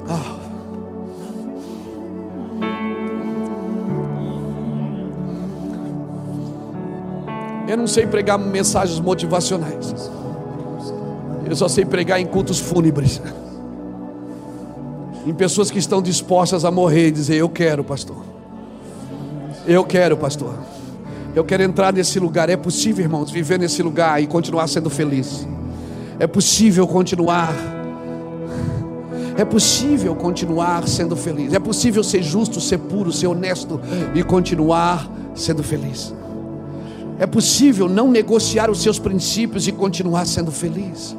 Ah. 0.08 0.36
Eu 7.66 7.76
não 7.76 7.88
sei 7.88 8.06
pregar 8.06 8.38
mensagens 8.38 9.00
motivacionais. 9.00 9.92
Eu 11.44 11.56
só 11.56 11.66
sei 11.66 11.84
pregar 11.84 12.20
em 12.20 12.26
cultos 12.26 12.60
fúnebres. 12.60 13.20
Em 15.26 15.34
pessoas 15.34 15.72
que 15.72 15.80
estão 15.80 16.00
dispostas 16.00 16.64
a 16.64 16.70
morrer 16.70 17.08
e 17.08 17.10
dizer: 17.10 17.34
Eu 17.34 17.48
quero, 17.48 17.82
pastor. 17.82 18.22
Eu 19.66 19.82
quero, 19.82 20.16
pastor. 20.16 20.54
Eu 21.34 21.44
quero 21.44 21.64
entrar 21.64 21.92
nesse 21.92 22.20
lugar. 22.20 22.48
É 22.48 22.56
possível, 22.56 23.04
irmãos, 23.04 23.28
viver 23.28 23.58
nesse 23.58 23.82
lugar 23.82 24.22
e 24.22 24.28
continuar 24.28 24.68
sendo 24.68 24.88
feliz. 24.88 25.44
É 26.18 26.26
possível 26.26 26.86
continuar. 26.86 27.54
É 29.36 29.44
possível 29.44 30.16
continuar 30.16 30.88
sendo 30.88 31.14
feliz. 31.14 31.54
É 31.54 31.60
possível 31.60 32.02
ser 32.02 32.22
justo, 32.22 32.60
ser 32.60 32.78
puro, 32.78 33.12
ser 33.12 33.28
honesto 33.28 33.80
e 34.14 34.22
continuar 34.22 35.08
sendo 35.34 35.62
feliz. 35.62 36.12
É 37.20 37.26
possível 37.26 37.88
não 37.88 38.10
negociar 38.10 38.70
os 38.70 38.82
seus 38.82 38.98
princípios 38.98 39.68
e 39.68 39.72
continuar 39.72 40.26
sendo 40.26 40.50
feliz. 40.50 41.16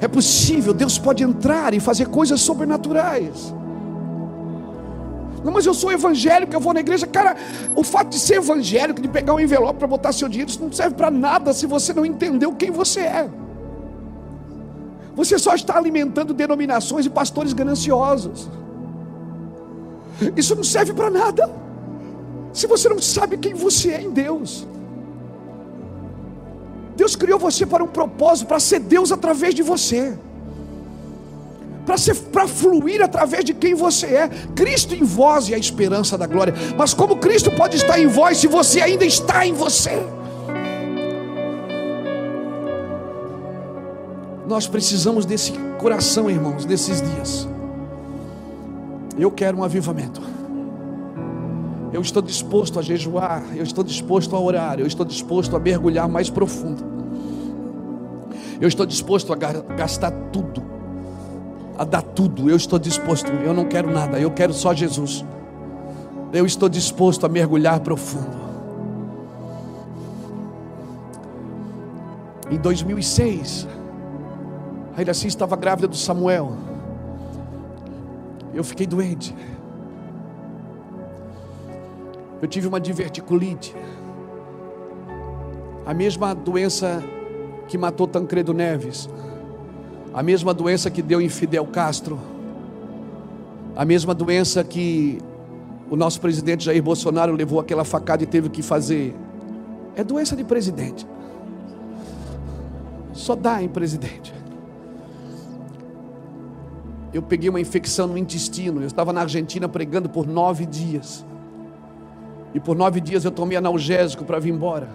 É 0.00 0.08
possível, 0.08 0.74
Deus 0.74 0.98
pode 0.98 1.22
entrar 1.22 1.74
e 1.74 1.78
fazer 1.78 2.08
coisas 2.08 2.40
sobrenaturais. 2.40 3.54
Não, 5.44 5.52
mas 5.52 5.64
eu 5.64 5.74
sou 5.74 5.92
evangélico, 5.92 6.52
eu 6.52 6.60
vou 6.60 6.74
na 6.74 6.80
igreja. 6.80 7.06
Cara, 7.06 7.36
o 7.74 7.84
fato 7.84 8.10
de 8.10 8.18
ser 8.18 8.34
evangélico, 8.34 9.00
de 9.00 9.08
pegar 9.08 9.34
um 9.34 9.40
envelope 9.40 9.78
para 9.78 9.88
botar 9.88 10.12
seu 10.12 10.28
dinheiro, 10.28 10.50
isso 10.50 10.60
não 10.60 10.72
serve 10.72 10.96
para 10.96 11.10
nada 11.10 11.52
se 11.52 11.66
você 11.66 11.92
não 11.92 12.04
entendeu 12.04 12.52
quem 12.52 12.70
você 12.70 13.00
é. 13.00 13.28
Você 15.14 15.38
só 15.38 15.54
está 15.54 15.76
alimentando 15.76 16.32
denominações 16.32 17.06
e 17.06 17.10
pastores 17.10 17.52
gananciosos. 17.52 18.48
Isso 20.36 20.54
não 20.54 20.64
serve 20.64 20.92
para 20.92 21.10
nada. 21.10 21.50
Se 22.52 22.66
você 22.66 22.88
não 22.88 23.00
sabe 23.00 23.36
quem 23.36 23.54
você 23.54 23.90
é 23.90 24.02
em 24.02 24.10
Deus. 24.10 24.66
Deus 26.96 27.16
criou 27.16 27.38
você 27.38 27.64
para 27.64 27.82
um 27.82 27.88
propósito, 27.88 28.46
para 28.46 28.60
ser 28.60 28.80
Deus 28.80 29.10
através 29.10 29.54
de 29.54 29.62
você 29.62 30.16
para 32.32 32.46
fluir 32.46 33.02
através 33.02 33.44
de 33.44 33.52
quem 33.52 33.74
você 33.74 34.06
é. 34.06 34.28
Cristo 34.54 34.94
em 34.94 35.02
vós 35.02 35.48
e 35.48 35.54
a 35.54 35.58
esperança 35.58 36.16
da 36.16 36.26
glória. 36.26 36.54
Mas 36.76 36.94
como 36.94 37.16
Cristo 37.16 37.50
pode 37.50 37.76
estar 37.76 37.98
em 37.98 38.06
vós 38.06 38.38
se 38.38 38.46
você 38.46 38.80
ainda 38.80 39.04
está 39.04 39.46
em 39.46 39.52
você? 39.52 40.02
Nós 44.52 44.66
precisamos 44.66 45.24
desse 45.24 45.50
coração, 45.80 46.28
irmãos, 46.28 46.66
nesses 46.66 47.00
dias. 47.00 47.48
Eu 49.18 49.30
quero 49.30 49.56
um 49.56 49.64
avivamento. 49.64 50.20
Eu 51.90 52.02
estou 52.02 52.20
disposto 52.20 52.78
a 52.78 52.82
jejuar, 52.82 53.42
eu 53.56 53.62
estou 53.62 53.82
disposto 53.82 54.36
a 54.36 54.38
orar, 54.38 54.78
eu 54.78 54.86
estou 54.86 55.06
disposto 55.06 55.56
a 55.56 55.58
mergulhar 55.58 56.06
mais 56.06 56.28
profundo. 56.28 56.84
Eu 58.60 58.68
estou 58.68 58.84
disposto 58.84 59.32
a 59.32 59.36
gastar 59.36 60.10
tudo 60.30 60.62
a 61.78 61.84
dar 61.84 62.02
tudo. 62.02 62.50
Eu 62.50 62.56
estou 62.56 62.78
disposto. 62.78 63.32
Eu 63.32 63.54
não 63.54 63.64
quero 63.64 63.90
nada. 63.90 64.20
Eu 64.20 64.30
quero 64.30 64.52
só 64.52 64.74
Jesus. 64.74 65.24
Eu 66.30 66.44
estou 66.44 66.68
disposto 66.68 67.24
a 67.24 67.28
mergulhar 67.28 67.80
profundo. 67.80 68.36
Em 72.50 72.58
2006, 72.58 73.66
a 74.96 75.00
Iraci 75.00 75.26
estava 75.26 75.56
grávida 75.56 75.88
do 75.88 75.96
Samuel. 75.96 76.56
Eu 78.54 78.62
fiquei 78.62 78.86
doente. 78.86 79.34
Eu 82.40 82.48
tive 82.48 82.66
uma 82.66 82.80
diverticulite. 82.80 83.74
A 85.86 85.94
mesma 85.94 86.34
doença 86.34 87.02
que 87.68 87.78
matou 87.78 88.06
Tancredo 88.06 88.52
Neves. 88.52 89.08
A 90.12 90.22
mesma 90.22 90.52
doença 90.52 90.90
que 90.90 91.00
deu 91.00 91.22
em 91.22 91.28
Fidel 91.28 91.66
Castro. 91.66 92.18
A 93.74 93.84
mesma 93.84 94.12
doença 94.12 94.62
que 94.62 95.18
o 95.90 95.96
nosso 95.96 96.20
presidente 96.20 96.64
Jair 96.64 96.82
Bolsonaro 96.82 97.34
levou 97.34 97.58
aquela 97.58 97.84
facada 97.84 98.22
e 98.22 98.26
teve 98.26 98.50
que 98.50 98.60
fazer. 98.60 99.14
É 99.96 100.04
doença 100.04 100.36
de 100.36 100.44
presidente. 100.44 101.06
Só 103.14 103.34
dá 103.34 103.62
em 103.62 103.68
presidente. 103.68 104.41
Eu 107.12 107.22
peguei 107.22 107.48
uma 107.48 107.60
infecção 107.60 108.06
no 108.06 108.16
intestino. 108.16 108.80
Eu 108.80 108.86
estava 108.86 109.12
na 109.12 109.20
Argentina 109.20 109.68
pregando 109.68 110.08
por 110.08 110.26
nove 110.26 110.64
dias. 110.64 111.24
E 112.54 112.60
por 112.60 112.76
nove 112.76 113.00
dias 113.00 113.24
eu 113.24 113.30
tomei 113.30 113.56
analgésico 113.56 114.24
para 114.24 114.38
vir 114.38 114.52
embora. 114.52 114.88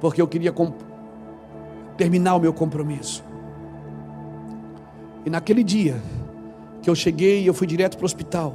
Porque 0.00 0.20
eu 0.20 0.28
queria 0.28 0.54
terminar 1.96 2.34
o 2.36 2.40
meu 2.40 2.52
compromisso. 2.52 3.24
E 5.24 5.30
naquele 5.30 5.62
dia 5.62 6.00
que 6.82 6.88
eu 6.88 6.94
cheguei, 6.94 7.46
eu 7.48 7.52
fui 7.52 7.66
direto 7.66 7.96
para 7.96 8.04
o 8.04 8.06
hospital. 8.06 8.54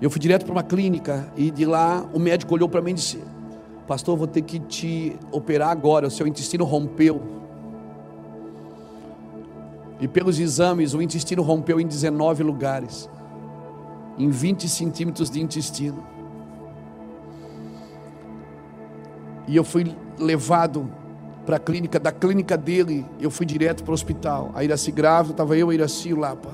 Eu 0.00 0.08
fui 0.08 0.20
direto 0.20 0.44
para 0.44 0.52
uma 0.52 0.62
clínica 0.62 1.30
e 1.36 1.50
de 1.50 1.66
lá 1.66 2.08
o 2.12 2.18
médico 2.18 2.54
olhou 2.54 2.68
para 2.68 2.80
mim 2.80 2.92
e 2.92 2.94
disse: 2.94 3.22
Pastor, 3.86 4.16
vou 4.16 4.26
ter 4.26 4.42
que 4.42 4.58
te 4.58 5.16
operar 5.30 5.70
agora. 5.70 6.06
O 6.06 6.10
seu 6.10 6.26
intestino 6.26 6.64
rompeu. 6.64 7.20
E 10.00 10.08
pelos 10.08 10.38
exames, 10.40 10.94
o 10.94 11.02
intestino 11.02 11.42
rompeu 11.42 11.78
em 11.78 11.86
19 11.86 12.42
lugares, 12.42 13.08
em 14.16 14.30
20 14.30 14.68
centímetros 14.68 15.28
de 15.28 15.40
intestino. 15.40 16.02
E 19.46 19.54
eu 19.54 19.62
fui 19.62 19.94
levado 20.18 20.90
para 21.44 21.56
a 21.56 21.58
clínica, 21.58 21.98
da 21.98 22.12
clínica 22.12 22.56
dele, 22.56 23.04
eu 23.20 23.30
fui 23.30 23.44
direto 23.44 23.82
para 23.82 23.90
o 23.90 23.94
hospital. 23.94 24.50
A 24.54 24.64
Iraci 24.64 24.90
grávida, 24.90 25.34
estava 25.34 25.56
eu, 25.56 25.68
a 25.68 25.74
Iraci 25.74 26.12
o 26.14 26.18
Lapa. 26.18 26.50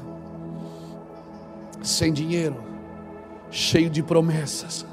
Sem 1.82 2.12
dinheiro, 2.12 2.56
cheio 3.50 3.88
de 3.88 4.02
promessas. 4.02 4.84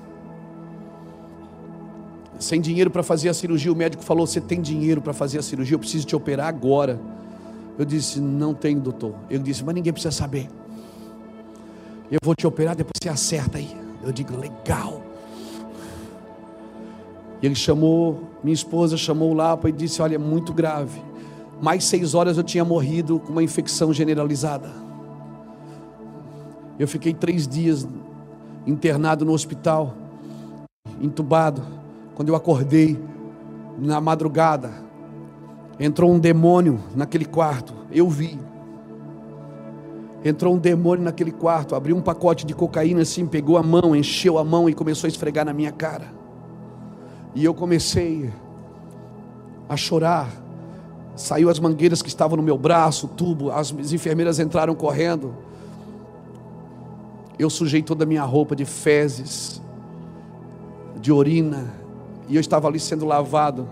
Sem 2.37 2.59
dinheiro 2.59 2.91
para 2.91 3.01
fazer 3.01 3.29
a 3.29 3.33
cirurgia, 3.33 3.71
o 3.71 3.75
médico 3.75 4.03
falou: 4.03 4.27
Você 4.27 4.41
tem 4.41 4.61
dinheiro 4.61 5.01
para 5.01 5.13
fazer 5.13 5.39
a 5.39 5.41
cirurgia? 5.41 5.75
Eu 5.75 5.79
preciso 5.79 6.05
te 6.05 6.15
operar 6.15 6.47
agora. 6.47 6.99
Eu 7.77 7.85
disse: 7.85 8.19
Não 8.19 8.53
tenho, 8.53 8.79
doutor. 8.79 9.15
Ele 9.29 9.43
disse: 9.43 9.63
Mas 9.63 9.75
ninguém 9.75 9.91
precisa 9.93 10.11
saber. 10.11 10.49
Eu 12.11 12.19
vou 12.23 12.35
te 12.35 12.45
operar, 12.45 12.75
depois 12.75 12.93
você 13.01 13.09
acerta 13.09 13.57
aí. 13.57 13.75
Eu 14.03 14.11
digo: 14.11 14.35
Legal. 14.37 15.01
Ele 17.41 17.55
chamou, 17.55 18.23
minha 18.41 18.53
esposa 18.53 18.95
chamou 18.95 19.31
o 19.31 19.33
Lapa 19.33 19.67
e 19.67 19.71
disse: 19.71 20.01
Olha, 20.01 20.15
é 20.15 20.19
muito 20.19 20.53
grave. 20.53 21.01
Mais 21.61 21.83
seis 21.83 22.13
horas 22.13 22.37
eu 22.37 22.43
tinha 22.43 22.63
morrido 22.63 23.19
com 23.19 23.31
uma 23.31 23.43
infecção 23.43 23.93
generalizada. 23.93 24.69
Eu 26.77 26.87
fiquei 26.87 27.13
três 27.13 27.47
dias 27.47 27.87
internado 28.65 29.25
no 29.25 29.31
hospital, 29.33 29.95
entubado. 31.01 31.61
Quando 32.15 32.29
eu 32.29 32.35
acordei 32.35 32.99
na 33.77 33.99
madrugada, 33.99 34.71
entrou 35.79 36.11
um 36.11 36.19
demônio 36.19 36.79
naquele 36.95 37.25
quarto. 37.25 37.73
Eu 37.91 38.09
vi. 38.09 38.39
Entrou 40.23 40.55
um 40.55 40.57
demônio 40.57 41.03
naquele 41.03 41.31
quarto, 41.31 41.75
abriu 41.75 41.95
um 41.97 42.01
pacote 42.01 42.45
de 42.45 42.53
cocaína 42.53 43.01
assim, 43.01 43.25
pegou 43.25 43.57
a 43.57 43.63
mão, 43.63 43.95
encheu 43.95 44.37
a 44.37 44.43
mão 44.43 44.69
e 44.69 44.73
começou 44.73 45.07
a 45.07 45.09
esfregar 45.09 45.45
na 45.45 45.53
minha 45.53 45.71
cara. 45.71 46.13
E 47.35 47.43
eu 47.43 47.53
comecei 47.53 48.31
a 49.67 49.75
chorar. 49.75 50.29
Saiu 51.15 51.49
as 51.49 51.59
mangueiras 51.59 52.01
que 52.01 52.07
estavam 52.07 52.37
no 52.37 52.43
meu 52.43 52.57
braço, 52.57 53.05
o 53.05 53.09
tubo, 53.09 53.51
as 53.51 53.71
enfermeiras 53.91 54.39
entraram 54.39 54.73
correndo. 54.73 55.35
Eu 57.37 57.49
sujei 57.49 57.81
toda 57.81 58.03
a 58.03 58.07
minha 58.07 58.23
roupa 58.23 58.55
de 58.55 58.63
fezes, 58.63 59.61
de 61.01 61.11
urina, 61.11 61.65
e 62.29 62.35
eu 62.35 62.39
estava 62.39 62.67
ali 62.67 62.79
sendo 62.79 63.05
lavado 63.05 63.67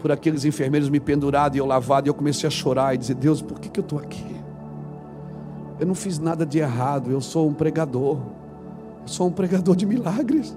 por 0.00 0.10
aqueles 0.10 0.44
enfermeiros 0.44 0.88
me 0.88 0.98
pendurado 0.98 1.56
e 1.56 1.58
eu 1.58 1.66
lavado, 1.66 2.08
e 2.08 2.10
eu 2.10 2.14
comecei 2.14 2.46
a 2.46 2.50
chorar 2.50 2.94
e 2.94 2.98
dizer: 2.98 3.14
Deus, 3.14 3.40
por 3.42 3.60
que, 3.60 3.68
que 3.68 3.80
eu 3.80 3.84
estou 3.84 3.98
aqui? 3.98 4.36
Eu 5.78 5.86
não 5.86 5.94
fiz 5.94 6.18
nada 6.18 6.44
de 6.44 6.58
errado, 6.58 7.10
eu 7.10 7.20
sou 7.20 7.48
um 7.48 7.54
pregador, 7.54 8.18
eu 9.02 9.08
sou 9.08 9.28
um 9.28 9.32
pregador 9.32 9.76
de 9.76 9.86
milagres. 9.86 10.56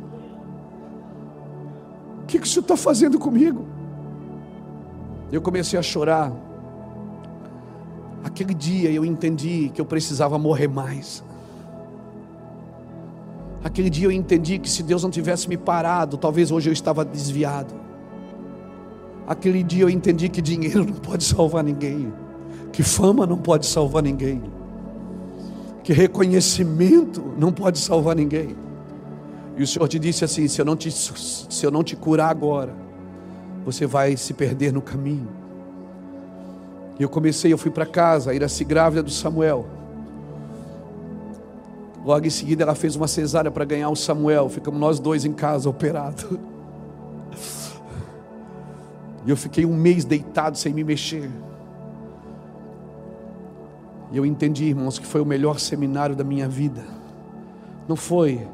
O 2.24 2.26
que, 2.26 2.40
que 2.40 2.48
o 2.48 2.50
Senhor 2.50 2.62
está 2.62 2.76
fazendo 2.76 3.20
comigo? 3.20 3.66
Eu 5.32 5.42
comecei 5.42 5.78
a 5.78 5.82
chorar. 5.82 6.32
Aquele 8.24 8.54
dia 8.54 8.90
eu 8.92 9.04
entendi 9.04 9.70
que 9.74 9.82
eu 9.82 9.86
precisava 9.86 10.38
morrer 10.38 10.68
mais. 10.68 11.24
Aquele 13.64 13.90
dia 13.90 14.08
eu 14.08 14.12
entendi 14.12 14.60
que 14.60 14.70
se 14.70 14.84
Deus 14.84 15.04
não 15.04 15.10
tivesse 15.10 15.48
me 15.48 15.58
parado, 15.58 16.18
talvez 16.18 16.52
hoje 16.52 16.70
eu 16.70 16.74
estava 16.74 17.06
desviado. 17.06 17.83
Aquele 19.28 19.64
dia 19.64 19.84
eu 19.84 19.90
entendi 19.90 20.28
que 20.28 20.42
dinheiro 20.42 20.86
não 20.86 20.96
pode 20.96 21.24
salvar 21.24 21.64
ninguém, 21.64 22.14
que 22.72 22.84
fama 22.84 23.26
não 23.26 23.38
pode 23.38 23.66
salvar 23.66 24.04
ninguém, 24.04 24.44
que 25.84 25.94
reconhecimento 25.94 27.24
não 27.38 27.52
pode 27.52 27.80
salvar 27.80 28.16
ninguém. 28.16 28.56
E 29.56 29.64
o 29.64 29.68
Senhor 29.68 29.88
te 29.88 29.98
disse 29.98 30.26
assim: 30.26 30.48
se 30.48 30.60
eu 30.60 30.66
não 30.66 30.76
te, 30.76 30.92
se 30.92 31.66
eu 31.66 31.72
não 31.72 31.84
te 31.84 31.96
curar 31.96 32.30
agora, 32.30 32.74
você 33.66 33.86
vai 33.86 34.18
se 34.18 34.34
perder 34.34 34.74
no 34.74 34.82
caminho. 34.82 35.30
E 37.00 37.04
eu 37.04 37.10
comecei, 37.10 37.52
eu 37.52 37.58
fui 37.58 37.72
para 37.72 37.86
casa, 37.86 38.32
a 38.32 38.34
Iraci 38.34 38.64
grávida 38.64 39.02
do 39.02 39.12
Samuel. 39.12 39.66
Logo 42.06 42.26
em 42.26 42.30
seguida 42.30 42.64
ela 42.64 42.76
fez 42.76 42.96
uma 42.96 43.08
cesárea 43.08 43.50
para 43.50 43.64
ganhar 43.64 43.90
o 43.90 43.96
Samuel. 43.96 44.50
Ficamos 44.50 44.80
nós 44.80 45.00
dois 45.00 45.24
em 45.24 45.32
casa 45.32 45.70
operado. 45.70 46.40
E 49.26 49.30
eu 49.30 49.38
fiquei 49.38 49.66
um 49.66 49.76
mês 49.76 50.04
deitado 50.04 50.58
sem 50.58 50.74
me 50.74 50.84
mexer. 50.84 51.30
E 54.12 54.18
eu 54.18 54.26
entendi, 54.26 54.66
irmãos, 54.66 55.00
que 55.00 55.06
foi 55.06 55.22
o 55.22 55.26
melhor 55.26 55.60
seminário 55.60 56.16
da 56.16 56.24
minha 56.24 56.48
vida. 56.48 56.84
Não 57.88 57.96
foi, 57.96 58.48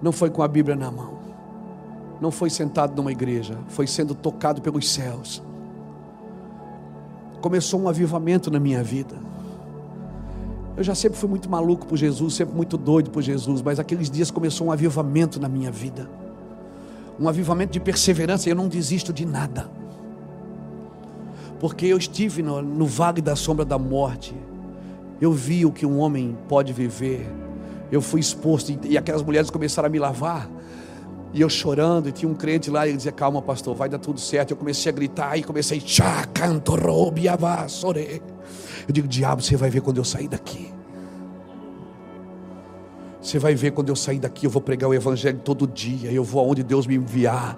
não 0.00 0.12
foi 0.12 0.30
com 0.30 0.42
a 0.42 0.48
Bíblia 0.48 0.76
na 0.76 0.90
mão. 0.90 1.18
Não 2.20 2.30
foi 2.30 2.48
sentado 2.50 2.94
numa 2.94 3.10
igreja, 3.10 3.58
foi 3.68 3.86
sendo 3.86 4.14
tocado 4.14 4.62
pelos 4.62 4.88
céus. 4.92 5.42
Começou 7.40 7.80
um 7.80 7.88
avivamento 7.88 8.48
na 8.48 8.60
minha 8.60 8.82
vida. 8.82 9.16
Eu 10.76 10.84
já 10.84 10.94
sempre 10.94 11.18
fui 11.18 11.28
muito 11.28 11.50
maluco 11.50 11.86
por 11.86 11.96
Jesus, 11.96 12.34
sempre 12.34 12.54
muito 12.54 12.78
doido 12.78 13.10
por 13.10 13.22
Jesus, 13.22 13.60
mas 13.60 13.80
aqueles 13.80 14.08
dias 14.08 14.30
começou 14.30 14.68
um 14.68 14.72
avivamento 14.72 15.40
na 15.40 15.48
minha 15.48 15.70
vida. 15.70 16.08
Um 17.22 17.28
avivamento 17.28 17.72
de 17.72 17.78
perseverança, 17.78 18.50
eu 18.50 18.56
não 18.56 18.66
desisto 18.66 19.12
de 19.12 19.24
nada. 19.24 19.70
Porque 21.60 21.86
eu 21.86 21.96
estive 21.96 22.42
no, 22.42 22.60
no 22.60 22.84
vale 22.84 23.22
da 23.22 23.36
sombra 23.36 23.64
da 23.64 23.78
morte. 23.78 24.34
Eu 25.20 25.32
vi 25.32 25.64
o 25.64 25.70
que 25.70 25.86
um 25.86 26.00
homem 26.00 26.36
pode 26.48 26.72
viver. 26.72 27.24
Eu 27.92 28.02
fui 28.02 28.18
exposto 28.18 28.76
e, 28.82 28.98
aquelas 28.98 29.22
mulheres 29.22 29.50
começaram 29.50 29.86
a 29.86 29.88
me 29.88 30.00
lavar. 30.00 30.50
E 31.32 31.40
eu 31.40 31.48
chorando, 31.48 32.08
e 32.08 32.12
tinha 32.12 32.28
um 32.28 32.34
crente 32.34 32.68
lá, 32.68 32.88
e 32.88 32.90
ele 32.90 32.96
dizia: 32.96 33.12
Calma, 33.12 33.40
pastor, 33.40 33.76
vai 33.76 33.88
dar 33.88 34.00
tudo 34.00 34.18
certo. 34.18 34.50
Eu 34.50 34.56
comecei 34.56 34.90
a 34.90 34.94
gritar, 34.94 35.38
e 35.38 35.44
comecei: 35.44 35.80
sore. 37.68 38.20
Eu 38.88 38.92
digo, 38.92 39.06
diabo, 39.06 39.40
você 39.40 39.56
vai 39.56 39.70
ver 39.70 39.80
quando 39.80 39.98
eu 39.98 40.04
sair 40.04 40.26
daqui. 40.26 40.72
Você 43.22 43.38
vai 43.38 43.54
ver 43.54 43.70
quando 43.70 43.88
eu 43.88 43.96
sair 43.96 44.18
daqui, 44.18 44.46
eu 44.46 44.50
vou 44.50 44.60
pregar 44.60 44.90
o 44.90 44.94
Evangelho 44.94 45.38
todo 45.44 45.66
dia. 45.66 46.10
Eu 46.10 46.24
vou 46.24 46.40
aonde 46.40 46.62
Deus 46.62 46.86
me 46.86 46.96
enviar. 46.96 47.56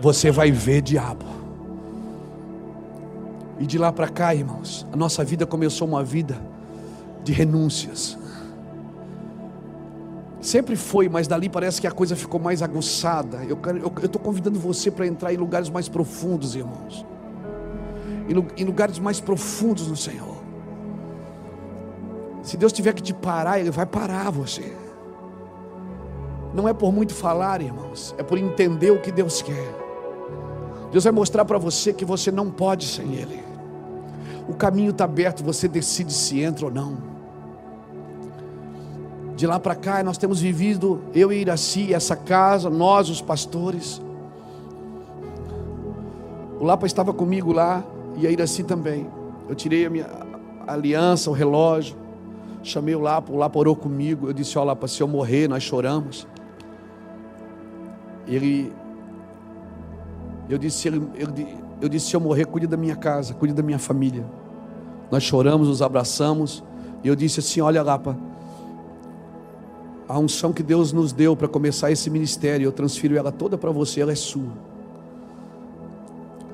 Você 0.00 0.30
vai 0.30 0.50
ver, 0.50 0.80
diabo. 0.80 1.24
E 3.60 3.66
de 3.66 3.78
lá 3.78 3.92
para 3.92 4.08
cá, 4.08 4.34
irmãos, 4.34 4.86
a 4.90 4.96
nossa 4.96 5.22
vida 5.22 5.46
começou 5.46 5.86
uma 5.86 6.02
vida 6.02 6.40
de 7.22 7.32
renúncias. 7.32 8.18
Sempre 10.40 10.76
foi, 10.76 11.08
mas 11.08 11.28
dali 11.28 11.48
parece 11.48 11.80
que 11.80 11.86
a 11.86 11.92
coisa 11.92 12.16
ficou 12.16 12.40
mais 12.40 12.62
aguçada. 12.62 13.44
Eu 13.44 13.58
estou 14.02 14.20
convidando 14.20 14.58
você 14.58 14.90
para 14.90 15.06
entrar 15.06 15.32
em 15.32 15.36
lugares 15.36 15.70
mais 15.70 15.88
profundos, 15.88 16.56
irmãos 16.56 17.04
em 18.56 18.64
lugares 18.64 18.98
mais 18.98 19.20
profundos 19.20 19.88
no 19.88 19.96
Senhor. 19.96 20.33
Se 22.44 22.58
Deus 22.58 22.72
tiver 22.72 22.92
que 22.92 23.02
te 23.02 23.14
parar, 23.14 23.58
Ele 23.58 23.70
vai 23.70 23.86
parar 23.86 24.30
você. 24.30 24.70
Não 26.52 26.68
é 26.68 26.74
por 26.74 26.92
muito 26.92 27.14
falar, 27.14 27.62
irmãos, 27.62 28.14
é 28.18 28.22
por 28.22 28.38
entender 28.38 28.90
o 28.90 29.00
que 29.00 29.10
Deus 29.10 29.40
quer. 29.40 29.74
Deus 30.92 31.02
vai 31.02 31.12
mostrar 31.12 31.44
para 31.46 31.58
você 31.58 31.92
que 31.92 32.04
você 32.04 32.30
não 32.30 32.50
pode 32.50 32.86
sem 32.86 33.14
Ele. 33.14 33.42
O 34.46 34.54
caminho 34.54 34.90
está 34.90 35.04
aberto, 35.04 35.42
você 35.42 35.66
decide 35.66 36.12
se 36.12 36.40
entra 36.40 36.66
ou 36.66 36.70
não. 36.70 36.98
De 39.34 39.46
lá 39.46 39.58
para 39.58 39.74
cá, 39.74 40.04
nós 40.04 40.18
temos 40.18 40.38
vivido, 40.38 41.00
eu 41.14 41.32
e 41.32 41.40
Iraci, 41.40 41.94
essa 41.94 42.14
casa, 42.14 42.68
nós, 42.68 43.08
os 43.08 43.22
pastores. 43.22 44.00
O 46.60 46.64
Lapa 46.64 46.86
estava 46.86 47.12
comigo 47.12 47.52
lá 47.52 47.82
e 48.16 48.26
a 48.26 48.30
Iraci 48.30 48.62
também. 48.62 49.08
Eu 49.48 49.54
tirei 49.54 49.86
a 49.86 49.90
minha 49.90 50.06
aliança, 50.66 51.30
o 51.30 51.32
relógio, 51.32 52.03
chamei 52.68 52.94
o 52.94 53.00
Lapa, 53.00 53.32
o 53.32 53.36
Lapa 53.36 53.58
orou 53.58 53.76
comigo. 53.76 54.28
Eu 54.28 54.32
disse: 54.32 54.58
Ó, 54.58 54.64
Lapa, 54.64 54.88
se 54.88 55.02
eu 55.02 55.08
morrer, 55.08 55.48
nós 55.48 55.62
choramos. 55.62 56.26
Ele, 58.26 58.72
eu 60.48 60.56
disse, 60.56 60.88
ele, 60.88 61.02
eu, 61.14 61.28
eu 61.82 61.88
disse: 61.88 62.06
se 62.06 62.16
eu 62.16 62.20
morrer, 62.20 62.46
cuide 62.46 62.66
da 62.66 62.76
minha 62.76 62.96
casa, 62.96 63.34
cuide 63.34 63.54
da 63.54 63.62
minha 63.62 63.78
família. 63.78 64.24
Nós 65.10 65.22
choramos, 65.22 65.68
nos 65.68 65.82
abraçamos. 65.82 66.64
E 67.02 67.08
eu 67.08 67.14
disse 67.14 67.40
assim: 67.40 67.60
Olha, 67.60 67.82
Lapa, 67.82 68.16
a 70.08 70.18
unção 70.18 70.52
que 70.52 70.62
Deus 70.62 70.92
nos 70.92 71.12
deu 71.12 71.36
para 71.36 71.48
começar 71.48 71.90
esse 71.90 72.08
ministério, 72.08 72.64
eu 72.64 72.72
transfiro 72.72 73.16
ela 73.16 73.30
toda 73.30 73.58
para 73.58 73.70
você, 73.70 74.00
ela 74.00 74.12
é 74.12 74.16
sua. 74.16 74.52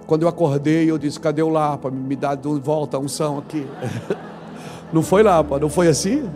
Quando 0.06 0.22
eu 0.22 0.28
acordei, 0.28 0.90
eu 0.90 0.98
disse: 0.98 1.20
Cadê 1.20 1.42
o 1.42 1.48
Lapa? 1.48 1.90
Me 1.90 2.16
dá 2.16 2.34
de 2.34 2.48
volta 2.58 2.96
a 2.96 3.00
unção 3.00 3.38
aqui. 3.38 3.66
Não 4.93 5.03
foi 5.03 5.22
Lapa, 5.22 5.59
não 5.59 5.68
foi 5.68 5.88
assim? 5.88 6.28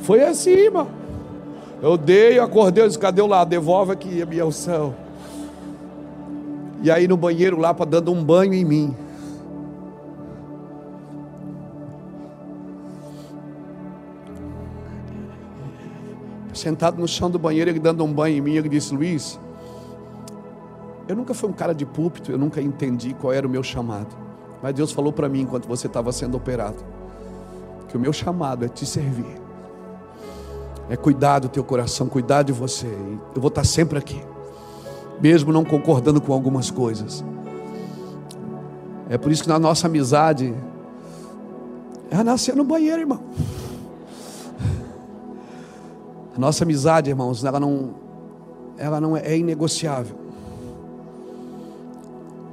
Foi 0.00 0.22
assim, 0.22 0.50
irmão. 0.50 0.88
Eu 1.80 1.96
dei, 1.96 2.38
acordei, 2.38 2.82
eu 2.82 2.88
disse: 2.88 2.98
Cadê 2.98 3.22
o 3.22 3.26
Lapa? 3.26 3.50
Devolve 3.50 3.92
aqui 3.92 4.22
a 4.22 4.26
minha 4.26 4.46
unção. 4.46 4.94
E 6.82 6.90
aí 6.90 7.08
no 7.08 7.16
banheiro, 7.16 7.58
Lapa 7.58 7.86
dando 7.86 8.12
um 8.12 8.22
banho 8.22 8.52
em 8.52 8.64
mim. 8.64 8.96
Sentado 16.52 17.00
no 17.00 17.08
chão 17.08 17.30
do 17.30 17.38
banheiro, 17.38 17.70
ele 17.70 17.78
dando 17.78 18.04
um 18.04 18.12
banho 18.12 18.38
em 18.38 18.40
mim, 18.40 18.56
ele 18.56 18.68
disse: 18.68 18.94
Luiz, 18.94 19.38
eu 21.06 21.14
nunca 21.14 21.34
fui 21.34 21.50
um 21.50 21.52
cara 21.52 21.74
de 21.74 21.84
púlpito, 21.84 22.32
eu 22.32 22.38
nunca 22.38 22.60
entendi 22.62 23.14
qual 23.14 23.32
era 23.32 23.46
o 23.46 23.50
meu 23.50 23.62
chamado. 23.62 24.16
Mas 24.62 24.74
Deus 24.74 24.90
falou 24.90 25.12
para 25.12 25.28
mim 25.28 25.42
enquanto 25.42 25.68
você 25.68 25.86
estava 25.86 26.10
sendo 26.12 26.36
operado: 26.36 26.82
que 27.94 27.96
o 27.96 28.00
meu 28.00 28.12
chamado 28.12 28.64
é 28.64 28.68
te 28.68 28.84
servir, 28.84 29.40
é 30.90 30.96
cuidar 30.96 31.38
do 31.38 31.48
teu 31.48 31.62
coração, 31.62 32.08
cuidar 32.08 32.42
de 32.42 32.52
você. 32.52 32.88
Eu 33.32 33.40
vou 33.40 33.46
estar 33.46 33.62
sempre 33.62 33.96
aqui, 33.96 34.20
mesmo 35.20 35.52
não 35.52 35.64
concordando 35.64 36.20
com 36.20 36.32
algumas 36.32 36.72
coisas. 36.72 37.24
É 39.08 39.16
por 39.16 39.30
isso 39.30 39.44
que 39.44 39.48
na 39.48 39.60
nossa 39.60 39.86
amizade, 39.86 40.52
ela 42.10 42.24
nasceu 42.24 42.56
no 42.56 42.64
banheiro, 42.64 43.02
irmão. 43.02 43.20
A 46.36 46.40
nossa 46.40 46.64
amizade, 46.64 47.10
irmãos, 47.10 47.44
ela 47.44 47.60
não, 47.60 47.94
ela 48.76 49.00
não 49.00 49.16
é, 49.16 49.20
é 49.24 49.38
inegociável. 49.38 50.16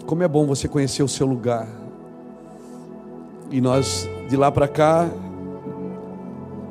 Como 0.05 0.21
é 0.21 0.27
bom 0.27 0.45
você 0.45 0.67
conhecer 0.67 1.01
o 1.01 1.07
seu 1.07 1.25
lugar. 1.25 1.67
E 3.49 3.59
nós, 3.59 4.07
de 4.29 4.37
lá 4.37 4.51
para 4.51 4.67
cá, 4.67 5.09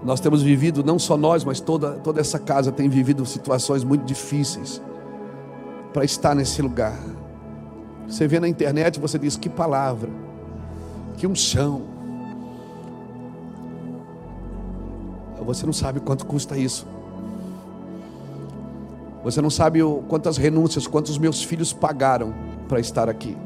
nós 0.02 0.18
temos 0.20 0.42
vivido, 0.42 0.82
não 0.82 0.98
só 0.98 1.16
nós, 1.16 1.44
mas 1.44 1.60
toda, 1.60 1.92
toda 1.92 2.20
essa 2.20 2.38
casa 2.38 2.72
tem 2.72 2.88
vivido 2.88 3.24
situações 3.26 3.84
muito 3.84 4.04
difíceis 4.04 4.80
para 5.92 6.04
estar 6.04 6.34
nesse 6.34 6.62
lugar. 6.62 6.98
Você 8.08 8.26
vê 8.26 8.40
na 8.40 8.48
internet, 8.48 8.98
você 8.98 9.18
diz: 9.18 9.36
que 9.36 9.48
palavra, 9.48 10.08
que 11.16 11.26
unção. 11.26 11.82
Você 15.44 15.66
não 15.66 15.72
sabe 15.72 16.00
quanto 16.00 16.24
custa 16.26 16.56
isso. 16.56 16.86
Você 19.24 19.42
não 19.42 19.50
sabe 19.50 19.80
quantas 20.08 20.36
renúncias, 20.36 20.86
quantos 20.86 21.18
meus 21.18 21.42
filhos 21.42 21.72
pagaram 21.72 22.32
para 22.68 22.78
estar 22.78 23.08
aqui. 23.08 23.36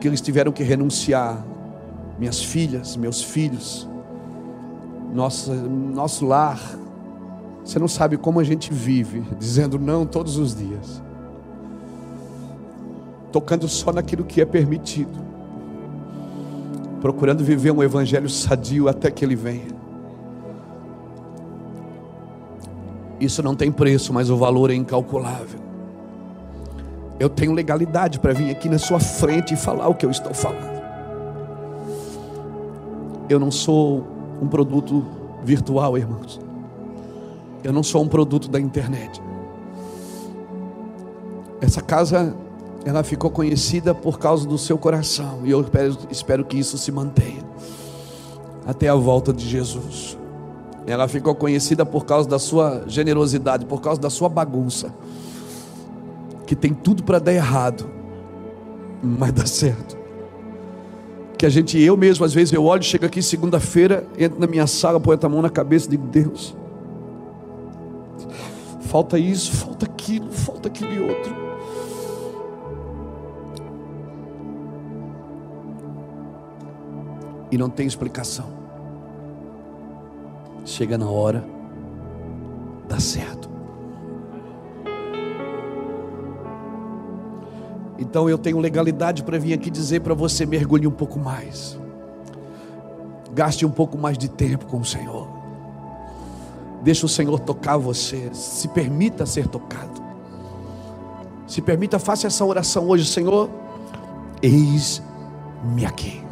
Que 0.00 0.06
eles 0.06 0.20
tiveram 0.20 0.52
que 0.52 0.62
renunciar. 0.62 1.42
Minhas 2.18 2.42
filhas, 2.42 2.96
meus 2.96 3.22
filhos, 3.22 3.87
nosso, 5.12 5.52
nosso 5.52 6.26
lar. 6.26 6.60
Você 7.64 7.78
não 7.78 7.88
sabe 7.88 8.16
como 8.16 8.40
a 8.40 8.44
gente 8.44 8.72
vive, 8.72 9.22
dizendo 9.38 9.78
não 9.78 10.06
todos 10.06 10.38
os 10.38 10.56
dias, 10.56 11.02
tocando 13.30 13.68
só 13.68 13.92
naquilo 13.92 14.24
que 14.24 14.40
é 14.40 14.44
permitido, 14.44 15.18
procurando 17.00 17.44
viver 17.44 17.70
um 17.70 17.82
evangelho 17.82 18.28
sadio 18.28 18.88
até 18.88 19.10
que 19.10 19.24
ele 19.24 19.36
venha. 19.36 19.76
Isso 23.20 23.42
não 23.42 23.54
tem 23.54 23.70
preço, 23.70 24.12
mas 24.14 24.30
o 24.30 24.36
valor 24.36 24.70
é 24.70 24.74
incalculável. 24.74 25.60
Eu 27.18 27.28
tenho 27.28 27.52
legalidade 27.52 28.20
para 28.20 28.32
vir 28.32 28.50
aqui 28.50 28.68
na 28.68 28.78
sua 28.78 29.00
frente 29.00 29.52
e 29.52 29.56
falar 29.56 29.88
o 29.88 29.94
que 29.94 30.06
eu 30.06 30.10
estou 30.10 30.32
falando. 30.32 30.78
Eu 33.28 33.40
não 33.40 33.50
sou 33.50 34.17
um 34.40 34.48
produto 34.48 35.04
virtual, 35.42 35.96
irmãos. 35.96 36.40
Eu 37.62 37.72
não 37.72 37.82
sou 37.82 38.02
um 38.02 38.08
produto 38.08 38.48
da 38.48 38.60
internet. 38.60 39.20
Essa 41.60 41.82
casa, 41.82 42.34
ela 42.84 43.02
ficou 43.02 43.30
conhecida 43.30 43.94
por 43.94 44.18
causa 44.18 44.46
do 44.46 44.56
seu 44.56 44.78
coração. 44.78 45.40
E 45.44 45.50
eu 45.50 45.64
espero, 46.10 46.44
que 46.44 46.56
isso 46.56 46.78
se 46.78 46.92
mantenha 46.92 47.42
até 48.66 48.88
a 48.88 48.94
volta 48.94 49.32
de 49.32 49.46
Jesus. 49.46 50.16
Ela 50.86 51.08
ficou 51.08 51.34
conhecida 51.34 51.84
por 51.84 52.06
causa 52.06 52.28
da 52.28 52.38
sua 52.38 52.84
generosidade, 52.86 53.66
por 53.66 53.80
causa 53.80 54.00
da 54.00 54.08
sua 54.08 54.28
bagunça 54.28 54.92
que 56.48 56.56
tem 56.56 56.72
tudo 56.72 57.02
para 57.02 57.18
dar 57.18 57.34
errado, 57.34 57.86
mas 59.02 59.32
dá 59.32 59.44
certo. 59.44 59.97
Que 61.38 61.46
a 61.46 61.48
gente, 61.48 61.80
eu 61.80 61.96
mesmo, 61.96 62.24
às 62.24 62.34
vezes 62.34 62.52
eu 62.52 62.64
olho, 62.64 62.82
chego 62.82 63.06
aqui 63.06 63.22
segunda-feira, 63.22 64.04
entro 64.18 64.40
na 64.40 64.46
minha 64.48 64.66
sala, 64.66 64.98
põe 64.98 65.16
a 65.22 65.28
mão 65.28 65.40
na 65.40 65.48
cabeça 65.48 65.86
e 65.86 65.90
digo: 65.90 66.04
Deus, 66.08 66.54
falta 68.80 69.16
isso, 69.16 69.52
falta 69.52 69.86
aquilo, 69.86 70.32
falta 70.32 70.66
aquele 70.68 70.98
outro. 70.98 71.32
E 77.52 77.56
não 77.56 77.70
tem 77.70 77.86
explicação. 77.86 78.46
Chega 80.64 80.98
na 80.98 81.08
hora, 81.08 81.44
dá 82.88 82.98
certo. 82.98 83.57
Então 87.98 88.30
eu 88.30 88.38
tenho 88.38 88.58
legalidade 88.60 89.24
para 89.24 89.38
vir 89.38 89.52
aqui 89.52 89.70
dizer 89.70 90.00
para 90.00 90.14
você: 90.14 90.46
mergulhe 90.46 90.86
um 90.86 90.92
pouco 90.92 91.18
mais, 91.18 91.78
gaste 93.34 93.66
um 93.66 93.70
pouco 93.70 93.98
mais 93.98 94.16
de 94.16 94.28
tempo 94.28 94.66
com 94.66 94.78
o 94.78 94.84
Senhor, 94.84 95.28
deixa 96.82 97.04
o 97.04 97.08
Senhor 97.08 97.40
tocar 97.40 97.76
você, 97.76 98.30
se 98.32 98.68
permita 98.68 99.26
ser 99.26 99.48
tocado, 99.48 100.00
se 101.46 101.60
permita, 101.60 101.98
faça 101.98 102.28
essa 102.28 102.44
oração 102.44 102.88
hoje, 102.88 103.04
Senhor, 103.04 103.50
eis-me 104.40 105.84
aqui, 105.84 106.22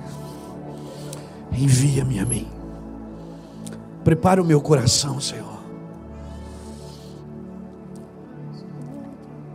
envia-me 1.50 2.20
a 2.20 2.24
mim, 2.24 2.46
prepara 4.04 4.40
o 4.40 4.44
meu 4.44 4.60
coração, 4.60 5.20
Senhor. 5.20 5.55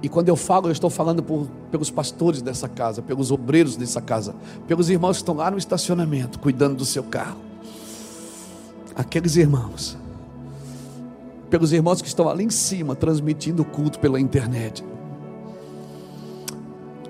E 0.04 0.10
quando 0.10 0.30
eu 0.30 0.36
falo, 0.36 0.68
eu 0.68 0.72
estou 0.72 0.90
falando 0.90 1.22
por, 1.22 1.48
pelos 1.70 1.92
pastores 1.92 2.42
dessa 2.42 2.68
casa, 2.68 3.02
pelos 3.02 3.32
obreiros 3.32 3.76
dessa 3.76 4.02
casa, 4.02 4.34
pelos 4.68 4.90
irmãos 4.90 5.18
que 5.18 5.22
estão 5.22 5.36
lá 5.36 5.52
no 5.52 5.58
estacionamento, 5.58 6.40
cuidando 6.40 6.76
do 6.76 6.86
seu 6.86 7.04
carro. 7.04 7.38
Aqueles 8.96 9.36
irmãos, 9.36 9.96
pelos 11.50 11.72
irmãos 11.72 12.02
que 12.02 12.08
estão 12.08 12.28
ali 12.28 12.44
em 12.44 12.50
cima, 12.50 12.96
transmitindo 12.96 13.62
o 13.62 13.66
culto 13.66 14.00
pela 14.00 14.20
internet. 14.20 14.84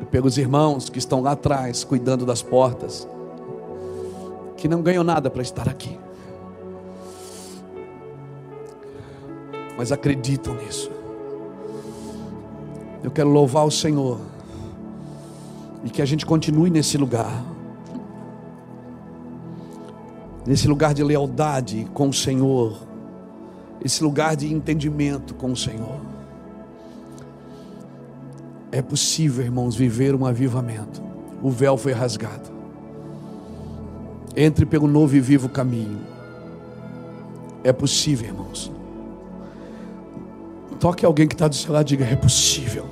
Pelos 0.09 0.37
irmãos 0.37 0.89
que 0.89 0.99
estão 0.99 1.21
lá 1.21 1.31
atrás, 1.31 1.85
cuidando 1.85 2.25
das 2.25 2.41
portas, 2.41 3.07
que 4.57 4.67
não 4.67 4.81
ganham 4.81 5.03
nada 5.03 5.29
para 5.29 5.41
estar 5.41 5.69
aqui, 5.69 5.97
mas 9.77 9.93
acreditam 9.93 10.53
nisso. 10.55 11.00
Eu 13.03 13.11
quero 13.11 13.29
louvar 13.29 13.65
o 13.65 13.71
Senhor. 13.71 14.19
E 15.83 15.89
que 15.89 16.01
a 16.01 16.05
gente 16.05 16.25
continue 16.25 16.69
nesse 16.69 16.97
lugar. 16.97 17.43
nesse 20.45 20.67
lugar 20.67 20.93
de 20.93 21.03
lealdade 21.03 21.87
com 21.93 22.09
o 22.09 22.13
Senhor, 22.13 22.77
esse 23.83 24.03
lugar 24.03 24.35
de 24.35 24.51
entendimento 24.51 25.33
com 25.33 25.51
o 25.51 25.55
Senhor. 25.55 25.99
É 28.71 28.81
possível, 28.81 29.43
irmãos, 29.43 29.75
viver 29.75 30.15
um 30.15 30.25
avivamento. 30.25 31.01
O 31.41 31.49
véu 31.49 31.75
foi 31.77 31.91
rasgado. 31.91 32.49
Entre 34.35 34.65
pelo 34.65 34.87
novo 34.87 35.15
e 35.15 35.19
vivo 35.19 35.49
caminho. 35.49 35.99
É 37.63 37.73
possível, 37.73 38.27
irmãos. 38.27 38.71
Toque 40.81 41.05
alguém 41.05 41.27
que 41.27 41.35
está 41.35 41.47
do 41.47 41.53
seu 41.53 41.71
lado 41.71 41.85
e 41.85 41.89
diga: 41.89 42.05
é 42.05 42.15
possível. 42.15 42.87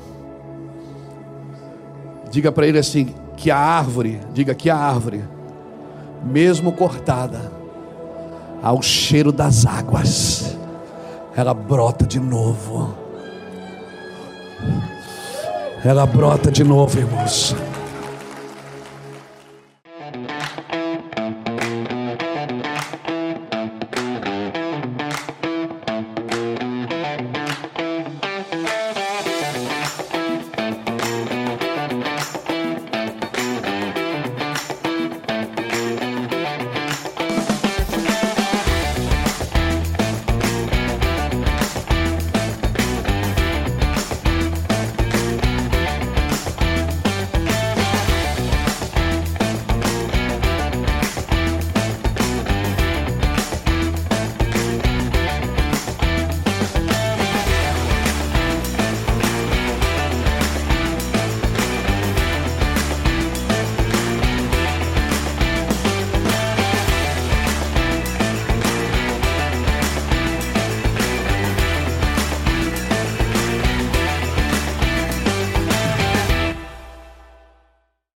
Diga 2.29 2.51
para 2.51 2.67
ele 2.67 2.77
assim: 2.77 3.15
que 3.35 3.49
a 3.49 3.57
árvore, 3.57 4.21
diga 4.31 4.53
que 4.53 4.69
a 4.69 4.77
árvore, 4.77 5.23
mesmo 6.23 6.71
cortada, 6.71 7.51
ao 8.61 8.79
cheiro 8.83 9.31
das 9.31 9.65
águas, 9.65 10.55
ela 11.35 11.53
brota 11.55 12.05
de 12.05 12.19
novo. 12.19 12.93
Ela 15.83 16.05
brota 16.05 16.51
de 16.51 16.63
novo, 16.63 16.99
irmãos. 16.99 17.55